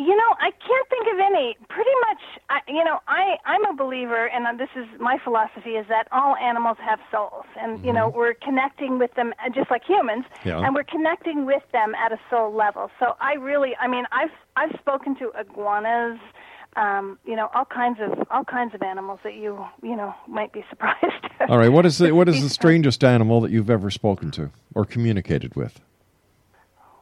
You 0.00 0.16
know, 0.16 0.34
I 0.40 0.50
can't 0.50 0.88
think 0.88 1.08
of 1.12 1.18
any. 1.20 1.58
Pretty 1.68 1.90
much, 2.08 2.22
I, 2.48 2.60
you 2.68 2.82
know, 2.82 3.00
I 3.06 3.36
I'm 3.44 3.66
a 3.66 3.74
believer, 3.74 4.28
and 4.28 4.58
this 4.58 4.70
is 4.74 4.86
my 4.98 5.18
philosophy: 5.22 5.72
is 5.72 5.86
that 5.88 6.08
all 6.10 6.36
animals 6.36 6.78
have 6.80 7.00
souls, 7.10 7.44
and 7.60 7.76
mm-hmm. 7.76 7.86
you 7.86 7.92
know, 7.92 8.08
we're 8.08 8.32
connecting 8.32 8.98
with 8.98 9.12
them 9.12 9.34
uh, 9.44 9.50
just 9.50 9.70
like 9.70 9.84
humans, 9.84 10.24
yeah. 10.42 10.64
and 10.64 10.74
we're 10.74 10.84
connecting 10.84 11.44
with 11.44 11.62
them 11.72 11.94
at 11.94 12.12
a 12.12 12.20
soul 12.30 12.50
level. 12.50 12.90
So 12.98 13.14
I 13.20 13.34
really, 13.34 13.76
I 13.78 13.88
mean, 13.88 14.06
I've 14.10 14.32
I've 14.56 14.74
spoken 14.80 15.16
to 15.16 15.32
iguanas, 15.38 16.18
um, 16.76 17.18
you 17.26 17.36
know, 17.36 17.50
all 17.54 17.66
kinds 17.66 17.98
of 18.00 18.26
all 18.30 18.44
kinds 18.44 18.74
of 18.74 18.80
animals 18.80 19.20
that 19.22 19.34
you 19.34 19.62
you 19.82 19.96
know 19.96 20.14
might 20.26 20.54
be 20.54 20.64
surprised. 20.70 21.26
all 21.46 21.58
right, 21.58 21.68
what 21.68 21.84
is 21.84 21.98
the 21.98 22.12
what 22.12 22.26
is 22.26 22.40
the 22.42 22.48
strangest 22.60 23.04
animal 23.04 23.42
that 23.42 23.50
you've 23.50 23.68
ever 23.68 23.90
spoken 23.90 24.30
to 24.30 24.50
or 24.74 24.86
communicated 24.86 25.56
with? 25.56 25.78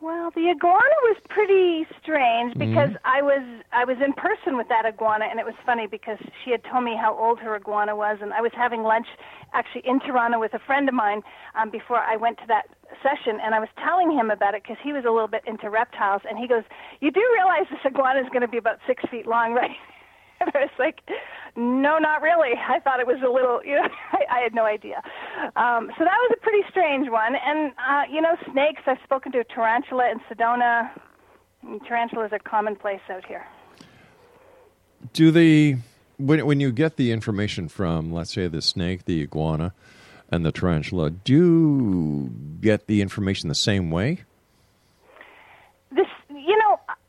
Well, 0.08 0.30
the 0.34 0.48
iguana 0.48 0.98
was 1.04 1.18
pretty 1.28 1.84
strange 2.00 2.56
Mm-hmm. 2.56 2.64
because 2.64 2.96
I 3.04 3.20
was 3.20 3.44
I 3.76 3.84
was 3.84 3.98
in 4.00 4.14
person 4.14 4.56
with 4.56 4.68
that 4.72 4.86
iguana, 4.86 5.26
and 5.28 5.38
it 5.38 5.44
was 5.44 5.54
funny 5.66 5.86
because 5.86 6.16
she 6.42 6.50
had 6.50 6.64
told 6.64 6.84
me 6.84 6.96
how 6.96 7.12
old 7.12 7.38
her 7.40 7.54
iguana 7.54 7.94
was, 7.94 8.16
and 8.22 8.32
I 8.32 8.40
was 8.40 8.52
having 8.56 8.82
lunch 8.84 9.06
actually 9.52 9.82
in 9.84 10.00
Toronto 10.00 10.40
with 10.40 10.54
a 10.54 10.58
friend 10.64 10.88
of 10.88 10.94
mine 10.94 11.20
um, 11.60 11.68
before 11.68 11.98
I 11.98 12.16
went 12.16 12.38
to 12.38 12.46
that 12.48 12.72
session, 13.04 13.36
and 13.44 13.54
I 13.54 13.60
was 13.60 13.68
telling 13.84 14.10
him 14.10 14.30
about 14.30 14.54
it 14.54 14.62
because 14.62 14.80
he 14.82 14.94
was 14.94 15.04
a 15.04 15.10
little 15.10 15.28
bit 15.28 15.42
into 15.46 15.68
reptiles, 15.68 16.22
and 16.24 16.38
he 16.38 16.48
goes, 16.48 16.64
"You 17.00 17.10
do 17.10 17.20
realize 17.36 17.68
this 17.68 17.84
iguana 17.84 18.20
is 18.20 18.30
going 18.32 18.40
to 18.40 18.48
be 18.48 18.56
about 18.56 18.78
six 18.86 19.04
feet 19.10 19.26
long, 19.26 19.52
right?" 19.60 19.76
And 20.40 20.50
I 20.54 20.60
was 20.60 20.76
like, 20.78 21.00
no, 21.58 21.98
not 21.98 22.22
really. 22.22 22.52
I 22.56 22.78
thought 22.78 23.00
it 23.00 23.06
was 23.06 23.20
a 23.26 23.28
little, 23.28 23.60
you 23.64 23.74
know, 23.74 23.88
I, 24.12 24.38
I 24.38 24.40
had 24.40 24.54
no 24.54 24.64
idea. 24.64 25.02
Um, 25.56 25.90
so 25.98 26.04
that 26.04 26.16
was 26.16 26.36
a 26.36 26.40
pretty 26.40 26.62
strange 26.70 27.10
one. 27.10 27.34
And, 27.34 27.72
uh, 27.72 28.02
you 28.10 28.20
know, 28.20 28.36
snakes, 28.52 28.82
I've 28.86 28.98
spoken 29.02 29.32
to 29.32 29.40
a 29.40 29.44
tarantula 29.44 30.10
in 30.10 30.20
Sedona. 30.20 30.90
Tarantulas 31.86 32.32
are 32.32 32.38
commonplace 32.38 33.00
out 33.10 33.26
here. 33.26 33.44
Do 35.12 35.32
the 35.32 35.76
when 36.18 36.44
when 36.46 36.60
you 36.60 36.70
get 36.70 36.96
the 36.96 37.10
information 37.10 37.68
from, 37.68 38.12
let's 38.12 38.32
say, 38.32 38.46
the 38.46 38.62
snake, 38.62 39.04
the 39.04 39.22
iguana, 39.22 39.74
and 40.30 40.46
the 40.46 40.52
tarantula, 40.52 41.10
do 41.10 41.32
you 41.32 42.32
get 42.60 42.86
the 42.86 43.02
information 43.02 43.48
the 43.48 43.54
same 43.54 43.90
way? 43.90 44.24
This, 45.90 46.06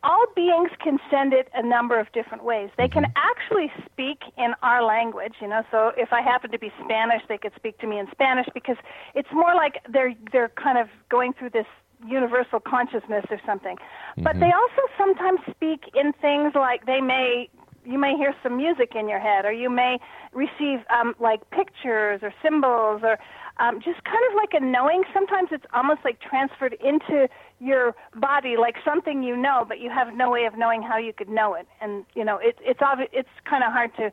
all 0.04 0.26
beings 0.36 0.70
can 0.82 0.98
send 1.12 1.34
it 1.34 1.50
a 1.54 1.62
number 1.62 2.00
of 2.00 2.12
different 2.14 2.44
ways. 2.44 2.70
They 2.78 2.88
can 2.88 3.06
actually 3.16 3.72
speak 3.86 4.22
in 4.38 4.54
our 4.64 4.84
language, 4.84 5.36
you 5.42 5.48
know. 5.48 5.64
So 5.72 5.92
if 5.98 6.14
I 6.14 6.22
happen 6.22 6.52
to 6.52 6.60
be 6.60 6.72
Spanish, 6.84 7.22
they 7.28 7.38
could 7.38 7.54
speak 7.56 7.78
to 7.80 7.88
me 7.88 8.00
in 8.00 8.08
Spanish 8.12 8.48
because 8.54 8.78
it's 9.14 9.30
more 9.34 9.54
like 9.56 9.82
they're 9.90 10.16
they're 10.32 10.50
kind 10.50 10.78
of 10.78 10.88
going 11.10 11.34
through 11.34 11.50
this 11.52 11.68
universal 12.08 12.62
consciousness 12.62 13.26
or 13.30 13.42
something. 13.46 13.78
But 14.18 14.36
Mhm. 14.38 14.40
they 14.40 14.52
also 14.54 14.82
sometimes 14.98 15.42
speak 15.50 15.90
in 15.94 16.14
things 16.14 16.56
like 16.56 16.86
they 16.86 17.02
may 17.02 17.50
you 17.86 17.98
may 17.98 18.16
hear 18.16 18.36
some 18.44 18.58
music 18.58 18.94
in 18.96 19.10
your 19.10 19.20
head, 19.20 19.46
or 19.46 19.52
you 19.52 19.70
may 19.70 20.00
receive 20.34 20.86
um, 20.90 21.16
like 21.20 21.50
pictures 21.50 22.22
or 22.22 22.34
symbols, 22.42 23.02
or 23.04 23.18
um, 23.58 23.82
just 23.82 24.04
kind 24.04 24.24
of 24.30 24.36
like 24.36 24.54
a 24.54 24.60
knowing. 24.60 25.04
Sometimes 25.14 25.50
it's 25.52 25.66
almost 25.74 26.02
like 26.04 26.20
transferred 26.20 26.74
into 26.74 27.28
your 27.60 27.96
body, 28.16 28.56
like 28.58 28.76
something 28.86 29.22
you 29.24 29.36
know, 29.36 29.66
but 29.68 29.80
you 29.80 29.90
have 29.90 30.16
no 30.16 30.30
way 30.30 30.46
of 30.46 30.58
knowing 30.58 30.82
how 30.82 30.98
you 30.98 31.14
could 31.14 31.30
know 31.30 31.54
it. 31.54 31.68
And 31.82 32.06
you 32.16 32.24
know, 32.24 32.38
it, 32.38 32.58
it's 32.62 32.80
obvi- 32.80 33.10
it's 33.12 33.30
kind 33.50 33.64
of 33.64 33.72
hard 33.72 33.92
to 33.98 34.12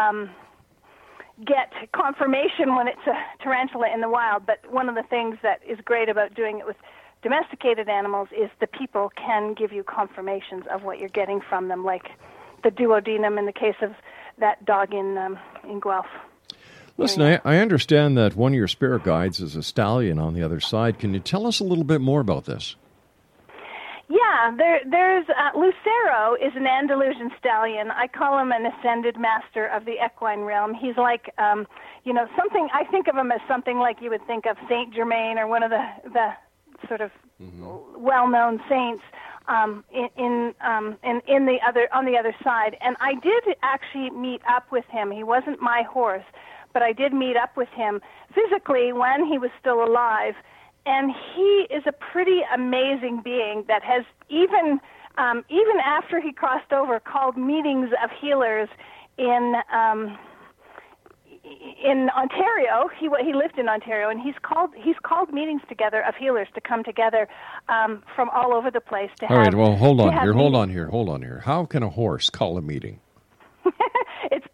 um, 0.00 0.30
get 1.44 1.72
confirmation 1.92 2.74
when 2.74 2.88
it's 2.88 3.06
a 3.06 3.42
tarantula 3.42 3.88
in 3.92 4.00
the 4.00 4.08
wild. 4.08 4.46
But 4.46 4.60
one 4.72 4.88
of 4.88 4.94
the 4.94 5.02
things 5.02 5.36
that 5.42 5.60
is 5.68 5.78
great 5.84 6.08
about 6.08 6.34
doing 6.34 6.58
it 6.58 6.66
with 6.66 6.76
domesticated 7.22 7.88
animals 7.88 8.28
is 8.32 8.50
the 8.60 8.66
people 8.66 9.10
can 9.16 9.54
give 9.54 9.72
you 9.72 9.82
confirmations 9.82 10.64
of 10.70 10.82
what 10.82 10.98
you're 10.98 11.08
getting 11.08 11.40
from 11.48 11.68
them, 11.68 11.84
like 11.84 12.08
the 12.64 12.70
duodenum 12.70 13.38
in 13.38 13.46
the 13.46 13.52
case 13.52 13.76
of 13.82 13.92
that 14.38 14.64
dog 14.64 14.94
in 14.94 15.18
um, 15.18 15.38
in 15.68 15.80
Guelph. 15.80 16.06
Listen, 16.98 17.22
I, 17.22 17.40
I 17.44 17.58
understand 17.58 18.18
that 18.18 18.34
one 18.34 18.52
of 18.52 18.56
your 18.56 18.66
spirit 18.66 19.04
guides 19.04 19.38
is 19.38 19.54
a 19.54 19.62
stallion 19.62 20.18
on 20.18 20.34
the 20.34 20.42
other 20.42 20.58
side. 20.58 20.98
Can 20.98 21.14
you 21.14 21.20
tell 21.20 21.46
us 21.46 21.60
a 21.60 21.64
little 21.64 21.84
bit 21.84 22.00
more 22.00 22.20
about 22.20 22.44
this? 22.44 22.74
Yeah, 24.08 24.56
there, 24.56 24.80
there's 24.90 25.26
uh, 25.28 25.56
Lucero 25.56 26.34
is 26.34 26.52
an 26.56 26.66
Andalusian 26.66 27.30
stallion. 27.38 27.90
I 27.90 28.08
call 28.08 28.40
him 28.40 28.50
an 28.50 28.66
ascended 28.66 29.16
master 29.18 29.66
of 29.66 29.84
the 29.84 29.96
equine 30.04 30.40
realm. 30.40 30.74
He's 30.74 30.96
like, 30.96 31.32
um, 31.38 31.66
you 32.04 32.12
know, 32.12 32.26
something. 32.36 32.68
I 32.72 32.84
think 32.84 33.06
of 33.06 33.16
him 33.16 33.30
as 33.30 33.40
something 33.46 33.78
like 33.78 33.98
you 34.00 34.10
would 34.10 34.26
think 34.26 34.46
of 34.46 34.56
Saint 34.68 34.94
Germain 34.94 35.38
or 35.38 35.46
one 35.46 35.62
of 35.62 35.70
the 35.70 35.84
the 36.12 36.30
sort 36.88 37.00
of 37.00 37.10
well-known 37.96 38.60
saints 38.68 39.02
um, 39.46 39.84
in 39.92 40.08
in, 40.16 40.54
um, 40.62 40.96
in 41.04 41.20
in 41.28 41.46
the 41.46 41.58
other 41.68 41.88
on 41.92 42.06
the 42.06 42.16
other 42.16 42.34
side. 42.42 42.76
And 42.80 42.96
I 43.00 43.14
did 43.14 43.56
actually 43.62 44.10
meet 44.10 44.40
up 44.48 44.72
with 44.72 44.86
him. 44.86 45.10
He 45.10 45.22
wasn't 45.22 45.60
my 45.60 45.82
horse, 45.82 46.24
but 46.78 46.84
I 46.84 46.92
did 46.92 47.12
meet 47.12 47.36
up 47.36 47.56
with 47.56 47.68
him 47.70 48.00
physically 48.32 48.92
when 48.92 49.26
he 49.26 49.36
was 49.36 49.50
still 49.58 49.82
alive. 49.82 50.34
And 50.86 51.10
he 51.34 51.66
is 51.74 51.82
a 51.88 51.92
pretty 51.92 52.42
amazing 52.54 53.20
being 53.24 53.64
that 53.66 53.82
has 53.82 54.04
even 54.28 54.78
um, 55.18 55.44
even 55.50 55.80
after 55.84 56.20
he 56.20 56.32
crossed 56.32 56.72
over 56.72 57.00
called 57.00 57.36
meetings 57.36 57.90
of 58.02 58.10
healers 58.20 58.68
in. 59.18 59.54
Um, 59.74 60.16
in 61.82 62.10
Ontario, 62.10 62.90
he 63.00 63.08
he 63.24 63.32
lived 63.32 63.58
in 63.58 63.68
Ontario, 63.70 64.10
and 64.10 64.20
he's 64.20 64.34
called 64.42 64.70
he's 64.76 64.96
called 65.02 65.32
meetings 65.32 65.62
together 65.68 66.02
of 66.06 66.14
healers 66.14 66.46
to 66.54 66.60
come 66.60 66.84
together 66.84 67.26
um, 67.70 68.02
from 68.14 68.28
all 68.30 68.52
over 68.52 68.70
the 68.70 68.80
place 68.80 69.10
to 69.20 69.26
All 69.26 69.36
have. 69.36 69.46
right, 69.46 69.54
well, 69.54 69.74
hold 69.76 70.00
on 70.00 70.12
here, 70.12 70.34
hold 70.34 70.54
on 70.54 70.68
here, 70.68 70.88
hold 70.88 71.08
on 71.08 71.22
here. 71.22 71.40
How 71.44 71.64
can 71.64 71.82
a 71.82 71.88
horse 71.88 72.28
call 72.28 72.58
a 72.58 72.62
meeting? 72.62 73.00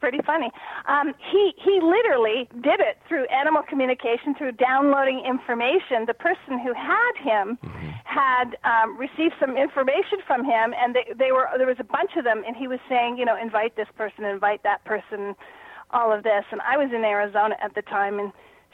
Pretty 0.05 0.21
funny. 0.27 0.53
Um, 0.85 1.15
he 1.33 1.55
he 1.57 1.81
literally 1.81 2.45
did 2.61 2.77
it 2.85 3.01
through 3.09 3.25
animal 3.33 3.63
communication, 3.65 4.35
through 4.37 4.53
downloading 4.53 5.25
information. 5.25 6.05
The 6.07 6.13
person 6.13 6.61
who 6.61 6.77
had 6.77 7.15
him 7.17 7.57
had 8.05 8.61
um, 8.69 8.99
received 9.01 9.33
some 9.41 9.57
information 9.57 10.21
from 10.27 10.45
him, 10.45 10.75
and 10.77 10.95
they 10.95 11.09
they 11.17 11.33
were 11.33 11.49
there 11.57 11.67
was 11.67 11.81
a 11.81 11.89
bunch 11.89 12.11
of 12.19 12.25
them, 12.25 12.45
and 12.47 12.55
he 12.55 12.69
was 12.69 12.81
saying, 12.87 13.17
you 13.17 13.25
know, 13.25 13.37
invite 13.41 13.77
this 13.77 13.89
person, 13.97 14.27
invite 14.27 14.63
that 14.63 14.85
person, 14.85 15.35
all 15.89 16.13
of 16.13 16.23
this. 16.23 16.45
And 16.53 16.61
I 16.61 16.77
was 16.77 16.93
in 16.93 17.03
Arizona 17.03 17.57
at 17.65 17.75
the 17.75 17.81
time, 17.81 18.19
and 18.19 18.31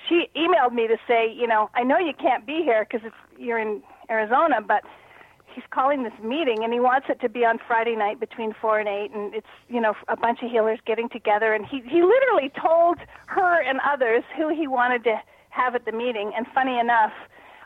she 0.09 0.27
emailed 0.35 0.75
me 0.75 0.89
to 0.89 0.97
say, 1.07 1.33
you 1.33 1.47
know, 1.47 1.71
I 1.77 1.85
know 1.85 1.99
you 1.99 2.15
can't 2.19 2.45
be 2.45 2.63
here 2.65 2.85
because 2.91 3.09
you're 3.39 3.61
in 3.61 3.85
Arizona, 4.11 4.59
but 4.67 4.83
he's 5.55 5.65
calling 5.71 6.03
this 6.03 6.13
meeting 6.23 6.63
and 6.63 6.73
he 6.73 6.81
wants 6.81 7.07
it 7.09 7.21
to 7.21 7.29
be 7.29 7.45
on 7.45 7.59
Friday 7.67 7.97
night 7.97 8.19
between 8.21 8.55
four 8.61 8.79
and 8.79 8.89
eight 8.89 9.11
and 9.15 9.35
it's 9.35 9.47
you 9.69 9.81
know 9.81 9.95
a 10.09 10.17
bunch 10.17 10.41
of 10.43 10.51
healers 10.51 10.79
getting 10.87 11.09
together 11.09 11.53
and 11.53 11.67
he 11.67 11.83
he 11.89 12.03
literally 12.03 12.51
told 12.61 12.99
her 13.27 13.61
and 13.63 13.81
others 13.85 14.23
who 14.37 14.49
he 14.49 14.67
wanted 14.67 15.05
to 15.05 15.17
have 15.51 15.75
at 15.75 15.85
the 15.85 15.93
meeting 15.93 16.33
and 16.37 16.47
funny 16.55 16.79
enough 16.79 17.13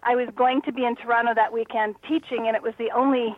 I 0.03 0.15
was 0.17 0.29
going 0.37 0.63
to 0.63 0.73
be 0.73 0.85
in 0.85 0.97
Toronto 0.97 1.33
that 1.35 1.53
weekend 1.53 1.97
teaching 2.09 2.47
and 2.47 2.57
it 2.57 2.63
was 2.63 2.75
the 2.79 2.91
only 2.95 3.37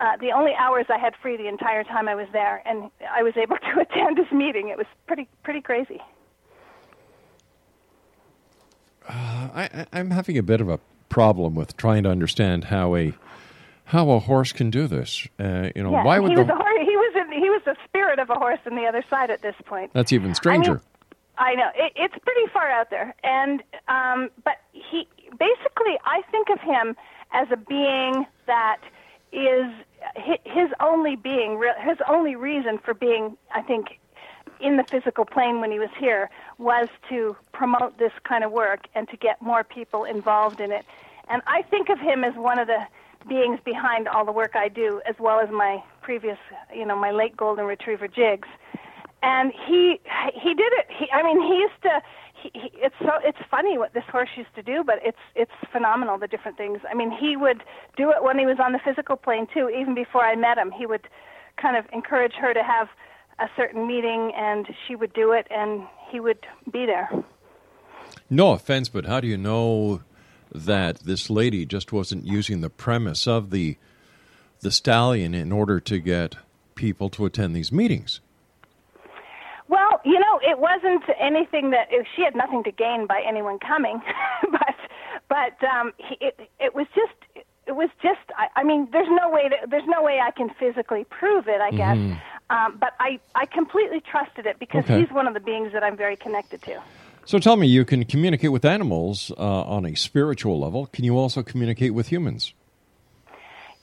uh, 0.00 0.16
the 0.20 0.32
only 0.32 0.52
hours 0.58 0.86
I 0.88 0.98
had 0.98 1.14
free 1.22 1.36
the 1.36 1.46
entire 1.48 1.84
time 1.84 2.08
I 2.08 2.14
was 2.16 2.26
there 2.32 2.62
and 2.66 2.90
I 3.10 3.22
was 3.22 3.34
able 3.36 3.56
to 3.74 3.80
attend 3.80 4.18
his 4.18 4.30
meeting. 4.32 4.68
It 4.68 4.76
was 4.76 4.86
pretty 5.06 5.28
pretty 5.42 5.60
crazy. 5.60 6.00
Uh, 9.08 9.48
I- 9.54 9.86
I'm 9.92 10.10
having 10.10 10.38
a 10.38 10.42
bit 10.42 10.60
of 10.60 10.68
a 10.68 10.80
problem 11.08 11.54
with 11.54 11.76
trying 11.76 12.02
to 12.02 12.10
understand 12.10 12.64
how 12.64 12.96
a 12.96 13.12
how 13.84 14.10
a 14.10 14.18
horse 14.18 14.52
can 14.52 14.70
do 14.70 14.86
this. 14.86 15.28
Uh, 15.38 15.70
you 15.76 15.82
know, 15.82 15.92
yeah, 15.92 16.04
why 16.04 16.18
would 16.18 16.30
he 16.30 16.34
the 16.34 16.42
was 16.42 16.50
a 16.50 16.56
hor- 16.56 16.80
he 16.80 16.96
was 16.96 17.14
a, 17.16 17.34
he 17.34 17.50
was 17.50 17.62
the 17.64 17.76
spirit 17.86 18.18
of 18.18 18.24
of 18.24 18.30
a 18.30 18.38
horse 18.38 18.58
on 18.66 18.74
the 18.74 18.86
other 18.86 19.04
side 19.08 19.30
at 19.30 19.42
this 19.42 19.54
point. 19.64 19.92
That's 19.92 20.12
even 20.12 20.34
stranger. 20.34 20.72
I, 20.72 20.74
mean, 20.74 20.80
I 21.36 21.54
know 21.54 21.70
it, 21.76 21.92
it's 21.94 22.24
pretty 22.24 22.52
far 22.52 22.68
out 22.70 22.90
there, 22.90 23.14
and 23.22 23.62
um, 23.86 24.30
but 24.42 24.56
he 24.72 25.06
basically, 25.38 25.96
I 26.04 26.22
think 26.30 26.48
of 26.50 26.60
him 26.60 26.96
as 27.32 27.48
a 27.52 27.56
being 27.56 28.26
that 28.46 28.78
is 29.32 29.72
his 30.44 30.70
only 30.80 31.16
being, 31.16 31.60
his 31.80 31.98
only 32.08 32.36
reason 32.36 32.78
for 32.78 32.94
being, 32.94 33.36
I 33.52 33.62
think, 33.62 33.98
in 34.60 34.76
the 34.76 34.84
physical 34.84 35.24
plane 35.24 35.60
when 35.60 35.72
he 35.72 35.78
was 35.78 35.90
here 35.98 36.30
was 36.58 36.88
to 37.08 37.36
promote 37.52 37.98
this 37.98 38.12
kind 38.22 38.44
of 38.44 38.52
work 38.52 38.86
and 38.94 39.08
to 39.08 39.16
get 39.16 39.42
more 39.42 39.64
people 39.64 40.04
involved 40.04 40.60
in 40.60 40.70
it. 40.70 40.84
And 41.28 41.42
I 41.46 41.62
think 41.62 41.88
of 41.88 41.98
him 41.98 42.22
as 42.22 42.34
one 42.34 42.58
of 42.58 42.68
the 42.68 42.86
beings 43.28 43.58
behind 43.64 44.08
all 44.08 44.24
the 44.24 44.32
work 44.32 44.52
I 44.54 44.68
do, 44.68 45.00
as 45.08 45.14
well 45.18 45.40
as 45.40 45.50
my 45.50 45.82
previous, 46.02 46.38
you 46.74 46.84
know, 46.84 46.96
my 46.96 47.10
late 47.10 47.36
golden 47.36 47.64
retriever 47.64 48.08
Jigs. 48.08 48.48
And 49.22 49.52
he 49.66 50.00
he 50.34 50.54
did 50.54 50.72
it. 50.74 50.86
He, 50.98 51.10
I 51.12 51.22
mean, 51.22 51.40
he 51.40 51.58
used 51.58 51.82
to. 51.82 52.02
He, 52.42 52.50
he, 52.52 52.70
it's 52.74 52.94
so 53.00 53.12
it's 53.22 53.38
funny 53.50 53.78
what 53.78 53.94
this 53.94 54.04
horse 54.12 54.28
used 54.36 54.54
to 54.54 54.62
do, 54.62 54.84
but 54.84 54.96
it's 55.02 55.18
it's 55.34 55.52
phenomenal 55.72 56.18
the 56.18 56.28
different 56.28 56.58
things. 56.58 56.80
I 56.90 56.94
mean, 56.94 57.10
he 57.10 57.36
would 57.36 57.62
do 57.96 58.10
it 58.10 58.22
when 58.22 58.38
he 58.38 58.44
was 58.44 58.58
on 58.62 58.72
the 58.72 58.80
physical 58.84 59.16
plane 59.16 59.46
too. 59.52 59.70
Even 59.70 59.94
before 59.94 60.22
I 60.22 60.36
met 60.36 60.58
him, 60.58 60.70
he 60.70 60.84
would 60.84 61.08
kind 61.56 61.76
of 61.76 61.86
encourage 61.92 62.34
her 62.34 62.52
to 62.52 62.62
have 62.62 62.88
a 63.38 63.48
certain 63.56 63.86
meeting, 63.86 64.32
and 64.36 64.68
she 64.86 64.94
would 64.94 65.12
do 65.14 65.32
it, 65.32 65.46
and 65.50 65.82
he 66.10 66.20
would 66.20 66.46
be 66.70 66.86
there. 66.86 67.08
No 68.28 68.52
offense, 68.52 68.88
but 68.88 69.06
how 69.06 69.20
do 69.20 69.26
you 69.26 69.36
know 69.36 70.02
that 70.54 71.00
this 71.00 71.28
lady 71.28 71.66
just 71.66 71.92
wasn't 71.92 72.26
using 72.26 72.60
the 72.60 72.70
premise 72.70 73.26
of 73.26 73.50
the 73.50 73.76
the 74.60 74.70
stallion 74.70 75.34
in 75.34 75.52
order 75.52 75.78
to 75.78 75.98
get 75.98 76.36
people 76.74 77.10
to 77.10 77.26
attend 77.26 77.54
these 77.54 77.70
meetings? 77.70 78.20
Well, 79.68 80.00
you 80.04 80.18
know, 80.18 80.40
it 80.42 80.58
wasn't 80.58 81.04
anything 81.18 81.70
that 81.70 81.88
she 82.14 82.22
had 82.22 82.34
nothing 82.34 82.62
to 82.64 82.70
gain 82.70 83.06
by 83.06 83.22
anyone 83.26 83.58
coming, 83.58 84.00
but 84.50 84.74
but 85.28 85.64
um, 85.66 85.92
he, 85.98 86.16
it 86.20 86.48
it 86.60 86.74
was 86.74 86.86
just 86.94 87.44
it 87.66 87.72
was 87.72 87.88
just 88.02 88.20
I, 88.36 88.48
I 88.60 88.64
mean 88.64 88.88
there's 88.92 89.08
no 89.10 89.30
way 89.30 89.48
that 89.48 89.70
there's 89.70 89.86
no 89.86 90.02
way 90.02 90.20
I 90.20 90.30
can 90.30 90.50
physically 90.60 91.04
prove 91.04 91.48
it 91.48 91.60
I 91.60 91.70
guess 91.70 91.96
mm-hmm. 91.96 92.54
um, 92.54 92.76
but 92.78 92.94
I 93.00 93.18
I 93.34 93.46
completely 93.46 94.00
trusted 94.00 94.46
it 94.46 94.58
because 94.58 94.84
okay. 94.84 95.00
he's 95.00 95.10
one 95.10 95.26
of 95.26 95.34
the 95.34 95.40
beings 95.40 95.72
that 95.72 95.82
I'm 95.82 95.96
very 95.96 96.16
connected 96.16 96.62
to. 96.62 96.82
So 97.26 97.38
tell 97.38 97.56
me, 97.56 97.66
you 97.66 97.84
can 97.84 98.04
communicate 98.04 98.52
with 98.52 98.64
animals 98.64 99.32
uh, 99.38 99.40
on 99.40 99.86
a 99.86 99.94
spiritual 99.94 100.60
level. 100.60 100.86
Can 100.86 101.04
you 101.04 101.16
also 101.16 101.42
communicate 101.42 101.94
with 101.94 102.08
humans? 102.08 102.52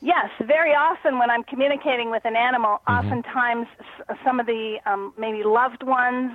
Yes, 0.02 0.30
very 0.42 0.72
often 0.72 1.20
when 1.20 1.30
I'm 1.30 1.44
communicating 1.44 2.12
with 2.12 2.26
an 2.26 2.36
animal, 2.36 2.82
mm-hmm. 2.88 3.08
oftentimes 3.08 3.68
some 4.24 4.40
of 4.40 4.46
the 4.46 4.78
um, 4.86 5.14
maybe 5.18 5.44
loved 5.44 5.84
ones 5.84 6.34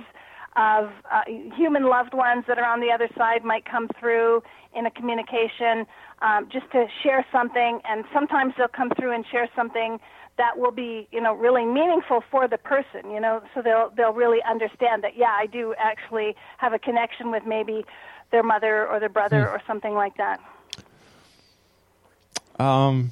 of 0.55 0.89
uh, 1.11 1.21
human 1.55 1.83
loved 1.83 2.13
ones 2.13 2.43
that 2.47 2.57
are 2.57 2.65
on 2.65 2.79
the 2.81 2.91
other 2.91 3.07
side 3.17 3.43
might 3.43 3.63
come 3.65 3.87
through 3.99 4.41
in 4.75 4.85
a 4.85 4.91
communication 4.91 5.85
um, 6.21 6.49
just 6.51 6.69
to 6.71 6.87
share 7.03 7.25
something, 7.31 7.79
and 7.85 8.05
sometimes 8.13 8.53
they'll 8.57 8.67
come 8.67 8.89
through 8.97 9.13
and 9.13 9.25
share 9.31 9.47
something 9.55 9.99
that 10.37 10.57
will 10.57 10.71
be 10.71 11.07
you 11.11 11.21
know 11.21 11.33
really 11.33 11.65
meaningful 11.65 12.23
for 12.29 12.47
the 12.47 12.57
person 12.57 13.09
you 13.11 13.19
know 13.19 13.41
so 13.53 13.61
they'll 13.61 13.91
they'll 13.95 14.13
really 14.13 14.39
understand 14.49 15.03
that 15.03 15.17
yeah 15.17 15.35
I 15.37 15.45
do 15.45 15.73
actually 15.77 16.35
have 16.57 16.73
a 16.73 16.79
connection 16.79 17.31
with 17.31 17.43
maybe 17.45 17.85
their 18.31 18.43
mother 18.43 18.87
or 18.87 18.99
their 18.99 19.09
brother 19.09 19.45
hmm. 19.45 19.55
or 19.55 19.61
something 19.65 19.93
like 19.93 20.17
that 20.17 20.39
um 22.59 23.11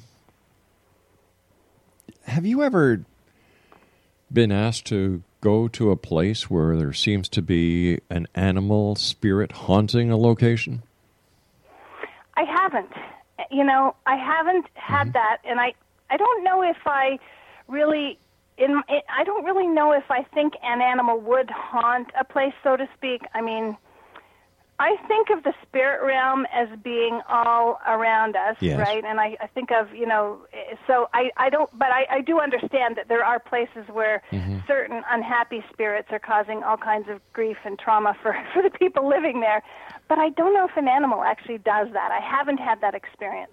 have 2.26 2.44
you 2.44 2.62
ever 2.62 3.04
been 4.32 4.50
asked 4.50 4.86
to 4.86 5.22
go 5.40 5.68
to 5.68 5.90
a 5.90 5.96
place 5.96 6.50
where 6.50 6.76
there 6.76 6.92
seems 6.92 7.28
to 7.28 7.42
be 7.42 8.00
an 8.10 8.26
animal 8.34 8.96
spirit 8.96 9.52
haunting 9.52 10.10
a 10.10 10.16
location? 10.16 10.82
I 12.36 12.42
haven't. 12.42 12.90
You 13.50 13.64
know, 13.64 13.94
I 14.06 14.16
haven't 14.16 14.66
had 14.74 15.04
mm-hmm. 15.04 15.12
that, 15.12 15.38
and 15.44 15.60
I 15.60 15.74
I 16.10 16.16
don't 16.16 16.44
know 16.44 16.62
if 16.62 16.78
I 16.86 17.18
really 17.68 18.18
in 18.58 18.82
I 18.88 19.24
don't 19.24 19.44
really 19.44 19.66
know 19.66 19.92
if 19.92 20.10
I 20.10 20.22
think 20.22 20.54
an 20.62 20.80
animal 20.80 21.20
would 21.20 21.50
haunt 21.50 22.08
a 22.18 22.24
place, 22.24 22.54
so 22.62 22.76
to 22.76 22.88
speak. 22.96 23.22
I 23.34 23.40
mean, 23.40 23.76
I 24.78 24.96
think 25.08 25.30
of 25.30 25.42
the 25.42 25.54
spirit 25.62 26.04
realm 26.04 26.46
as 26.52 26.68
being 26.82 27.22
all 27.30 27.80
around 27.86 28.36
us, 28.36 28.56
yes. 28.60 28.78
right? 28.78 29.02
And 29.02 29.18
I, 29.18 29.36
I 29.40 29.46
think 29.46 29.70
of, 29.70 29.94
you 29.94 30.06
know, 30.06 30.38
so 30.86 31.08
I, 31.14 31.30
I 31.38 31.48
don't, 31.48 31.70
but 31.78 31.88
I, 31.88 32.06
I 32.10 32.20
do 32.20 32.40
understand 32.40 32.96
that 32.96 33.08
there 33.08 33.24
are 33.24 33.38
places 33.38 33.86
where 33.90 34.22
mm-hmm. 34.30 34.58
certain 34.66 35.02
unhappy 35.10 35.64
spirits 35.72 36.08
are 36.10 36.18
causing 36.18 36.62
all 36.62 36.76
kinds 36.76 37.08
of 37.08 37.20
grief 37.32 37.56
and 37.64 37.78
trauma 37.78 38.14
for, 38.20 38.36
for 38.52 38.62
the 38.62 38.70
people 38.70 39.08
living 39.08 39.40
there. 39.40 39.62
But 40.08 40.18
I 40.18 40.28
don't 40.28 40.52
know 40.52 40.66
if 40.66 40.76
an 40.76 40.88
animal 40.88 41.22
actually 41.22 41.58
does 41.58 41.88
that. 41.94 42.12
I 42.12 42.20
haven't 42.20 42.58
had 42.58 42.82
that 42.82 42.94
experience. 42.94 43.52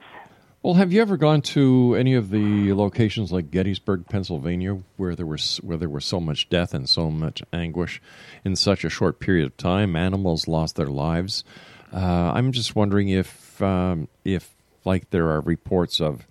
Well, 0.64 0.76
have 0.76 0.94
you 0.94 1.02
ever 1.02 1.18
gone 1.18 1.42
to 1.42 1.94
any 1.96 2.14
of 2.14 2.30
the 2.30 2.72
locations 2.72 3.34
like 3.34 3.52
Gettysburg, 3.52 4.06
Pennsylvania, 4.08 4.80
where 4.96 5.14
there 5.14 5.26
was 5.26 5.58
where 5.58 5.76
there 5.76 5.90
was 5.90 6.06
so 6.06 6.22
much 6.22 6.48
death 6.48 6.74
and 6.74 6.88
so 6.88 7.12
much 7.12 7.44
anguish 7.52 8.02
in 8.46 8.56
such 8.56 8.86
a 8.86 8.90
short 8.90 9.20
period 9.20 9.46
of 9.46 9.58
time? 9.58 9.98
Animals 9.98 10.48
lost 10.48 10.78
their 10.78 10.88
lives. 10.88 11.44
Uh, 11.92 12.32
I'm 12.34 12.54
just 12.54 12.78
wondering 12.78 13.10
if 13.10 13.62
um, 13.62 14.08
if 14.24 14.56
like 14.86 15.10
there 15.10 15.30
are 15.32 15.42
reports 15.42 16.00
of 16.00 16.26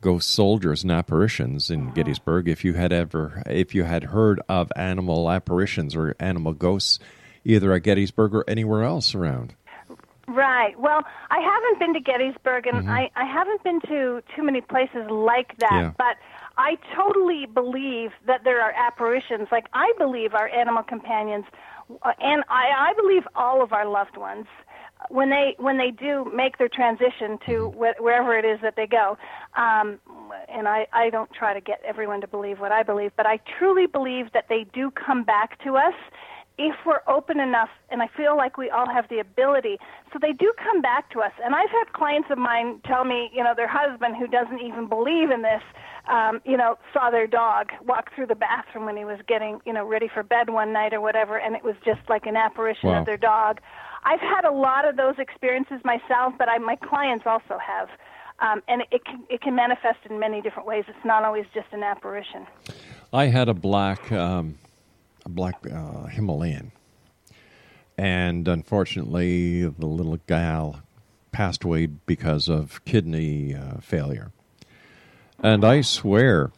ghost 0.00 0.30
soldiers 0.30 0.82
and 0.82 0.90
apparitions 0.90 1.68
in 1.68 1.92
Gettysburg. 1.92 2.48
If 2.48 2.64
you 2.64 2.72
had 2.72 2.90
ever 2.90 3.42
if 3.44 3.74
you 3.74 3.82
had 3.82 4.04
heard 4.04 4.40
of 4.48 4.72
animal 4.76 5.30
apparitions 5.30 5.94
or 5.94 6.16
animal 6.18 6.54
ghosts, 6.54 7.00
either 7.44 7.70
at 7.74 7.82
Gettysburg 7.82 8.34
or 8.34 8.44
anywhere 8.48 8.82
else 8.82 9.14
around. 9.14 9.54
Right. 10.28 10.78
Well, 10.78 11.02
I 11.30 11.40
haven't 11.40 11.78
been 11.78 11.94
to 11.94 12.00
Gettysburg, 12.00 12.66
and 12.66 12.78
mm-hmm. 12.78 12.90
I, 12.90 13.10
I 13.14 13.24
haven't 13.24 13.62
been 13.62 13.80
to 13.82 14.22
too 14.34 14.42
many 14.42 14.60
places 14.60 15.08
like 15.10 15.56
that. 15.58 15.70
Yeah. 15.72 15.92
But 15.98 16.16
I 16.56 16.76
totally 16.96 17.46
believe 17.46 18.10
that 18.26 18.44
there 18.44 18.60
are 18.62 18.72
apparitions. 18.72 19.48
Like 19.52 19.66
I 19.72 19.92
believe 19.98 20.34
our 20.34 20.48
animal 20.48 20.82
companions, 20.82 21.44
uh, 22.02 22.12
and 22.20 22.42
I, 22.48 22.90
I 22.90 22.94
believe 22.94 23.24
all 23.34 23.62
of 23.62 23.72
our 23.72 23.86
loved 23.86 24.16
ones, 24.16 24.46
when 25.10 25.30
they 25.30 25.54
when 25.58 25.76
they 25.76 25.90
do 25.90 26.30
make 26.34 26.58
their 26.58 26.68
transition 26.68 27.38
to 27.46 27.52
mm-hmm. 27.52 27.78
wh- 27.78 28.02
wherever 28.02 28.38
it 28.38 28.44
is 28.44 28.60
that 28.62 28.76
they 28.76 28.86
go. 28.86 29.18
Um, 29.56 29.98
and 30.48 30.68
I, 30.68 30.86
I 30.92 31.10
don't 31.10 31.32
try 31.32 31.54
to 31.54 31.60
get 31.60 31.80
everyone 31.84 32.20
to 32.20 32.26
believe 32.26 32.60
what 32.60 32.72
I 32.72 32.82
believe, 32.82 33.12
but 33.16 33.26
I 33.26 33.38
truly 33.58 33.86
believe 33.86 34.32
that 34.32 34.46
they 34.48 34.64
do 34.72 34.90
come 34.90 35.22
back 35.22 35.62
to 35.64 35.76
us 35.76 35.94
if 36.56 36.76
we're 36.86 37.00
open 37.08 37.40
enough, 37.40 37.70
and 37.90 38.00
I 38.00 38.08
feel 38.16 38.36
like 38.36 38.56
we 38.56 38.70
all 38.70 38.88
have 38.88 39.08
the 39.08 39.18
ability, 39.18 39.78
so 40.12 40.18
they 40.20 40.32
do 40.32 40.52
come 40.62 40.80
back 40.80 41.10
to 41.10 41.20
us. 41.20 41.32
And 41.44 41.54
I've 41.54 41.70
had 41.70 41.92
clients 41.92 42.28
of 42.30 42.38
mine 42.38 42.80
tell 42.86 43.04
me, 43.04 43.30
you 43.34 43.42
know, 43.42 43.54
their 43.56 43.68
husband 43.68 44.16
who 44.16 44.28
doesn't 44.28 44.60
even 44.60 44.88
believe 44.88 45.30
in 45.30 45.42
this, 45.42 45.62
um, 46.08 46.40
you 46.44 46.56
know, 46.56 46.78
saw 46.92 47.10
their 47.10 47.26
dog 47.26 47.70
walk 47.84 48.14
through 48.14 48.26
the 48.26 48.36
bathroom 48.36 48.84
when 48.84 48.96
he 48.96 49.04
was 49.04 49.18
getting, 49.26 49.60
you 49.66 49.72
know, 49.72 49.84
ready 49.84 50.08
for 50.12 50.22
bed 50.22 50.48
one 50.50 50.72
night 50.72 50.94
or 50.94 51.00
whatever, 51.00 51.38
and 51.38 51.56
it 51.56 51.64
was 51.64 51.74
just 51.84 52.00
like 52.08 52.24
an 52.26 52.36
apparition 52.36 52.90
wow. 52.90 53.00
of 53.00 53.06
their 53.06 53.16
dog. 53.16 53.60
I've 54.04 54.20
had 54.20 54.44
a 54.44 54.52
lot 54.52 54.86
of 54.86 54.96
those 54.96 55.14
experiences 55.18 55.80
myself, 55.84 56.34
but 56.38 56.48
I, 56.48 56.58
my 56.58 56.76
clients 56.76 57.24
also 57.26 57.58
have. 57.58 57.88
Um, 58.40 58.62
and 58.68 58.82
it 58.90 59.04
can, 59.04 59.24
it 59.30 59.40
can 59.40 59.54
manifest 59.54 59.98
in 60.08 60.18
many 60.18 60.40
different 60.40 60.68
ways. 60.68 60.84
It's 60.88 61.04
not 61.04 61.24
always 61.24 61.46
just 61.54 61.68
an 61.72 61.82
apparition. 61.82 62.46
I 63.12 63.26
had 63.26 63.48
a 63.48 63.54
black 63.54 64.10
um, 64.12 64.58
black 65.28 65.66
uh, 65.70 66.06
Himalayan. 66.06 66.72
And 67.96 68.48
unfortunately, 68.48 69.62
the 69.62 69.86
little 69.86 70.18
gal 70.26 70.82
passed 71.32 71.64
away 71.64 71.86
because 71.86 72.48
of 72.48 72.84
kidney 72.84 73.54
uh, 73.54 73.80
failure. 73.80 74.32
And 75.42 75.64
I 75.64 75.80
swear, 75.82 76.52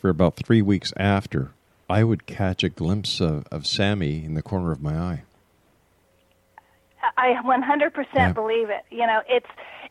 for 0.00 0.08
about 0.08 0.36
three 0.36 0.62
weeks 0.62 0.92
after, 0.96 1.52
I 1.88 2.04
would 2.04 2.26
catch 2.26 2.62
a 2.62 2.68
glimpse 2.68 3.20
of, 3.20 3.46
of 3.50 3.66
Sammy 3.66 4.24
in 4.24 4.34
the 4.34 4.42
corner 4.42 4.72
of 4.72 4.80
my 4.80 4.96
eye. 4.96 5.22
I 7.16 7.34
100% 7.44 8.06
yeah. 8.14 8.32
believe 8.32 8.70
it. 8.70 8.84
You 8.90 9.06
know, 9.06 9.20
it's 9.28 9.48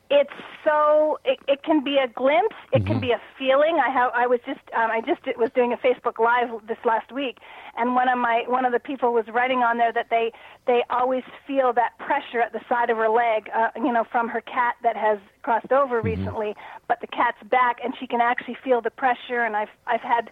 it's 0.09 0.33
so 0.63 1.19
it, 1.23 1.39
it 1.47 1.61
can 1.63 1.83
be 1.83 1.97
a 1.97 2.07
glimpse 2.07 2.55
it 2.73 2.79
mm-hmm. 2.79 2.87
can 2.87 2.99
be 2.99 3.11
a 3.11 3.21
feeling 3.37 3.79
i 3.79 3.89
have 3.89 4.11
i 4.15 4.25
was 4.25 4.39
just 4.45 4.61
um, 4.75 4.89
i 4.89 5.01
just 5.01 5.21
was 5.37 5.51
doing 5.53 5.71
a 5.71 5.77
facebook 5.77 6.17
live 6.17 6.49
this 6.67 6.77
last 6.83 7.11
week 7.11 7.37
and 7.77 7.93
one 7.93 8.09
of 8.09 8.17
my 8.17 8.43
one 8.47 8.65
of 8.65 8.71
the 8.71 8.79
people 8.79 9.13
was 9.13 9.25
writing 9.27 9.59
on 9.59 9.77
there 9.77 9.93
that 9.93 10.07
they 10.09 10.31
they 10.65 10.83
always 10.89 11.23
feel 11.45 11.73
that 11.73 11.97
pressure 11.99 12.41
at 12.41 12.51
the 12.53 12.61
side 12.67 12.89
of 12.89 12.97
her 12.97 13.09
leg 13.09 13.49
uh, 13.55 13.69
you 13.75 13.91
know 13.93 14.03
from 14.11 14.27
her 14.27 14.41
cat 14.41 14.75
that 14.81 14.97
has 14.97 15.19
crossed 15.43 15.71
over 15.71 15.97
mm-hmm. 15.97 16.07
recently 16.07 16.55
but 16.87 16.99
the 17.01 17.07
cat's 17.07 17.41
back 17.49 17.77
and 17.83 17.93
she 17.99 18.07
can 18.07 18.21
actually 18.21 18.57
feel 18.63 18.81
the 18.81 18.91
pressure 18.91 19.43
and 19.43 19.55
i've 19.55 19.69
i've 19.85 20.01
had 20.01 20.31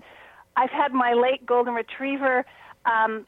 i've 0.56 0.72
had 0.72 0.92
my 0.92 1.14
late 1.14 1.46
golden 1.46 1.76
retriever 1.76 2.46
um 2.86 3.28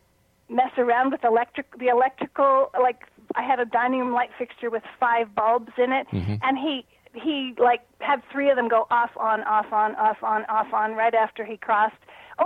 mess 0.49 0.71
around 0.79 1.11
with 1.11 1.23
electric 1.23 1.77
the 1.77 1.87
electrical 1.87 2.71
like 2.81 3.05
I 3.35 3.43
had 3.43 3.59
a 3.59 3.65
dining 3.65 3.99
room 3.99 4.13
light 4.13 4.29
fixture 4.37 4.69
with 4.69 4.83
five 4.99 5.33
bulbs 5.35 5.71
in 5.77 5.91
it, 5.91 6.07
mm-hmm. 6.11 6.35
and 6.41 6.57
he 6.57 6.85
he 7.13 7.53
like 7.57 7.81
had 7.99 8.21
three 8.31 8.49
of 8.49 8.55
them 8.55 8.69
go 8.69 8.87
off 8.91 9.11
on 9.17 9.41
off 9.43 9.71
on 9.71 9.95
off 9.95 10.21
on 10.23 10.45
off 10.45 10.73
on 10.73 10.93
right 10.93 11.13
after 11.13 11.43
he 11.43 11.57
crossed 11.57 11.95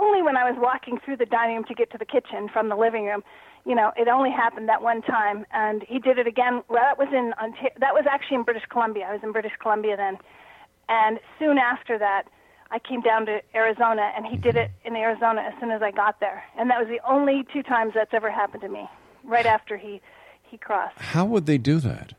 only 0.00 0.22
when 0.22 0.36
I 0.36 0.48
was 0.50 0.58
walking 0.58 0.98
through 1.04 1.18
the 1.18 1.26
dining 1.26 1.56
room 1.56 1.64
to 1.64 1.74
get 1.74 1.90
to 1.92 1.98
the 1.98 2.04
kitchen 2.04 2.48
from 2.52 2.68
the 2.68 2.76
living 2.76 3.04
room. 3.04 3.22
You 3.64 3.74
know, 3.74 3.92
it 3.96 4.08
only 4.08 4.30
happened 4.30 4.68
that 4.68 4.82
one 4.82 5.00
time, 5.02 5.46
and 5.52 5.82
he 5.88 5.98
did 5.98 6.18
it 6.18 6.26
again. 6.26 6.62
Well, 6.68 6.82
that 6.82 6.98
was 6.98 7.08
in 7.12 7.32
Ontario. 7.40 7.72
That 7.80 7.94
was 7.94 8.04
actually 8.10 8.36
in 8.36 8.42
British 8.42 8.64
Columbia. 8.68 9.06
I 9.08 9.12
was 9.12 9.22
in 9.22 9.32
British 9.32 9.52
Columbia 9.60 9.96
then, 9.96 10.18
and 10.88 11.18
soon 11.38 11.58
after 11.58 11.98
that, 11.98 12.24
I 12.70 12.78
came 12.78 13.00
down 13.00 13.24
to 13.26 13.40
Arizona, 13.54 14.12
and 14.16 14.26
he 14.26 14.36
did 14.36 14.56
it 14.56 14.70
in 14.84 14.96
Arizona 14.96 15.42
as 15.42 15.54
soon 15.60 15.70
as 15.70 15.80
I 15.80 15.92
got 15.92 16.20
there. 16.20 16.44
And 16.58 16.68
that 16.70 16.78
was 16.78 16.88
the 16.88 17.00
only 17.08 17.46
two 17.52 17.62
times 17.62 17.92
that's 17.94 18.12
ever 18.12 18.30
happened 18.30 18.62
to 18.62 18.68
me. 18.68 18.88
Right 19.22 19.46
after 19.46 19.78
he 19.78 20.02
he 20.54 20.58
crossed. 20.58 20.96
How 20.98 21.24
would 21.24 21.46
they 21.46 21.58
do 21.58 21.80
that? 21.80 22.12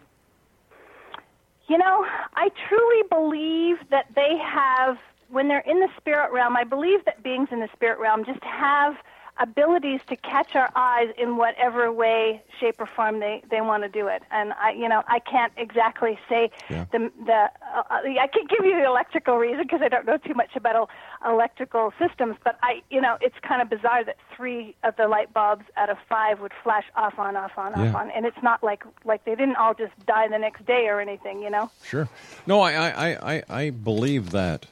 You 1.69 1.77
know, 1.77 2.05
I 2.35 2.49
truly 2.67 3.03
believe 3.09 3.77
that 3.91 4.07
they 4.13 4.37
have, 4.37 4.97
when 5.29 5.47
they're 5.47 5.59
in 5.59 5.79
the 5.79 5.87
spirit 5.97 6.33
realm, 6.33 6.57
I 6.57 6.65
believe 6.65 7.05
that 7.05 7.23
beings 7.23 7.47
in 7.51 7.61
the 7.61 7.69
spirit 7.73 7.97
realm 7.97 8.25
just 8.25 8.43
have 8.43 8.95
abilities 9.39 9.99
to 10.07 10.15
catch 10.15 10.55
our 10.55 10.69
eyes 10.75 11.09
in 11.17 11.37
whatever 11.37 11.91
way, 11.91 12.41
shape, 12.59 12.75
or 12.79 12.85
form 12.85 13.19
they, 13.19 13.41
they 13.49 13.59
want 13.61 13.83
to 13.83 13.89
do 13.89 14.07
it. 14.07 14.23
And 14.31 14.53
I, 14.53 14.71
you 14.71 14.87
know, 14.87 15.03
I 15.07 15.19
can't 15.19 15.51
exactly 15.57 16.17
say 16.29 16.51
Yeah. 16.69 16.85
the 16.91 17.11
the. 17.25 17.33
Uh, 17.33 17.83
I 17.89 18.27
can't 18.31 18.49
give 18.49 18.63
you 18.65 18.75
the 18.75 18.85
electrical 18.85 19.37
reason 19.37 19.63
because 19.63 19.81
I 19.81 19.89
don't 19.89 20.05
know 20.05 20.17
too 20.17 20.33
much 20.33 20.55
about 20.55 20.89
electrical 21.25 21.93
systems. 21.99 22.37
But 22.43 22.57
I, 22.63 22.81
you 22.89 23.01
know, 23.01 23.17
it's 23.21 23.35
kind 23.41 23.61
of 23.61 23.69
bizarre 23.69 24.03
that 24.05 24.17
three 24.35 24.75
of 24.83 24.95
the 24.95 25.07
light 25.07 25.33
bulbs 25.33 25.65
out 25.75 25.89
of 25.89 25.97
five 26.07 26.39
would 26.39 26.53
flash 26.63 26.85
off 26.95 27.19
on, 27.19 27.35
off 27.35 27.57
on, 27.57 27.73
Yeah. 27.75 27.89
off 27.89 27.95
on, 27.95 28.11
and 28.11 28.25
it's 28.25 28.41
not 28.41 28.63
like 28.63 28.83
like 29.03 29.25
they 29.25 29.35
didn't 29.35 29.57
all 29.57 29.73
just 29.73 29.93
die 30.05 30.27
the 30.27 30.37
next 30.39 30.65
day 30.65 30.87
or 30.87 31.01
anything. 31.01 31.41
You 31.41 31.49
know. 31.49 31.69
Sure. 31.83 32.07
No, 32.47 32.61
I, 32.61 32.73
I, 32.73 32.89
I, 33.09 33.33
I- 33.35 33.43
I 33.65 33.69
believe 33.69 34.31
that. 34.31 34.65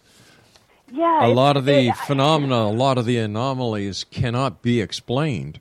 Yeah. 0.96 1.26
a 1.26 1.30
lot 1.34 1.58
of 1.58 1.66
the 1.66 1.88
it- 1.90 1.96
phenomena, 1.98 2.56
a 2.56 2.72
lot 2.72 2.98
of 3.00 3.06
the 3.06 3.18
anomalies 3.18 4.04
cannot 4.04 4.62
be 4.62 4.80
explained, 4.80 5.60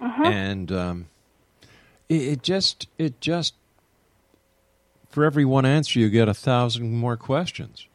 Mhm. 0.00 0.26
and 0.26 0.72
um, 0.72 1.06
it, 2.08 2.22
it 2.22 2.42
just 2.42 2.88
it 2.98 3.20
just 3.20 3.54
for 5.08 5.24
every 5.24 5.44
one 5.44 5.64
answer 5.64 5.98
you 5.98 6.08
get 6.10 6.28
a 6.28 6.34
thousand 6.34 6.92
more 6.94 7.16
questions. 7.16 7.86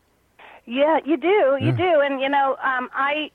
Yeah, 0.65 0.99
you 1.05 1.17
do, 1.17 1.27
you 1.59 1.67
Yeah. 1.67 1.71
do, 1.71 1.99
and 2.01 2.21
you 2.21 2.29
know, 2.29 2.55
um, 2.63 2.89
I, 2.95 3.29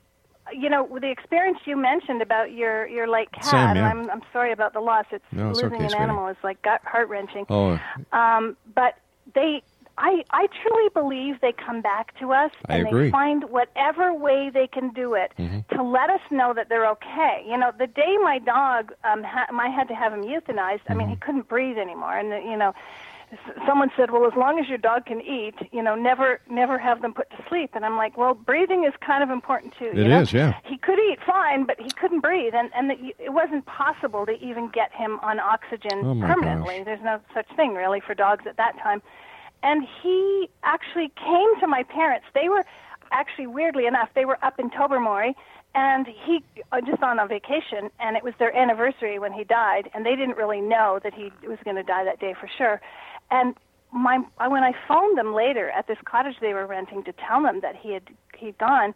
you 0.52 0.68
know, 0.70 0.82
with 0.84 1.02
the 1.02 1.10
experience 1.10 1.58
you 1.66 1.76
mentioned 1.76 2.22
about 2.22 2.52
your 2.52 2.86
your 2.86 3.06
late 3.08 3.30
cat, 3.32 3.44
Sam, 3.44 3.76
yeah. 3.76 3.90
I'm 3.90 4.08
I'm 4.10 4.22
sorry 4.32 4.52
about 4.52 4.72
the 4.72 4.80
loss. 4.80 5.04
It's 5.10 5.24
No, 5.32 5.50
it's 5.50 5.60
losing 5.60 5.74
okay, 5.76 5.84
an 5.84 5.90
sweetie. 5.90 6.02
animal 6.02 6.28
is 6.28 6.36
like 6.42 6.62
gut 6.62 6.80
heart 6.84 7.08
wrenching. 7.08 7.44
Oh, 7.50 7.78
Um, 8.12 8.56
but 8.74 8.96
they, 9.34 9.62
I, 9.98 10.24
I 10.30 10.46
truly 10.62 10.88
believe 10.92 11.40
they 11.40 11.52
come 11.52 11.80
back 11.80 12.18
to 12.20 12.32
us 12.32 12.50
I 12.68 12.76
and 12.78 12.86
agree. 12.88 13.04
they 13.06 13.10
find 13.10 13.44
whatever 13.50 14.12
way 14.12 14.50
they 14.52 14.66
can 14.66 14.90
do 14.90 15.14
it 15.14 15.32
Mhm. 15.38 15.66
to 15.68 15.82
let 15.82 16.10
us 16.10 16.20
know 16.30 16.52
that 16.54 16.68
they're 16.68 16.88
okay. 16.90 17.42
You 17.48 17.56
know, 17.56 17.72
the 17.78 17.86
day 17.86 18.16
my 18.22 18.38
dog, 18.38 18.92
um, 19.04 19.22
ha- 19.22 19.46
I 19.50 19.68
had 19.68 19.88
to 19.88 19.94
have 19.94 20.12
him 20.12 20.22
euthanized. 20.24 20.80
I 20.88 20.94
mean, 20.94 21.08
he 21.08 21.14
Mm-hmm. 21.14 21.22
couldn't 21.24 21.48
breathe 21.48 21.78
anymore, 21.78 22.16
and 22.16 22.28
you 22.44 22.56
know. 22.56 22.74
Someone 23.66 23.90
said, 23.96 24.12
"Well, 24.12 24.24
as 24.24 24.34
long 24.36 24.60
as 24.60 24.68
your 24.68 24.78
dog 24.78 25.06
can 25.06 25.20
eat, 25.20 25.56
you 25.72 25.82
know, 25.82 25.96
never, 25.96 26.40
never 26.48 26.78
have 26.78 27.02
them 27.02 27.12
put 27.12 27.28
to 27.30 27.36
sleep." 27.48 27.70
And 27.74 27.84
I'm 27.84 27.96
like, 27.96 28.16
"Well, 28.16 28.34
breathing 28.34 28.84
is 28.84 28.92
kind 29.04 29.20
of 29.20 29.30
important 29.30 29.74
too." 29.76 29.86
It 29.86 29.96
know? 30.06 30.20
is, 30.20 30.32
yeah. 30.32 30.52
He 30.62 30.78
could 30.78 31.00
eat 31.00 31.18
fine, 31.26 31.64
but 31.64 31.80
he 31.80 31.90
couldn't 31.90 32.20
breathe, 32.20 32.54
and 32.54 32.70
and 32.72 32.88
the, 32.88 33.14
it 33.18 33.32
wasn't 33.32 33.66
possible 33.66 34.26
to 34.26 34.32
even 34.40 34.68
get 34.68 34.92
him 34.92 35.18
on 35.22 35.40
oxygen 35.40 35.98
Oh, 36.04 36.14
permanently. 36.20 36.84
There's 36.84 37.02
no 37.02 37.18
such 37.34 37.48
thing 37.56 37.74
really 37.74 37.98
for 37.98 38.14
dogs 38.14 38.46
at 38.46 38.58
that 38.58 38.78
time. 38.78 39.02
And 39.66 39.86
he 40.02 40.48
actually 40.62 41.10
came 41.16 41.50
to 41.60 41.66
my 41.66 41.82
parents. 41.82 42.26
They 42.34 42.48
were 42.48 42.64
actually 43.10 43.48
weirdly 43.48 43.86
enough, 43.86 44.08
they 44.14 44.24
were 44.24 44.38
up 44.42 44.58
in 44.58 44.70
Tobermory 44.70 45.34
and 45.74 46.06
he 46.06 46.42
uh, 46.72 46.80
just 46.80 47.02
on 47.02 47.18
a 47.18 47.26
vacation 47.26 47.90
and 48.00 48.16
it 48.16 48.22
was 48.24 48.34
their 48.38 48.54
anniversary 48.56 49.18
when 49.18 49.32
he 49.32 49.44
died 49.44 49.90
and 49.92 50.06
they 50.06 50.16
didn't 50.16 50.36
really 50.36 50.60
know 50.60 50.98
that 51.04 51.12
he 51.14 51.30
was 51.46 51.58
going 51.64 51.76
to 51.76 51.82
die 51.82 52.04
that 52.04 52.18
day 52.18 52.34
for 52.40 52.48
sure. 52.58 52.80
And 53.30 53.54
my 53.92 54.20
I- 54.38 54.48
when 54.48 54.62
I 54.64 54.72
phoned 54.88 55.18
them 55.18 55.34
later 55.34 55.70
at 55.70 55.86
this 55.86 55.98
cottage 56.04 56.36
they 56.40 56.54
were 56.54 56.66
renting 56.66 57.02
to 57.04 57.12
tell 57.12 57.42
them 57.42 57.60
that 57.60 57.76
he 57.76 57.92
had 57.92 58.04
he'd 58.38 58.58
gone, 58.58 58.94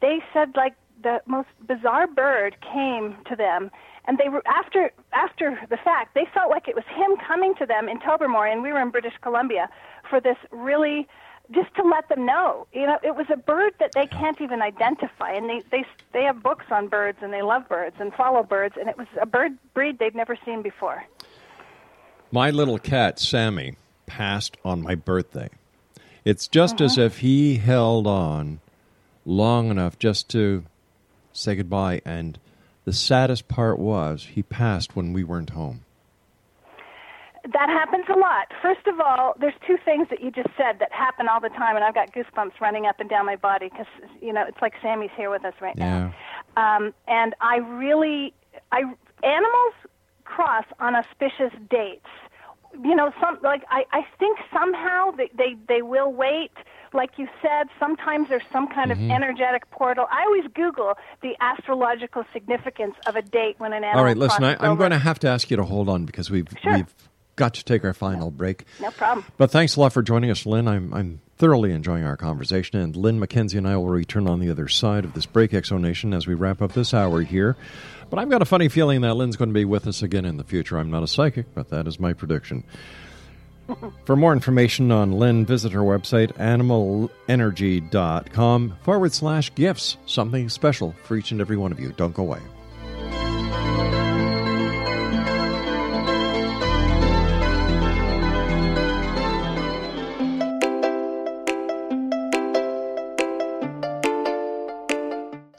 they 0.00 0.18
said 0.32 0.56
like 0.56 0.74
the 1.02 1.20
most 1.26 1.48
bizarre 1.66 2.06
bird 2.06 2.56
came 2.60 3.16
to 3.28 3.36
them 3.36 3.70
and 4.06 4.18
they 4.18 4.28
were 4.28 4.42
after 4.46 4.90
after 5.12 5.58
the 5.70 5.76
fact 5.76 6.14
they 6.14 6.26
felt 6.34 6.50
like 6.50 6.66
it 6.66 6.74
was 6.74 6.84
him 7.00 7.16
coming 7.24 7.54
to 7.56 7.66
them 7.66 7.88
in 7.88 8.00
Tobermory 8.00 8.50
and 8.52 8.62
we 8.62 8.72
were 8.72 8.80
in 8.80 8.90
British 8.90 9.14
Columbia 9.20 9.68
for 10.08 10.20
this 10.20 10.36
really 10.50 11.06
just 11.50 11.74
to 11.76 11.82
let 11.82 12.08
them 12.08 12.26
know 12.26 12.66
you 12.72 12.86
know 12.86 12.98
it 13.02 13.16
was 13.16 13.26
a 13.32 13.36
bird 13.36 13.72
that 13.80 13.92
they 13.94 14.06
can't 14.06 14.40
even 14.40 14.60
identify 14.60 15.32
and 15.32 15.48
they 15.48 15.62
they 15.70 15.84
they 16.12 16.22
have 16.22 16.42
books 16.42 16.66
on 16.70 16.88
birds 16.88 17.18
and 17.22 17.32
they 17.32 17.42
love 17.42 17.66
birds 17.68 17.96
and 17.98 18.12
follow 18.12 18.42
birds 18.42 18.74
and 18.78 18.88
it 18.88 18.98
was 18.98 19.06
a 19.20 19.26
bird 19.26 19.52
breed 19.74 19.98
they'd 19.98 20.14
never 20.14 20.36
seen 20.44 20.62
before 20.62 21.02
My 22.30 22.50
little 22.50 22.78
cat, 22.78 23.18
Sammy, 23.18 23.76
passed 24.04 24.56
on 24.64 24.82
my 24.82 24.94
birthday. 24.94 25.48
It's 26.24 26.48
just 26.48 26.80
as 26.80 26.98
uh-huh. 26.98 27.06
if 27.06 27.18
he 27.18 27.56
held 27.56 28.06
on 28.06 28.60
long 29.24 29.70
enough 29.70 29.98
just 29.98 30.28
to 30.30 30.64
say 31.32 31.54
goodbye. 31.54 32.02
And 32.04 32.38
the 32.84 32.92
saddest 32.92 33.48
part 33.48 33.78
was 33.78 34.28
he 34.32 34.42
passed 34.42 34.96
when 34.96 35.12
we 35.12 35.24
weren't 35.24 35.50
home. 35.50 35.84
That 37.52 37.68
happens 37.70 38.04
a 38.14 38.18
lot. 38.18 38.48
First 38.60 38.86
of 38.86 39.00
all, 39.00 39.34
there's 39.40 39.54
two 39.66 39.78
things 39.84 40.08
that 40.10 40.22
you 40.22 40.30
just 40.30 40.50
said 40.56 40.80
that 40.80 40.92
happen 40.92 41.28
all 41.28 41.40
the 41.40 41.48
time, 41.48 41.76
and 41.76 41.84
I've 41.84 41.94
got 41.94 42.12
goosebumps 42.12 42.60
running 42.60 42.84
up 42.86 43.00
and 43.00 43.08
down 43.08 43.24
my 43.24 43.36
body 43.36 43.68
because 43.70 43.86
you 44.20 44.32
know 44.32 44.44
it's 44.46 44.60
like 44.60 44.74
Sammy's 44.82 45.10
here 45.16 45.30
with 45.30 45.44
us 45.44 45.54
right 45.60 45.76
now. 45.76 46.12
Um, 46.56 46.92
and 47.06 47.34
I 47.40 47.56
really, 47.58 48.34
I 48.72 48.80
animals 49.22 49.74
cross 50.24 50.64
on 50.78 50.94
auspicious 50.94 51.52
dates. 51.70 52.06
You 52.84 52.94
know, 52.94 53.12
some 53.18 53.38
like 53.42 53.62
I, 53.70 53.84
I 53.92 54.02
think 54.18 54.38
somehow 54.52 55.12
they, 55.12 55.30
they 55.36 55.56
they 55.68 55.80
will 55.82 56.12
wait. 56.12 56.52
Like 56.92 57.12
you 57.18 57.28
said, 57.42 57.68
sometimes 57.78 58.28
there's 58.28 58.42
some 58.52 58.66
kind 58.68 58.90
Mhm. 58.90 59.04
of 59.06 59.10
energetic 59.10 59.70
portal. 59.70 60.06
I 60.10 60.24
always 60.24 60.44
Google 60.54 60.94
the 61.22 61.34
astrological 61.40 62.24
significance 62.32 62.94
of 63.06 63.14
a 63.16 63.22
date 63.22 63.56
when 63.58 63.72
an 63.72 63.84
animal. 63.84 63.98
All 64.00 64.04
right, 64.04 64.16
listen, 64.16 64.42
I, 64.44 64.56
I'm 64.60 64.76
going 64.76 64.90
to 64.92 64.98
have 64.98 65.18
to 65.20 65.28
ask 65.28 65.50
you 65.50 65.56
to 65.58 65.64
hold 65.64 65.88
on 65.90 66.04
because 66.06 66.30
we've, 66.30 66.48
we've 66.64 66.94
got 67.38 67.54
to 67.54 67.64
take 67.64 67.84
our 67.84 67.94
final 67.94 68.30
break. 68.30 68.64
No 68.80 68.90
problem. 68.90 69.24
But 69.38 69.50
thanks 69.50 69.76
a 69.76 69.80
lot 69.80 69.94
for 69.94 70.02
joining 70.02 70.30
us, 70.30 70.44
Lynn. 70.44 70.68
I'm, 70.68 70.92
I'm 70.92 71.22
thoroughly 71.38 71.72
enjoying 71.72 72.04
our 72.04 72.18
conversation. 72.18 72.78
And 72.78 72.94
Lynn 72.94 73.18
McKenzie 73.18 73.56
and 73.56 73.66
I 73.66 73.76
will 73.76 73.88
return 73.88 74.28
on 74.28 74.40
the 74.40 74.50
other 74.50 74.68
side 74.68 75.04
of 75.04 75.14
this 75.14 75.24
break, 75.24 75.54
X 75.54 75.68
Zone 75.68 75.80
Nation, 75.80 76.12
as 76.12 76.26
we 76.26 76.34
wrap 76.34 76.60
up 76.60 76.72
this 76.72 76.92
hour 76.92 77.22
here. 77.22 77.56
But 78.10 78.18
I've 78.18 78.28
got 78.28 78.42
a 78.42 78.46
funny 78.46 78.68
feeling 78.68 79.00
that 79.02 79.14
Lynn's 79.14 79.36
going 79.36 79.50
to 79.50 79.54
be 79.54 79.64
with 79.64 79.86
us 79.86 80.02
again 80.02 80.24
in 80.24 80.36
the 80.36 80.44
future. 80.44 80.78
I'm 80.78 80.90
not 80.90 81.02
a 81.02 81.08
psychic, 81.08 81.54
but 81.54 81.70
that 81.70 81.86
is 81.86 82.00
my 82.00 82.12
prediction. 82.12 82.64
For 84.04 84.16
more 84.16 84.32
information 84.32 84.90
on 84.90 85.12
Lynn, 85.12 85.46
visit 85.46 85.72
her 85.72 85.82
website, 85.82 86.32
animalenergy.com 86.34 88.76
forward 88.82 89.12
slash 89.12 89.54
gifts. 89.54 89.98
Something 90.06 90.48
special 90.48 90.94
for 91.04 91.16
each 91.16 91.30
and 91.32 91.40
every 91.40 91.58
one 91.58 91.70
of 91.70 91.78
you. 91.78 91.92
Don't 91.92 92.14
go 92.14 92.22
away. 92.22 92.40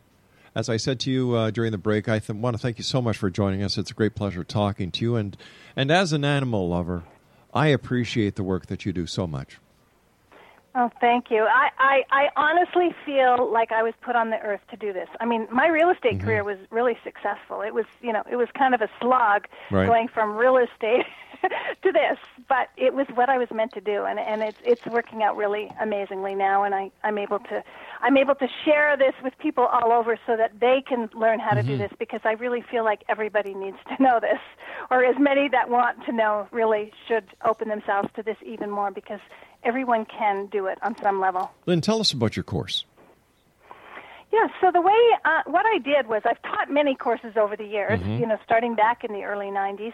as 0.53 0.69
I 0.69 0.77
said 0.77 0.99
to 1.01 1.11
you 1.11 1.33
uh, 1.33 1.49
during 1.49 1.71
the 1.71 1.77
break, 1.77 2.07
I 2.07 2.19
th- 2.19 2.37
want 2.37 2.55
to 2.55 2.61
thank 2.61 2.77
you 2.77 2.83
so 2.83 3.01
much 3.01 3.17
for 3.17 3.29
joining 3.29 3.63
us. 3.63 3.77
It's 3.77 3.91
a 3.91 3.95
great 3.95 4.13
pleasure 4.13 4.43
talking 4.43 4.91
to 4.91 5.05
you. 5.05 5.15
And, 5.15 5.37
and 5.75 5.89
as 5.89 6.13
an 6.13 6.25
animal 6.25 6.69
lover, 6.69 7.03
I 7.53 7.67
appreciate 7.67 8.35
the 8.35 8.43
work 8.43 8.67
that 8.67 8.85
you 8.85 8.93
do 8.93 9.07
so 9.07 9.25
much. 9.25 9.57
Oh, 10.73 10.89
thank 11.01 11.25
you. 11.29 11.43
I, 11.43 11.67
I, 11.79 12.01
I 12.11 12.23
honestly 12.37 12.95
feel 13.05 13.51
like 13.51 13.73
I 13.73 13.83
was 13.83 13.93
put 14.01 14.15
on 14.15 14.29
the 14.29 14.37
earth 14.39 14.61
to 14.69 14.77
do 14.77 14.93
this. 14.93 15.09
I 15.19 15.25
mean, 15.25 15.45
my 15.51 15.67
real 15.67 15.89
estate 15.89 16.17
Mm-hmm. 16.17 16.23
career 16.23 16.45
was 16.45 16.57
really 16.71 16.93
successful. 17.03 17.61
It 17.61 17.73
was, 17.73 17.83
you 17.99 18.13
know, 18.13 18.23
it 18.31 18.37
was 18.37 18.47
kind 18.57 18.73
of 18.73 18.79
a 18.81 18.87
slog 19.01 19.47
Right. 19.69 19.87
going 19.87 20.07
from 20.13 20.37
real 20.37 20.55
estate 20.57 21.03
to 21.83 21.91
this, 21.91 22.17
but 22.47 22.69
it 22.77 22.93
was 22.93 23.05
what 23.15 23.27
I 23.29 23.37
was 23.37 23.49
meant 23.53 23.73
to 23.73 23.81
do, 23.81 24.05
and 24.05 24.19
and 24.19 24.41
it's 24.43 24.57
it's 24.63 24.85
working 24.87 25.23
out 25.23 25.35
really 25.35 25.73
amazingly 25.81 26.35
now, 26.35 26.63
and 26.63 26.73
I 26.75 26.91
I'm 27.03 27.17
able 27.17 27.39
to 27.39 27.63
I'm 28.01 28.15
able 28.15 28.35
to 28.35 28.47
share 28.63 28.95
this 28.95 29.13
with 29.23 29.33
people 29.39 29.65
all 29.65 29.91
over 29.91 30.17
so 30.27 30.37
that 30.37 30.59
they 30.61 30.83
can 30.87 31.09
learn 31.15 31.39
how 31.39 31.53
to 31.53 31.63
do 31.63 31.75
Mm-hmm. 31.75 31.77
this 31.77 31.91
because 31.99 32.21
I 32.23 32.33
really 32.33 32.63
feel 32.71 32.83
like 32.85 33.01
everybody 33.09 33.53
needs 33.55 33.77
to 33.89 34.01
know 34.03 34.19
this, 34.21 34.39
or 34.89 35.03
as 35.03 35.15
many 35.19 35.49
that 35.51 35.69
want 35.69 36.05
to 36.05 36.11
know 36.13 36.47
really 36.51 36.91
should 37.07 37.25
open 37.45 37.67
themselves 37.69 38.09
to 38.15 38.23
this 38.23 38.37
even 38.45 38.69
more 38.69 38.91
because 38.91 39.19
everyone 39.63 40.05
can 40.05 40.47
do 40.47 40.67
it 40.67 40.77
on 40.81 40.95
some 41.01 41.19
level. 41.19 41.51
Lynn, 41.65 41.81
tell 41.81 41.99
us 41.99 42.11
about 42.13 42.35
your 42.35 42.43
course. 42.43 42.85
Yeah, 44.31 44.47
so 44.61 44.71
the 44.71 44.81
way 44.81 44.93
uh, 45.25 45.41
what 45.45 45.65
I 45.65 45.77
did 45.79 46.07
was 46.07 46.21
I've 46.25 46.41
taught 46.43 46.71
many 46.71 46.95
courses 46.95 47.33
over 47.35 47.57
the 47.57 47.65
years, 47.65 47.99
Mhm. 47.99 48.19
you 48.19 48.25
know, 48.25 48.37
starting 48.45 48.75
back 48.75 49.03
in 49.03 49.11
the 49.11 49.23
early 49.23 49.51
90s. 49.51 49.93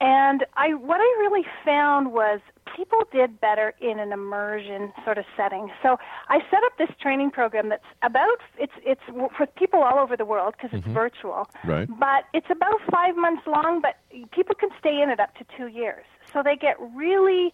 And 0.00 0.44
I 0.56 0.74
what 0.74 1.00
I 1.00 1.20
really 1.20 1.44
found 1.64 2.12
was 2.12 2.40
people 2.76 3.02
did 3.12 3.40
better 3.40 3.74
in 3.80 3.98
an 4.00 4.12
immersion 4.12 4.92
sort 5.04 5.18
of 5.18 5.24
setting. 5.36 5.70
So 5.82 5.98
I 6.28 6.40
set 6.50 6.62
up 6.64 6.76
this 6.78 6.90
training 7.00 7.30
program 7.30 7.68
that's 7.68 7.84
about 8.02 8.38
it's 8.58 8.72
it's 8.84 9.00
for 9.36 9.46
people 9.46 9.82
all 9.82 9.98
over 9.98 10.16
the 10.16 10.24
world 10.24 10.54
because 10.56 10.76
it's 10.76 10.86
Mhm. 10.86 10.92
virtual. 10.92 11.48
Right. 11.64 11.88
But 11.98 12.24
it's 12.32 12.50
about 12.50 12.80
5 12.90 13.16
months 13.16 13.46
long, 13.46 13.80
but 13.80 13.96
people 14.32 14.54
can 14.56 14.70
stay 14.78 15.00
in 15.00 15.10
it 15.10 15.20
up 15.20 15.34
to 15.36 15.44
2 15.56 15.68
years. 15.68 16.04
So 16.32 16.42
they 16.42 16.56
get 16.56 16.76
really 16.80 17.52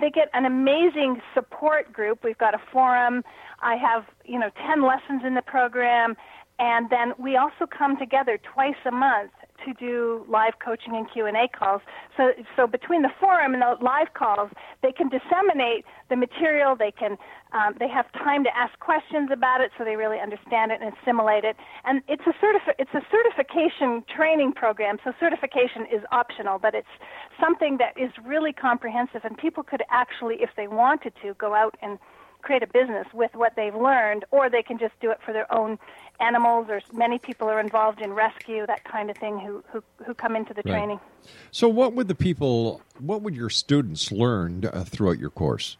they 0.00 0.08
get 0.08 0.30
an 0.32 0.46
amazing 0.46 1.20
support 1.34 1.92
group. 1.92 2.24
We've 2.24 2.38
got 2.38 2.54
a 2.54 2.58
forum. 2.72 3.22
I 3.60 3.76
have, 3.76 4.06
you 4.24 4.38
know, 4.38 4.48
10 4.66 4.80
lessons 4.80 5.22
in 5.22 5.34
the 5.34 5.42
program 5.42 6.16
and 6.58 6.88
then 6.90 7.12
we 7.18 7.36
also 7.36 7.66
come 7.66 7.96
together 7.96 8.38
twice 8.38 8.76
a 8.86 8.90
month 8.90 9.32
to 9.64 9.72
do 9.74 10.24
live 10.28 10.54
coaching 10.64 10.96
and 10.96 11.10
Q&A 11.10 11.48
calls. 11.48 11.80
So 12.16 12.32
so 12.56 12.66
between 12.66 13.02
the 13.02 13.10
forum 13.20 13.54
and 13.54 13.62
the 13.62 13.76
live 13.82 14.14
calls, 14.14 14.50
they 14.82 14.92
can 14.92 15.08
disseminate 15.08 15.84
the 16.10 16.16
material, 16.16 16.76
they 16.76 16.92
can 16.92 17.16
um, 17.52 17.74
they 17.78 17.88
have 17.88 18.10
time 18.12 18.44
to 18.44 18.50
ask 18.56 18.78
questions 18.80 19.30
about 19.32 19.60
it 19.60 19.70
so 19.76 19.84
they 19.84 19.96
really 19.96 20.18
understand 20.18 20.72
it 20.72 20.80
and 20.80 20.92
assimilate 21.02 21.44
it. 21.44 21.56
And 21.84 22.02
it's 22.08 22.24
a 22.26 22.34
certifi- 22.44 22.78
it's 22.78 22.94
a 22.94 23.02
certification 23.10 24.04
training 24.14 24.52
program. 24.52 24.98
So 25.04 25.12
certification 25.20 25.86
is 25.92 26.02
optional, 26.10 26.58
but 26.58 26.74
it's 26.74 26.94
something 27.40 27.78
that 27.78 27.92
is 28.00 28.10
really 28.24 28.52
comprehensive 28.52 29.24
and 29.24 29.36
people 29.36 29.62
could 29.62 29.82
actually 29.90 30.36
if 30.40 30.50
they 30.56 30.68
wanted 30.68 31.12
to 31.22 31.34
go 31.34 31.54
out 31.54 31.76
and 31.82 31.98
create 32.42 32.62
a 32.62 32.66
business 32.66 33.06
with 33.14 33.30
what 33.34 33.52
they've 33.56 33.74
learned, 33.74 34.24
or 34.30 34.50
they 34.50 34.62
can 34.62 34.78
just 34.78 34.94
do 35.00 35.10
it 35.10 35.18
for 35.24 35.32
their 35.32 35.50
own 35.52 35.78
animals. 36.22 36.66
Or 36.68 36.80
many 36.92 37.18
people 37.18 37.48
are 37.48 37.60
involved 37.60 38.00
in 38.00 38.12
rescue, 38.12 38.66
that 38.66 38.84
kind 38.84 39.10
of 39.10 39.16
thing, 39.18 39.38
who 39.38 39.62
who, 39.72 39.82
who 40.06 40.14
come 40.14 40.36
into 40.36 40.54
the 40.54 40.62
Right. 40.64 40.72
training. 40.72 41.00
So, 41.50 41.68
what 41.68 41.94
would 41.94 42.08
the 42.08 42.14
people, 42.14 42.82
what 42.98 43.22
would 43.22 43.34
your 43.34 43.50
students 43.50 44.10
learn 44.12 44.64
uh, 44.64 44.84
throughout 44.84 45.18
your 45.18 45.30
course? 45.30 45.76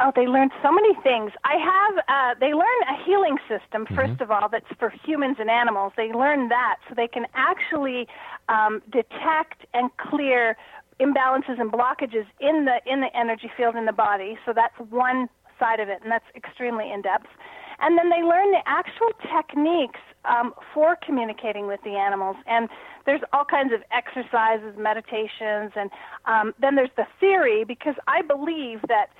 Oh, 0.00 0.10
they 0.16 0.26
learn 0.26 0.50
so 0.60 0.72
many 0.72 0.92
things. 1.04 1.30
I 1.44 1.54
have, 1.56 2.04
uh, 2.08 2.38
they 2.40 2.52
learn 2.52 2.80
a 2.88 3.04
healing 3.06 3.38
system, 3.48 3.86
1st 3.86 4.20
of 4.20 4.30
all, 4.32 4.48
that's 4.50 4.66
for 4.76 4.92
humans 5.04 5.36
and 5.38 5.48
animals. 5.48 5.92
They 5.96 6.10
learn 6.12 6.48
that 6.48 6.76
so 6.88 6.94
they 6.96 7.06
can 7.06 7.26
actually 7.34 8.08
um, 8.48 8.82
detect 8.90 9.66
and 9.72 9.90
clear 9.96 10.56
imbalances 11.00 11.60
and 11.60 11.70
blockages 11.70 12.26
in 12.40 12.64
the, 12.64 12.80
in 12.92 13.02
the 13.02 13.16
energy 13.16 13.48
field 13.56 13.76
in 13.76 13.84
the 13.86 13.92
body. 13.92 14.36
So 14.44 14.52
that's 14.52 14.74
one 14.90 15.28
side 15.60 15.78
of 15.78 15.88
it, 15.88 16.00
and 16.02 16.10
that's 16.10 16.26
extremely 16.34 16.90
in 16.90 17.00
depth. 17.02 17.28
And 17.80 17.98
then 17.98 18.10
they 18.10 18.22
learn 18.22 18.50
the 18.52 18.62
actual 18.66 19.10
techniques 19.34 20.00
um, 20.24 20.54
for 20.72 20.96
communicating 21.04 21.66
with 21.66 21.80
the 21.84 21.96
animals. 21.96 22.36
And 22.46 22.68
there's 23.06 23.20
all 23.32 23.44
kinds 23.44 23.72
of 23.72 23.82
exercises, 23.92 24.74
meditations, 24.78 25.72
and 25.76 25.90
um, 26.26 26.54
then 26.60 26.74
there's 26.76 26.94
the 26.96 27.06
theory 27.20 27.64
because 27.64 27.94
I 28.06 28.22
believe 28.22 28.80
that 28.88 29.10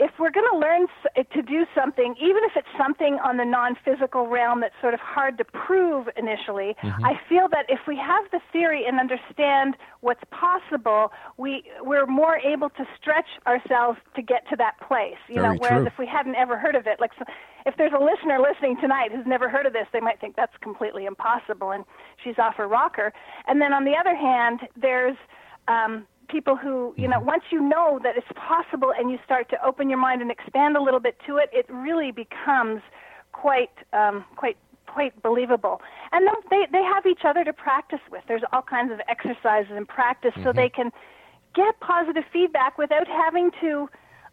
if 0.00 0.10
we're 0.18 0.30
going 0.30 0.48
to 0.50 0.58
learn 0.58 0.86
to 1.14 1.42
do 1.42 1.66
something, 1.74 2.14
even 2.18 2.42
if 2.48 2.52
it's 2.56 2.72
something 2.78 3.18
on 3.22 3.36
the 3.36 3.44
non-physical 3.44 4.26
realm 4.28 4.60
that's 4.60 4.74
sort 4.80 4.94
of 4.94 5.00
hard 5.00 5.36
to 5.36 5.44
prove 5.44 6.08
initially, 6.16 6.74
Mhm. 6.82 7.04
I 7.04 7.14
feel 7.28 7.48
that 7.48 7.66
if 7.68 7.86
we 7.86 7.96
have 7.96 8.24
the 8.30 8.40
theory 8.50 8.86
and 8.86 8.98
understand 8.98 9.76
what's 10.00 10.24
possible, 10.30 11.12
we 11.36 11.70
we're 11.82 12.06
more 12.06 12.38
able 12.38 12.70
to 12.70 12.86
stretch 12.96 13.28
ourselves 13.46 13.98
to 14.14 14.22
get 14.22 14.48
to 14.48 14.56
that 14.56 14.80
place. 14.80 15.18
You 15.28 15.36
know, 15.42 15.54
whereas 15.60 15.82
true. 15.82 15.86
if 15.86 15.98
we 15.98 16.06
hadn't 16.06 16.36
ever 16.36 16.56
heard 16.56 16.74
of 16.76 16.86
it, 16.86 16.98
like 16.98 17.12
so, 17.18 17.24
if 17.66 17.76
there's 17.76 17.92
a 17.92 17.98
listener 18.02 18.38
listening 18.40 18.78
tonight 18.78 19.12
who's 19.12 19.26
never 19.26 19.50
heard 19.50 19.66
of 19.66 19.74
this, 19.74 19.86
they 19.92 20.00
might 20.00 20.18
think 20.18 20.34
that's 20.34 20.56
completely 20.62 21.04
impossible, 21.04 21.72
and 21.72 21.84
she's 22.24 22.38
off 22.38 22.54
her 22.56 22.66
rocker. 22.66 23.12
And 23.46 23.60
then 23.60 23.74
on 23.74 23.84
the 23.84 23.96
other 23.96 24.16
hand, 24.16 24.66
there's 24.76 25.16
um, 25.68 26.06
people 26.30 26.56
who, 26.56 26.94
you 26.96 27.08
know, 27.08 27.20
once 27.20 27.44
you 27.50 27.60
know 27.60 27.98
that 28.02 28.16
it's 28.16 28.26
possible 28.34 28.92
and 28.96 29.10
you 29.10 29.18
start 29.24 29.48
to 29.50 29.64
open 29.64 29.90
your 29.90 29.98
mind 29.98 30.22
and 30.22 30.30
expand 30.30 30.76
a 30.76 30.82
little 30.82 31.00
bit 31.00 31.16
to 31.26 31.36
it, 31.36 31.50
it 31.52 31.66
really 31.68 32.12
becomes 32.12 32.82
quite, 33.32 33.70
um, 33.92 34.24
quite, 34.36 34.56
quite 34.86 35.20
believable. 35.22 35.80
And 36.12 36.26
then 36.26 36.34
they 36.50 36.66
they 36.72 36.82
have 36.82 37.06
each 37.06 37.24
other 37.24 37.44
to 37.44 37.52
practice 37.52 38.00
with. 38.10 38.22
There's 38.26 38.42
all 38.52 38.62
kinds 38.62 38.92
of 38.92 39.00
exercises 39.08 39.72
and 39.74 39.86
practice 39.86 40.32
so 40.42 40.52
they 40.52 40.68
can 40.68 40.90
get 41.54 41.78
positive 41.80 42.24
feedback 42.32 42.76
without 42.76 43.06
having 43.06 43.50
to. 43.60 43.88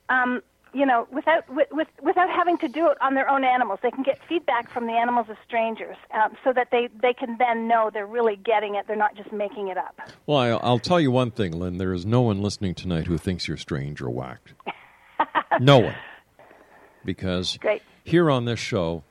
Um, 0.09 0.41
you 0.73 0.85
know, 0.85 1.07
without 1.11 1.47
with, 1.53 1.67
with, 1.71 1.87
without 2.01 2.29
having 2.29 2.57
to 2.59 2.67
do 2.67 2.87
it 2.89 2.97
on 3.01 3.13
their 3.13 3.29
own 3.29 3.43
animals, 3.43 3.79
they 3.81 3.91
can 3.91 4.03
get 4.03 4.19
feedback 4.27 4.71
from 4.71 4.87
the 4.87 4.93
animals 4.93 5.27
of 5.29 5.37
strangers, 5.45 5.97
um, 6.13 6.35
so 6.43 6.53
that 6.53 6.69
they 6.71 6.89
they 7.01 7.13
can 7.13 7.37
then 7.37 7.67
know 7.67 7.89
they're 7.91 8.05
really 8.05 8.35
getting 8.35 8.75
it. 8.75 8.85
They're 8.87 8.95
not 8.95 9.15
just 9.15 9.31
making 9.31 9.69
it 9.69 9.77
up. 9.77 9.99
Well, 10.25 10.37
I, 10.37 10.47
I'll 10.49 10.79
tell 10.79 10.99
you 10.99 11.11
one 11.11 11.31
thing, 11.31 11.53
Lynn. 11.53 11.77
There 11.77 11.93
is 11.93 12.05
no 12.05 12.21
one 12.21 12.41
listening 12.41 12.75
tonight 12.75 13.07
who 13.07 13.17
thinks 13.17 13.47
you're 13.47 13.57
strange 13.57 14.01
or 14.01 14.09
whacked. 14.09 14.53
no 15.59 15.79
one. 15.79 15.95
Because 17.05 17.57
Great. 17.57 17.81
here 18.03 18.29
on 18.29 18.45
this 18.45 18.59
show, 18.59 19.03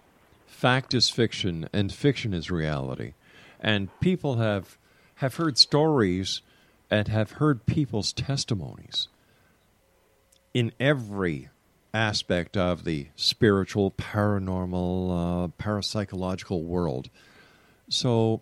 fact 0.46 0.92
is 0.94 1.08
fiction 1.08 1.68
and 1.72 1.92
fiction 1.92 2.34
is 2.34 2.50
reality. 2.50 3.14
And 3.60 3.88
people 4.00 4.36
have 4.36 4.78
have 5.16 5.36
heard 5.36 5.56
stories 5.58 6.42
and 6.90 7.08
have 7.08 7.32
heard 7.32 7.66
people's 7.66 8.12
testimonies 8.12 9.08
in 10.56 10.72
every 10.80 11.50
aspect 11.92 12.56
of 12.56 12.84
the 12.84 13.08
spiritual, 13.14 13.90
paranormal, 13.90 15.10
uh, 15.10 15.48
parapsychological 15.62 16.62
world. 16.62 17.10
So, 17.90 18.40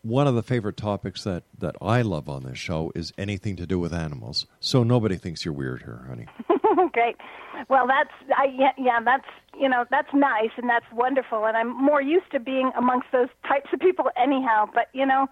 one 0.00 0.26
of 0.26 0.34
the 0.34 0.42
favorite 0.42 0.78
topics 0.78 1.24
that, 1.24 1.42
that 1.58 1.76
I 1.82 2.00
love 2.00 2.30
on 2.30 2.44
this 2.44 2.56
show 2.56 2.90
is 2.94 3.12
anything 3.18 3.54
to 3.56 3.66
do 3.66 3.78
with 3.78 3.92
animals. 3.92 4.46
So 4.60 4.82
nobody 4.82 5.16
thinks 5.16 5.44
you're 5.44 5.52
weird 5.52 5.82
here, 5.82 6.06
honey. 6.08 6.26
Great. 6.92 7.16
Well, 7.68 7.86
that's 7.86 8.14
I, 8.34 8.46
yeah, 8.56 8.72
yeah, 8.78 9.00
that's 9.04 9.26
you 9.60 9.68
know 9.68 9.84
that's 9.90 10.08
nice 10.14 10.52
and 10.56 10.70
that's 10.70 10.86
wonderful, 10.90 11.44
and 11.44 11.54
I'm 11.54 11.76
more 11.76 12.00
used 12.00 12.30
to 12.32 12.40
being 12.40 12.70
amongst 12.78 13.08
those 13.12 13.28
types 13.46 13.68
of 13.74 13.80
people 13.80 14.06
anyhow. 14.16 14.70
But 14.72 14.88
you 14.94 15.04
know, 15.04 15.26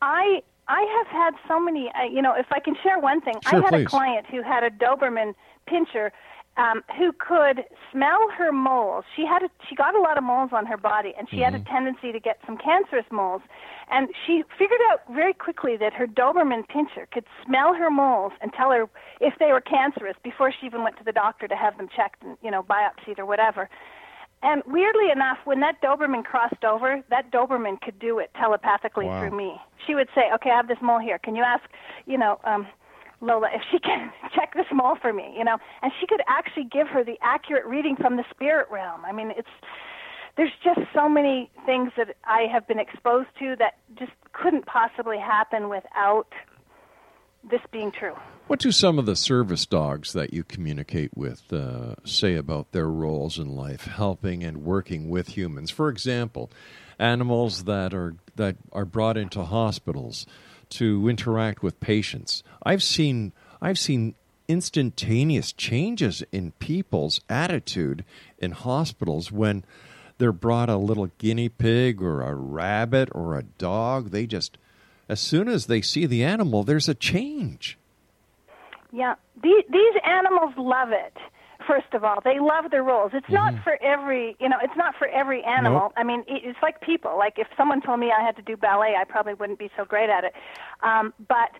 I 0.00 0.42
I 0.68 0.82
have 0.98 1.06
had 1.08 1.34
so 1.48 1.60
many. 1.60 1.90
Uh, 1.94 2.04
you 2.04 2.22
know, 2.22 2.34
if 2.34 2.46
I 2.50 2.60
can 2.60 2.74
share 2.82 2.98
one 2.98 3.20
thing, 3.20 3.34
Sure, 3.48 3.60
I 3.60 3.62
had 3.62 3.70
please. 3.70 3.84
a 3.86 3.88
client 3.88 4.26
who 4.30 4.42
had 4.42 4.62
a 4.64 4.70
Doberman 4.70 5.34
Pinscher. 5.68 6.10
Um, 6.56 6.84
who 6.96 7.10
could 7.10 7.64
smell 7.90 8.28
her 8.38 8.52
moles? 8.52 9.04
She 9.16 9.26
had 9.26 9.42
a, 9.42 9.48
she 9.68 9.74
got 9.74 9.96
a 9.96 10.00
lot 10.00 10.16
of 10.16 10.22
moles 10.22 10.50
on 10.52 10.66
her 10.66 10.76
body, 10.76 11.12
and 11.18 11.28
she 11.28 11.40
had 11.40 11.52
a 11.52 11.58
tendency 11.58 12.12
to 12.12 12.20
get 12.20 12.38
some 12.46 12.56
cancerous 12.56 13.06
moles. 13.10 13.42
And 13.90 14.08
she 14.24 14.44
figured 14.56 14.78
out 14.92 15.00
very 15.12 15.34
quickly 15.34 15.76
that 15.78 15.92
her 15.94 16.06
Doberman 16.06 16.62
Pinscher 16.68 17.10
could 17.10 17.24
smell 17.44 17.74
her 17.74 17.90
moles 17.90 18.34
and 18.40 18.52
tell 18.52 18.70
her 18.70 18.88
if 19.20 19.34
they 19.40 19.50
were 19.50 19.60
cancerous 19.60 20.14
before 20.22 20.52
she 20.52 20.66
even 20.66 20.84
went 20.84 20.96
to 20.98 21.02
the 21.04 21.10
doctor 21.10 21.48
to 21.48 21.56
have 21.56 21.76
them 21.76 21.88
checked 21.88 22.22
and 22.22 22.36
you 22.40 22.52
know 22.52 22.62
biopsied 22.62 23.18
or 23.18 23.26
whatever. 23.26 23.68
And 24.44 24.62
weirdly 24.66 25.10
enough, 25.10 25.38
when 25.44 25.60
that 25.60 25.80
Doberman 25.80 26.22
crossed 26.22 26.64
over, 26.64 27.02
that 27.08 27.32
Doberman 27.32 27.80
could 27.80 27.98
do 27.98 28.18
it 28.18 28.30
telepathically 28.34 29.06
Wow. 29.06 29.20
through 29.20 29.30
me. 29.30 29.60
She 29.86 29.94
would 29.94 30.08
say, 30.14 30.30
"Okay, 30.34 30.50
I 30.50 30.56
have 30.56 30.68
this 30.68 30.80
mole 30.82 30.98
here. 30.98 31.18
Can 31.18 31.34
you 31.34 31.42
ask, 31.42 31.64
you 32.04 32.18
know, 32.18 32.38
um, 32.44 32.66
Lola 33.22 33.48
if 33.54 33.62
she 33.70 33.78
can 33.88 34.12
check 34.34 34.52
this 34.52 34.66
mole 34.70 34.96
for 34.96 35.14
me?" 35.14 35.34
You 35.36 35.44
know, 35.44 35.56
and 35.80 35.90
she 35.98 36.06
could 36.06 36.22
actually 36.28 36.64
give 36.64 36.88
her 36.88 37.02
the 37.02 37.18
accurate 37.22 37.64
reading 37.64 37.96
from 37.96 38.16
the 38.16 38.24
spirit 38.30 38.68
realm. 38.70 39.02
I 39.06 39.12
mean, 39.12 39.30
it's 39.30 39.48
there's 40.36 40.52
just 40.62 40.80
so 40.92 41.08
many 41.08 41.50
things 41.64 41.92
that 41.96 42.16
I 42.24 42.42
have 42.52 42.66
been 42.66 42.80
exposed 42.80 43.28
to 43.38 43.56
that 43.56 43.76
just 43.96 44.12
couldn't 44.32 44.66
possibly 44.66 45.18
happen 45.18 45.68
without 45.68 46.26
this 47.50 47.60
being 47.72 47.92
true. 47.92 48.14
What 48.46 48.60
do 48.60 48.72
some 48.72 48.98
of 48.98 49.06
the 49.06 49.16
service 49.16 49.64
dogs 49.64 50.12
that 50.12 50.34
you 50.34 50.44
communicate 50.44 51.16
with 51.16 51.50
uh, 51.52 51.94
say 52.04 52.34
about 52.34 52.72
their 52.72 52.88
roles 52.88 53.38
in 53.38 53.54
life, 53.54 53.84
helping 53.84 54.44
and 54.44 54.64
working 54.64 55.08
with 55.08 55.28
humans? 55.28 55.70
For 55.70 55.88
example, 55.88 56.50
animals 56.98 57.64
that 57.64 57.94
are 57.94 58.16
that 58.36 58.56
are 58.72 58.84
brought 58.84 59.16
into 59.16 59.44
hospitals 59.44 60.26
to 60.70 61.08
interact 61.08 61.62
with 61.62 61.80
patients. 61.80 62.42
I've 62.62 62.82
seen 62.82 63.32
I've 63.62 63.78
seen 63.78 64.14
instantaneous 64.46 65.52
changes 65.52 66.22
in 66.30 66.52
people's 66.52 67.20
attitude 67.30 68.04
in 68.38 68.50
hospitals 68.50 69.32
when 69.32 69.64
they're 70.18 70.32
brought 70.32 70.68
a 70.68 70.76
little 70.76 71.10
guinea 71.18 71.48
pig 71.48 72.02
or 72.02 72.20
a 72.22 72.34
rabbit 72.34 73.08
or 73.12 73.36
a 73.36 73.42
dog. 73.42 74.10
They 74.10 74.26
just 74.26 74.58
as 75.08 75.20
soon 75.20 75.48
as 75.48 75.66
they 75.66 75.82
see 75.82 76.06
the 76.06 76.24
animal, 76.24 76.64
there's 76.64 76.88
a 76.88 76.94
change. 76.94 77.78
Yeah, 78.92 79.14
these, 79.42 79.64
these 79.70 79.94
animals 80.04 80.54
love 80.56 80.90
it. 80.92 81.16
First 81.66 81.94
of 81.94 82.04
all, 82.04 82.20
they 82.22 82.38
love 82.40 82.70
their 82.70 82.82
roles. 82.82 83.12
It's 83.14 83.30
not 83.30 83.54
for 83.64 83.82
every, 83.82 84.36
you 84.38 84.48
know, 84.48 84.58
it's 84.62 84.76
not 84.76 84.94
for 84.98 85.08
every 85.08 85.42
animal. 85.44 85.80
Nope. 85.80 85.92
I 85.96 86.04
mean, 86.04 86.22
it's 86.26 86.58
like 86.62 86.80
people. 86.82 87.16
Like 87.16 87.38
if 87.38 87.46
someone 87.56 87.80
told 87.80 88.00
me 88.00 88.12
I 88.12 88.22
had 88.22 88.36
to 88.36 88.42
do 88.42 88.56
ballet, 88.56 88.94
I 89.00 89.04
probably 89.04 89.32
wouldn't 89.32 89.58
be 89.58 89.70
so 89.76 89.84
great 89.84 90.10
at 90.10 90.24
it. 90.24 90.34
Um, 90.82 91.14
but 91.26 91.50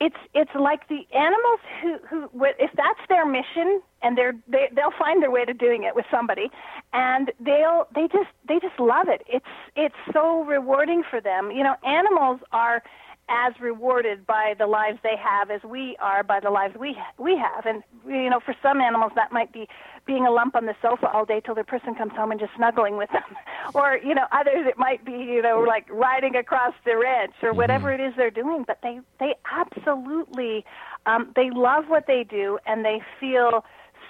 it's 0.00 0.16
it's 0.34 0.50
like 0.54 0.88
the 0.88 1.00
animals 1.12 1.60
who 1.80 1.98
who 2.08 2.44
if 2.58 2.70
that's 2.76 3.00
their 3.08 3.26
mission 3.26 3.80
and 4.04 4.16
they're 4.16 4.34
they 4.46 4.68
they'll 4.76 4.96
find 4.96 5.22
their 5.22 5.30
way 5.30 5.44
to 5.44 5.54
doing 5.54 5.82
it 5.82 5.96
with 5.96 6.04
somebody 6.10 6.50
and 6.92 7.32
they'll 7.40 7.88
they 7.94 8.06
just 8.12 8.30
they 8.46 8.60
just 8.60 8.78
love 8.78 9.08
it. 9.08 9.22
It's 9.26 9.44
it's 9.74 9.94
so 10.12 10.44
rewarding 10.44 11.02
for 11.08 11.20
them. 11.20 11.50
You 11.50 11.64
know 11.64 11.74
animals 11.84 12.40
are 12.52 12.82
as 13.26 13.54
rewarded 13.58 14.26
by 14.26 14.54
the 14.58 14.66
lives 14.66 14.98
they 15.02 15.16
have 15.16 15.50
as 15.50 15.62
we 15.62 15.96
are 15.98 16.22
by 16.22 16.40
the 16.40 16.50
lives 16.50 16.76
we 16.78 16.96
we 17.18 17.36
have. 17.36 17.64
And 17.66 17.82
you 18.06 18.28
know 18.28 18.40
for 18.44 18.54
some 18.62 18.80
animals 18.80 19.12
that 19.16 19.32
might 19.32 19.52
be 19.52 19.66
being 20.06 20.26
a 20.26 20.30
lump 20.30 20.54
on 20.54 20.66
the 20.66 20.74
sofa 20.82 21.08
all 21.10 21.24
day 21.24 21.40
till 21.40 21.54
their 21.54 21.64
person 21.64 21.94
comes 21.94 22.12
home 22.12 22.30
and 22.30 22.38
just 22.38 22.52
snuggling 22.56 22.96
with 22.96 23.10
them. 23.10 23.22
Or 23.74 23.98
you 24.04 24.14
know 24.14 24.26
others 24.30 24.66
it 24.66 24.76
might 24.76 25.06
be 25.06 25.12
you 25.12 25.40
know 25.40 25.64
like 25.66 25.86
riding 25.90 26.36
across 26.36 26.74
the 26.84 26.98
ranch 26.98 27.32
or 27.42 27.48
mm-hmm. 27.48 27.56
whatever 27.56 27.90
it 27.94 27.98
is 27.98 28.12
they're 28.14 28.30
doing 28.30 28.62
but 28.66 28.78
they 28.82 29.00
they 29.18 29.34
absolutely 29.50 30.66
um 31.06 31.32
they 31.34 31.48
love 31.48 31.84
what 31.88 32.06
they 32.06 32.24
do 32.24 32.58
and 32.66 32.84
they 32.84 33.00
feel 33.18 33.64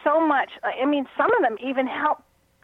so 0.04 0.24
much 0.24 0.50
i 0.62 0.84
mean 0.84 1.06
some 1.16 1.34
of 1.34 1.42
them 1.42 1.56
even 1.64 1.86
help 1.86 2.18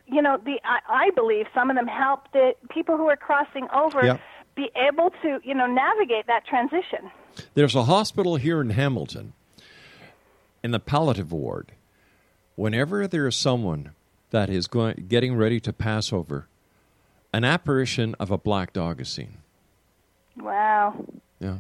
you 0.07 0.23
know 0.23 0.39
the 0.45 0.61
i, 0.65 1.07
I 1.07 1.11
believe 1.11 1.47
some 1.55 1.71
of 1.71 1.77
them 1.77 1.89
help 1.89 2.31
the 2.33 2.53
people 2.71 2.97
who 2.97 3.09
are 3.09 3.17
crossing 3.17 3.67
over 3.75 4.05
yep 4.05 4.21
be 4.61 4.71
able 4.77 5.11
to, 5.23 5.41
you 5.43 5.55
know, 5.55 5.67
navigate 5.67 6.27
that 6.27 6.47
transition. 6.47 7.11
There's 7.55 7.75
a 7.75 7.85
hospital 7.85 8.37
here 8.37 8.61
in 8.61 8.71
Hamilton, 8.71 9.33
in 10.63 10.71
the 10.73 10.81
palliative 10.81 11.33
ward. 11.33 11.73
Whenever 12.57 13.07
there 13.07 13.27
is 13.27 13.37
someone 13.37 13.93
that 14.31 14.51
is 14.51 14.67
going, 14.67 15.07
getting 15.09 15.35
ready 15.35 15.61
to 15.61 15.73
pass 15.73 16.13
over, 16.13 16.47
an 17.33 17.45
apparition 17.45 18.15
of 18.19 18.31
a 18.31 18.39
black 18.39 18.73
dog 18.73 19.01
is 19.01 19.09
seen. 19.09 19.39
Wow. 20.37 21.07
Yeah. 21.39 21.59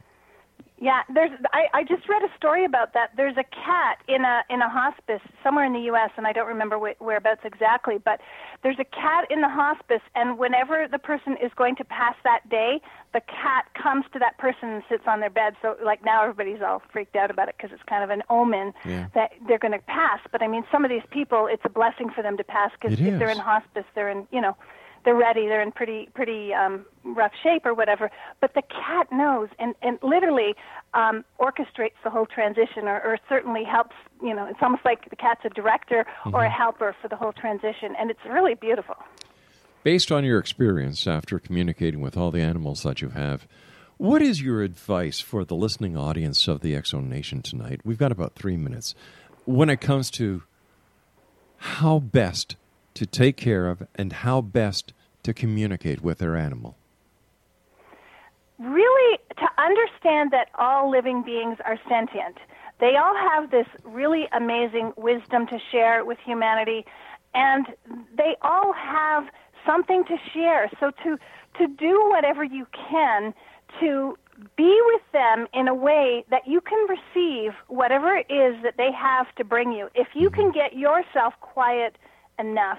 Yeah, 0.80 1.02
there's. 1.12 1.30
I, 1.52 1.66
I 1.74 1.82
just 1.84 2.08
read 2.08 2.22
a 2.22 2.34
story 2.38 2.64
about 2.64 2.94
that. 2.94 3.10
There's 3.14 3.36
a 3.36 3.44
cat 3.44 3.98
in 4.08 4.24
a 4.24 4.40
in 4.48 4.62
a 4.62 4.68
hospice 4.68 5.20
somewhere 5.44 5.66
in 5.66 5.74
the 5.74 5.80
U.S. 5.92 6.10
and 6.16 6.26
I 6.26 6.32
don't 6.32 6.48
remember 6.48 6.78
wh- 6.78 7.00
whereabouts 7.02 7.42
exactly. 7.44 7.98
But 8.02 8.20
there's 8.62 8.78
a 8.78 8.84
cat 8.84 9.26
in 9.30 9.42
the 9.42 9.48
hospice, 9.48 10.00
and 10.14 10.38
whenever 10.38 10.88
the 10.90 10.98
person 10.98 11.36
is 11.36 11.52
going 11.54 11.76
to 11.76 11.84
pass 11.84 12.14
that 12.24 12.48
day, 12.48 12.80
the 13.12 13.20
cat 13.20 13.66
comes 13.74 14.06
to 14.14 14.18
that 14.20 14.38
person 14.38 14.70
and 14.70 14.82
sits 14.88 15.04
on 15.06 15.20
their 15.20 15.28
bed. 15.28 15.54
So 15.60 15.76
like 15.84 16.02
now 16.02 16.22
everybody's 16.22 16.62
all 16.62 16.80
freaked 16.90 17.14
out 17.14 17.30
about 17.30 17.50
it 17.50 17.56
because 17.58 17.72
it's 17.74 17.86
kind 17.86 18.02
of 18.02 18.08
an 18.08 18.22
omen 18.30 18.72
yeah. 18.86 19.08
that 19.14 19.32
they're 19.46 19.58
going 19.58 19.72
to 19.72 19.84
pass. 19.84 20.20
But 20.32 20.42
I 20.42 20.48
mean, 20.48 20.64
some 20.72 20.82
of 20.86 20.90
these 20.90 21.04
people, 21.10 21.46
it's 21.46 21.64
a 21.66 21.70
blessing 21.70 22.08
for 22.08 22.22
them 22.22 22.38
to 22.38 22.44
pass 22.44 22.70
because 22.80 22.98
if 22.98 23.06
is. 23.06 23.18
they're 23.18 23.28
in 23.28 23.36
hospice, 23.36 23.84
they're 23.94 24.08
in 24.08 24.26
you 24.30 24.40
know 24.40 24.56
they're 25.05 25.14
ready, 25.14 25.46
they're 25.46 25.62
in 25.62 25.72
pretty 25.72 26.09
pretty 26.14 26.53
um, 26.53 26.84
rough 27.05 27.32
shape 27.42 27.64
or 27.64 27.74
whatever. 27.74 28.11
But 28.40 28.55
the 28.55 28.62
cat 28.62 29.09
knows 29.12 29.48
and 29.59 29.74
and 29.82 29.98
literally 30.03 30.55
um, 30.94 31.24
orchestrates 31.38 31.98
the 32.05 32.11
whole 32.11 32.26
transition, 32.26 32.84
or, 32.84 33.01
or 33.03 33.18
certainly 33.28 33.64
helps. 33.64 33.94
You 34.22 34.34
know, 34.34 34.46
it's 34.46 34.59
almost 34.62 34.84
like 34.84 35.09
the 35.09 35.16
cat's 35.16 35.44
a 35.44 35.51
director 35.51 36.05
mm-hmm. 36.24 36.34
or 36.34 36.44
a 36.44 36.51
helper 36.51 36.94
for 37.01 37.09
the 37.09 37.16
whole 37.16 37.32
transition, 37.32 37.94
and 37.98 38.11
it's 38.11 38.20
really 38.28 38.55
beautiful. 38.55 38.96
Based 39.82 40.12
on 40.12 40.24
your 40.24 40.38
experience 40.38 41.07
after 41.07 41.38
communicating 41.38 42.01
with 42.01 42.16
all 42.16 42.30
the 42.30 42.42
animals 42.42 42.82
that 42.82 43.01
you 43.01 43.11
have, 43.11 43.48
what 43.96 44.20
is 44.20 44.42
your 44.42 44.62
advice 44.62 45.20
for 45.20 45.44
the 45.44 45.55
listening 45.55 45.96
audience 45.96 46.48
of 46.48 46.61
the 46.61 46.78
Zone 46.84 47.09
Nation 47.09 47.40
tonight? 47.40 47.80
We've 47.84 47.98
got 47.98 48.12
about 48.12 48.34
three 48.34 48.59
minutes. 48.59 48.94
When 49.46 49.70
it 49.70 49.80
comes 49.80 50.11
to 50.12 50.42
how 51.57 51.98
best 51.98 52.57
to 53.01 53.07
take 53.07 53.38
care 53.38 53.66
of 53.66 53.82
and 53.94 54.12
how 54.12 54.42
best 54.42 54.92
to 55.22 55.32
communicate 55.32 56.03
with 56.03 56.18
their 56.18 56.36
animal? 56.36 56.76
Really, 58.59 59.18
to 59.38 59.48
understand 59.57 60.32
that 60.32 60.48
all 60.59 60.90
living 60.90 61.22
beings 61.22 61.57
are 61.64 61.78
sentient. 61.88 62.36
They 62.78 62.96
all 62.96 63.16
have 63.16 63.51
this 63.51 63.66
really 63.84 64.28
amazing 64.32 64.92
wisdom 64.98 65.46
to 65.46 65.59
share 65.72 66.05
with 66.05 66.18
humanity, 66.22 66.84
and 67.32 67.68
they 68.14 68.36
all 68.42 68.74
have 68.74 69.28
something 69.64 70.05
to 70.05 70.18
share. 70.34 70.70
So 70.78 70.90
to 71.03 71.18
to 71.59 71.66
do 71.66 72.07
whatever 72.11 72.44
you 72.44 72.66
can 72.90 73.32
to 73.80 74.18
be 74.59 74.78
with 74.92 75.03
them 75.12 75.46
in 75.55 75.68
a 75.68 75.74
way 75.74 76.22
that 76.28 76.46
you 76.46 76.61
can 76.61 76.86
receive 76.86 77.53
whatever 77.68 78.14
it 78.14 78.30
is 78.30 78.62
that 78.62 78.74
they 78.76 78.92
have 78.92 79.34
to 79.36 79.44
bring 79.44 79.72
you. 79.72 79.88
If 79.94 80.09
you 80.12 80.28
can 80.28 80.51
mm-hmm. 80.53 80.59
get 80.59 80.76
yourself 80.76 81.32
quiet 81.40 81.96
enough 82.38 82.78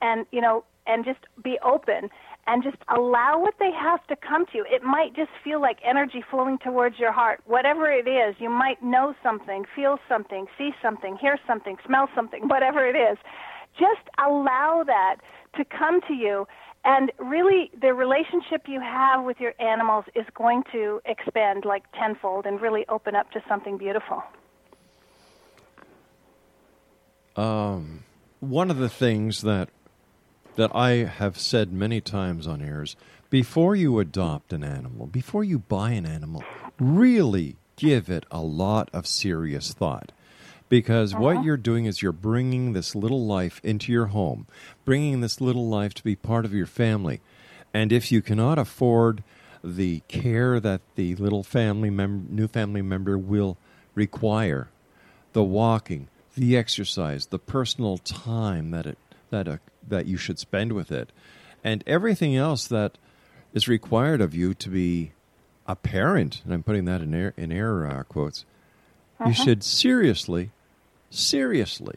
and 0.00 0.26
you 0.30 0.40
know 0.40 0.64
and 0.86 1.04
just 1.04 1.20
be 1.42 1.58
open 1.64 2.10
and 2.46 2.62
just 2.62 2.76
allow 2.94 3.38
what 3.38 3.54
they 3.58 3.70
have 3.72 4.06
to 4.06 4.16
come 4.16 4.46
to 4.46 4.58
you. 4.58 4.66
It 4.70 4.82
might 4.82 5.14
just 5.16 5.30
feel 5.42 5.60
like 5.60 5.78
energy 5.84 6.22
flowing 6.30 6.58
towards 6.58 6.98
your 6.98 7.12
heart. 7.12 7.40
Whatever 7.46 7.90
it 7.90 8.06
is, 8.06 8.36
you 8.38 8.48
might 8.48 8.82
know 8.82 9.14
something, 9.22 9.64
feel 9.74 9.98
something, 10.08 10.46
see 10.56 10.70
something, 10.80 11.16
hear 11.20 11.38
something, 11.46 11.76
smell 11.84 12.08
something, 12.14 12.42
whatever 12.48 12.86
it 12.86 12.96
is. 12.96 13.18
Just 13.78 14.08
allow 14.24 14.84
that 14.86 15.16
to 15.56 15.64
come 15.64 16.00
to 16.08 16.14
you. 16.14 16.46
And 16.84 17.10
really, 17.18 17.70
the 17.78 17.92
relationship 17.94 18.62
you 18.68 18.80
have 18.80 19.24
with 19.24 19.38
your 19.40 19.54
animals 19.58 20.04
is 20.14 20.24
going 20.34 20.62
to 20.70 21.00
expand 21.04 21.64
like 21.64 21.82
tenfold 21.98 22.46
and 22.46 22.60
really 22.60 22.84
open 22.88 23.16
up 23.16 23.32
to 23.32 23.42
something 23.48 23.76
beautiful. 23.76 24.22
Um, 27.34 28.04
one 28.38 28.70
of 28.70 28.78
the 28.78 28.88
things 28.88 29.42
that 29.42 29.68
that 30.56 30.74
I 30.74 30.90
have 31.04 31.38
said 31.38 31.72
many 31.72 32.00
times 32.00 32.46
on 32.46 32.60
airs 32.60 32.96
before 33.30 33.76
you 33.76 33.98
adopt 33.98 34.52
an 34.52 34.64
animal, 34.64 35.06
before 35.06 35.44
you 35.44 35.58
buy 35.58 35.90
an 35.90 36.06
animal, 36.06 36.44
really 36.78 37.56
give 37.76 38.08
it 38.08 38.24
a 38.30 38.40
lot 38.40 38.88
of 38.92 39.06
serious 39.06 39.72
thought. 39.72 40.12
Because 40.68 41.12
uh-huh. 41.12 41.22
what 41.22 41.44
you're 41.44 41.56
doing 41.56 41.84
is 41.86 42.02
you're 42.02 42.12
bringing 42.12 42.72
this 42.72 42.94
little 42.94 43.24
life 43.24 43.60
into 43.62 43.92
your 43.92 44.06
home, 44.06 44.46
bringing 44.84 45.20
this 45.20 45.40
little 45.40 45.68
life 45.68 45.94
to 45.94 46.04
be 46.04 46.16
part 46.16 46.44
of 46.44 46.54
your 46.54 46.66
family. 46.66 47.20
And 47.72 47.92
if 47.92 48.10
you 48.10 48.22
cannot 48.22 48.58
afford 48.58 49.22
the 49.62 50.00
care 50.08 50.58
that 50.60 50.80
the 50.94 51.14
little 51.16 51.42
family 51.42 51.90
mem- 51.90 52.28
new 52.30 52.48
family 52.48 52.82
member 52.82 53.18
will 53.18 53.58
require, 53.94 54.68
the 55.32 55.44
walking, 55.44 56.08
the 56.36 56.56
exercise, 56.56 57.26
the 57.26 57.38
personal 57.38 57.98
time 57.98 58.70
that 58.70 58.86
it 58.86 58.98
that 59.30 59.48
a 59.48 59.60
that 59.88 60.06
you 60.06 60.16
should 60.16 60.38
spend 60.38 60.72
with 60.72 60.90
it, 60.90 61.10
and 61.64 61.82
everything 61.86 62.36
else 62.36 62.66
that 62.68 62.98
is 63.52 63.68
required 63.68 64.20
of 64.20 64.34
you 64.34 64.54
to 64.54 64.68
be 64.68 65.12
a 65.66 65.74
parent, 65.74 66.42
and 66.44 66.52
I'm 66.52 66.62
putting 66.62 66.84
that 66.84 67.00
in 67.00 67.14
air, 67.14 67.34
in 67.36 67.50
air 67.50 67.86
uh, 67.86 68.02
quotes, 68.04 68.44
uh-huh. 69.18 69.28
you 69.28 69.34
should 69.34 69.64
seriously, 69.64 70.50
seriously 71.10 71.96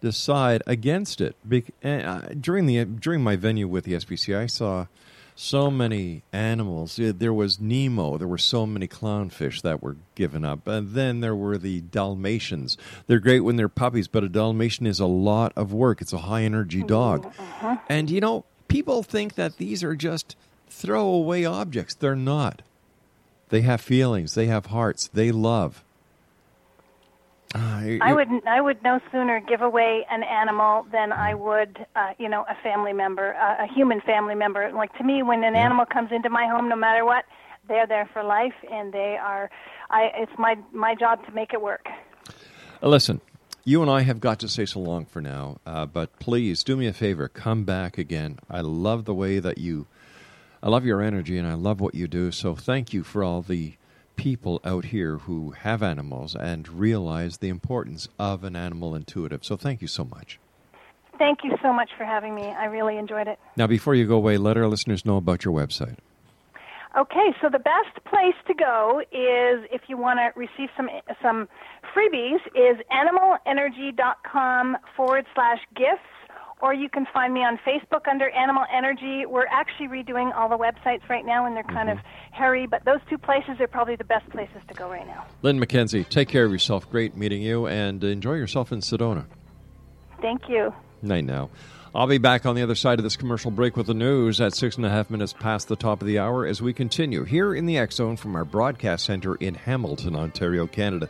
decide 0.00 0.62
against 0.66 1.20
it. 1.20 1.36
Be- 1.46 1.64
uh, 1.84 2.20
during 2.40 2.66
the 2.66 2.84
during 2.84 3.22
my 3.22 3.36
venue 3.36 3.68
with 3.68 3.84
the 3.84 3.94
SPCA, 3.94 4.38
I 4.38 4.46
saw 4.46 4.86
so 5.40 5.70
many 5.70 6.24
animals. 6.32 6.98
There 6.98 7.32
was 7.32 7.60
Nemo. 7.60 8.18
There 8.18 8.26
were 8.26 8.38
so 8.38 8.66
many 8.66 8.88
clownfish 8.88 9.62
that 9.62 9.80
were 9.80 9.96
given 10.16 10.44
up. 10.44 10.66
And 10.66 10.94
then 10.94 11.20
there 11.20 11.36
were 11.36 11.56
the 11.56 11.80
Dalmatians. 11.80 12.76
They're 13.06 13.20
great 13.20 13.40
when 13.40 13.54
they're 13.54 13.68
puppies, 13.68 14.08
but 14.08 14.24
a 14.24 14.28
Dalmatian 14.28 14.84
is 14.84 14.98
a 14.98 15.06
lot 15.06 15.52
of 15.54 15.72
work. 15.72 16.00
It's 16.00 16.12
a 16.12 16.18
high 16.18 16.42
energy 16.42 16.82
dog. 16.82 17.26
Uh-huh. 17.26 17.76
And, 17.88 18.10
you 18.10 18.20
know, 18.20 18.46
people 18.66 19.04
think 19.04 19.36
that 19.36 19.58
these 19.58 19.84
are 19.84 19.94
just 19.94 20.34
throwaway 20.68 21.44
objects. 21.44 21.94
They're 21.94 22.16
not. 22.16 22.62
They 23.50 23.60
have 23.62 23.80
feelings, 23.80 24.34
they 24.34 24.46
have 24.46 24.66
hearts, 24.66 25.08
they 25.14 25.30
love. 25.32 25.82
Uh, 27.54 27.96
I 28.02 28.12
would 28.12 28.28
I 28.46 28.60
would 28.60 28.82
no 28.82 29.00
sooner 29.10 29.40
give 29.40 29.62
away 29.62 30.04
an 30.10 30.22
animal 30.22 30.86
than 30.92 31.12
I 31.12 31.34
would 31.34 31.86
uh, 31.96 32.10
you 32.18 32.28
know 32.28 32.44
a 32.48 32.54
family 32.62 32.92
member, 32.92 33.34
uh, 33.36 33.64
a 33.64 33.66
human 33.74 34.02
family 34.02 34.34
member. 34.34 34.70
Like 34.72 34.92
to 34.98 35.04
me, 35.04 35.22
when 35.22 35.42
an 35.44 35.54
yeah. 35.54 35.64
animal 35.64 35.86
comes 35.86 36.10
into 36.12 36.28
my 36.28 36.46
home, 36.46 36.68
no 36.68 36.76
matter 36.76 37.06
what, 37.06 37.24
they're 37.66 37.86
there 37.86 38.08
for 38.12 38.22
life, 38.22 38.52
and 38.70 38.92
they 38.92 39.16
are. 39.20 39.50
I 39.88 40.10
it's 40.14 40.32
my 40.38 40.56
my 40.72 40.94
job 40.94 41.24
to 41.24 41.32
make 41.32 41.54
it 41.54 41.62
work. 41.62 41.86
Uh, 42.82 42.88
listen, 42.88 43.22
you 43.64 43.80
and 43.80 43.90
I 43.90 44.02
have 44.02 44.20
got 44.20 44.38
to 44.40 44.48
say 44.48 44.66
so 44.66 44.80
long 44.80 45.06
for 45.06 45.22
now, 45.22 45.58
uh, 45.64 45.86
but 45.86 46.18
please 46.18 46.62
do 46.62 46.76
me 46.76 46.86
a 46.86 46.92
favor, 46.92 47.28
come 47.28 47.64
back 47.64 47.96
again. 47.96 48.40
I 48.50 48.60
love 48.60 49.06
the 49.06 49.14
way 49.14 49.38
that 49.38 49.56
you, 49.56 49.86
I 50.62 50.68
love 50.68 50.84
your 50.84 51.00
energy, 51.00 51.38
and 51.38 51.46
I 51.46 51.54
love 51.54 51.80
what 51.80 51.94
you 51.94 52.08
do. 52.08 52.30
So 52.30 52.54
thank 52.54 52.92
you 52.92 53.02
for 53.02 53.24
all 53.24 53.40
the 53.40 53.77
people 54.18 54.60
out 54.64 54.86
here 54.86 55.18
who 55.18 55.52
have 55.52 55.82
animals 55.82 56.34
and 56.34 56.68
realize 56.68 57.38
the 57.38 57.48
importance 57.48 58.08
of 58.18 58.44
an 58.44 58.54
animal 58.54 58.94
intuitive. 58.94 59.44
So 59.44 59.56
thank 59.56 59.80
you 59.80 59.88
so 59.88 60.04
much. 60.04 60.38
Thank 61.16 61.38
you 61.42 61.56
so 61.62 61.72
much 61.72 61.90
for 61.96 62.04
having 62.04 62.34
me. 62.34 62.42
I 62.42 62.66
really 62.66 62.98
enjoyed 62.98 63.26
it. 63.26 63.38
Now, 63.56 63.66
before 63.66 63.94
you 63.94 64.06
go 64.06 64.16
away, 64.16 64.36
let 64.36 64.56
our 64.56 64.68
listeners 64.68 65.06
know 65.06 65.16
about 65.16 65.44
your 65.44 65.54
website. 65.54 65.96
Okay, 66.96 67.34
so 67.40 67.48
the 67.50 67.58
best 67.58 68.04
place 68.04 68.34
to 68.46 68.54
go 68.54 69.00
is 69.12 69.68
if 69.70 69.82
you 69.88 69.96
want 69.96 70.18
to 70.18 70.38
receive 70.38 70.68
some 70.76 70.88
some 71.22 71.48
freebies 71.94 72.40
is 72.54 72.78
animalenergy.com 72.90 74.76
forward 74.96 75.26
slash 75.34 75.58
gifts 75.76 76.17
or 76.60 76.74
you 76.74 76.88
can 76.88 77.06
find 77.12 77.32
me 77.34 77.40
on 77.40 77.58
Facebook 77.58 78.08
under 78.10 78.28
Animal 78.30 78.64
Energy. 78.72 79.24
We're 79.26 79.46
actually 79.46 79.88
redoing 79.88 80.34
all 80.36 80.48
the 80.48 80.58
websites 80.58 81.08
right 81.08 81.24
now, 81.24 81.46
and 81.46 81.54
they're 81.56 81.62
kind 81.64 81.88
Mm-hmm. 81.88 81.98
of 81.98 82.04
hairy, 82.32 82.66
but 82.66 82.84
those 82.84 83.00
two 83.08 83.18
places 83.18 83.60
are 83.60 83.66
probably 83.66 83.96
the 83.96 84.04
best 84.04 84.28
places 84.30 84.60
to 84.68 84.74
go 84.74 84.88
right 84.90 85.06
now. 85.06 85.24
Lynn 85.42 85.58
McKenzie, 85.60 86.08
take 86.08 86.28
care 86.28 86.44
of 86.44 86.52
yourself. 86.52 86.90
Great 86.90 87.16
meeting 87.16 87.42
you, 87.42 87.66
and 87.66 88.02
enjoy 88.04 88.34
yourself 88.34 88.72
in 88.72 88.80
Sedona. 88.80 89.24
Thank 90.20 90.48
you. 90.48 90.72
Night 91.02 91.24
now. 91.24 91.50
I'll 91.94 92.06
be 92.06 92.18
back 92.18 92.44
on 92.44 92.54
the 92.54 92.62
other 92.62 92.74
side 92.74 92.98
of 92.98 93.02
this 93.02 93.16
commercial 93.16 93.50
break 93.50 93.76
with 93.76 93.86
the 93.86 93.94
news 93.94 94.40
at 94.40 94.54
six 94.54 94.76
and 94.76 94.84
a 94.84 94.90
half 94.90 95.08
minutes 95.10 95.32
past 95.32 95.68
the 95.68 95.76
top 95.76 96.02
of 96.02 96.06
the 96.06 96.18
hour 96.18 96.44
as 96.46 96.60
we 96.60 96.72
continue 96.72 97.24
here 97.24 97.54
in 97.54 97.66
the 97.66 97.78
X 97.78 97.96
Zone 97.96 98.16
from 98.16 98.36
our 98.36 98.44
broadcast 98.44 99.06
center 99.06 99.36
in 99.36 99.54
Hamilton, 99.54 100.14
Ontario, 100.14 100.66
Canada. 100.66 101.08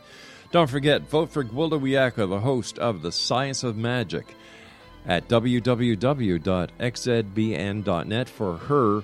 Don't 0.51 0.69
forget, 0.69 1.01
vote 1.09 1.29
for 1.31 1.43
Gwilda 1.43 1.79
Wiyaka, 1.79 2.27
the 2.29 2.39
host 2.39 2.79
of 2.79 3.01
The 3.01 3.11
Science 3.11 3.63
of 3.63 3.75
Magic, 3.77 4.25
at 5.09 5.27
www.xzbn.net 5.27 5.99
for 8.29 8.57
her 8.57 9.03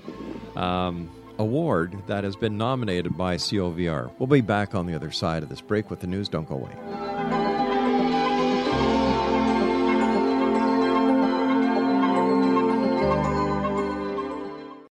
um, 0.56 1.12
award 1.38 1.97
that 2.08 2.24
has 2.24 2.38
been 2.38 2.58
nominated 2.58 3.18
by 3.18 3.36
COVR. 3.36 4.12
We'll 4.20 4.28
be 4.28 4.41
back 4.41 4.76
on 4.76 4.86
the 4.86 4.93
other 4.93 5.12
side 5.12 5.43
of 5.43 5.49
this 5.49 5.62
break 5.62 5.89
with 5.89 5.99
the 5.99 6.08
news. 6.08 6.30
Don't 6.30 6.47
go 6.47 6.56
away. 6.56 7.55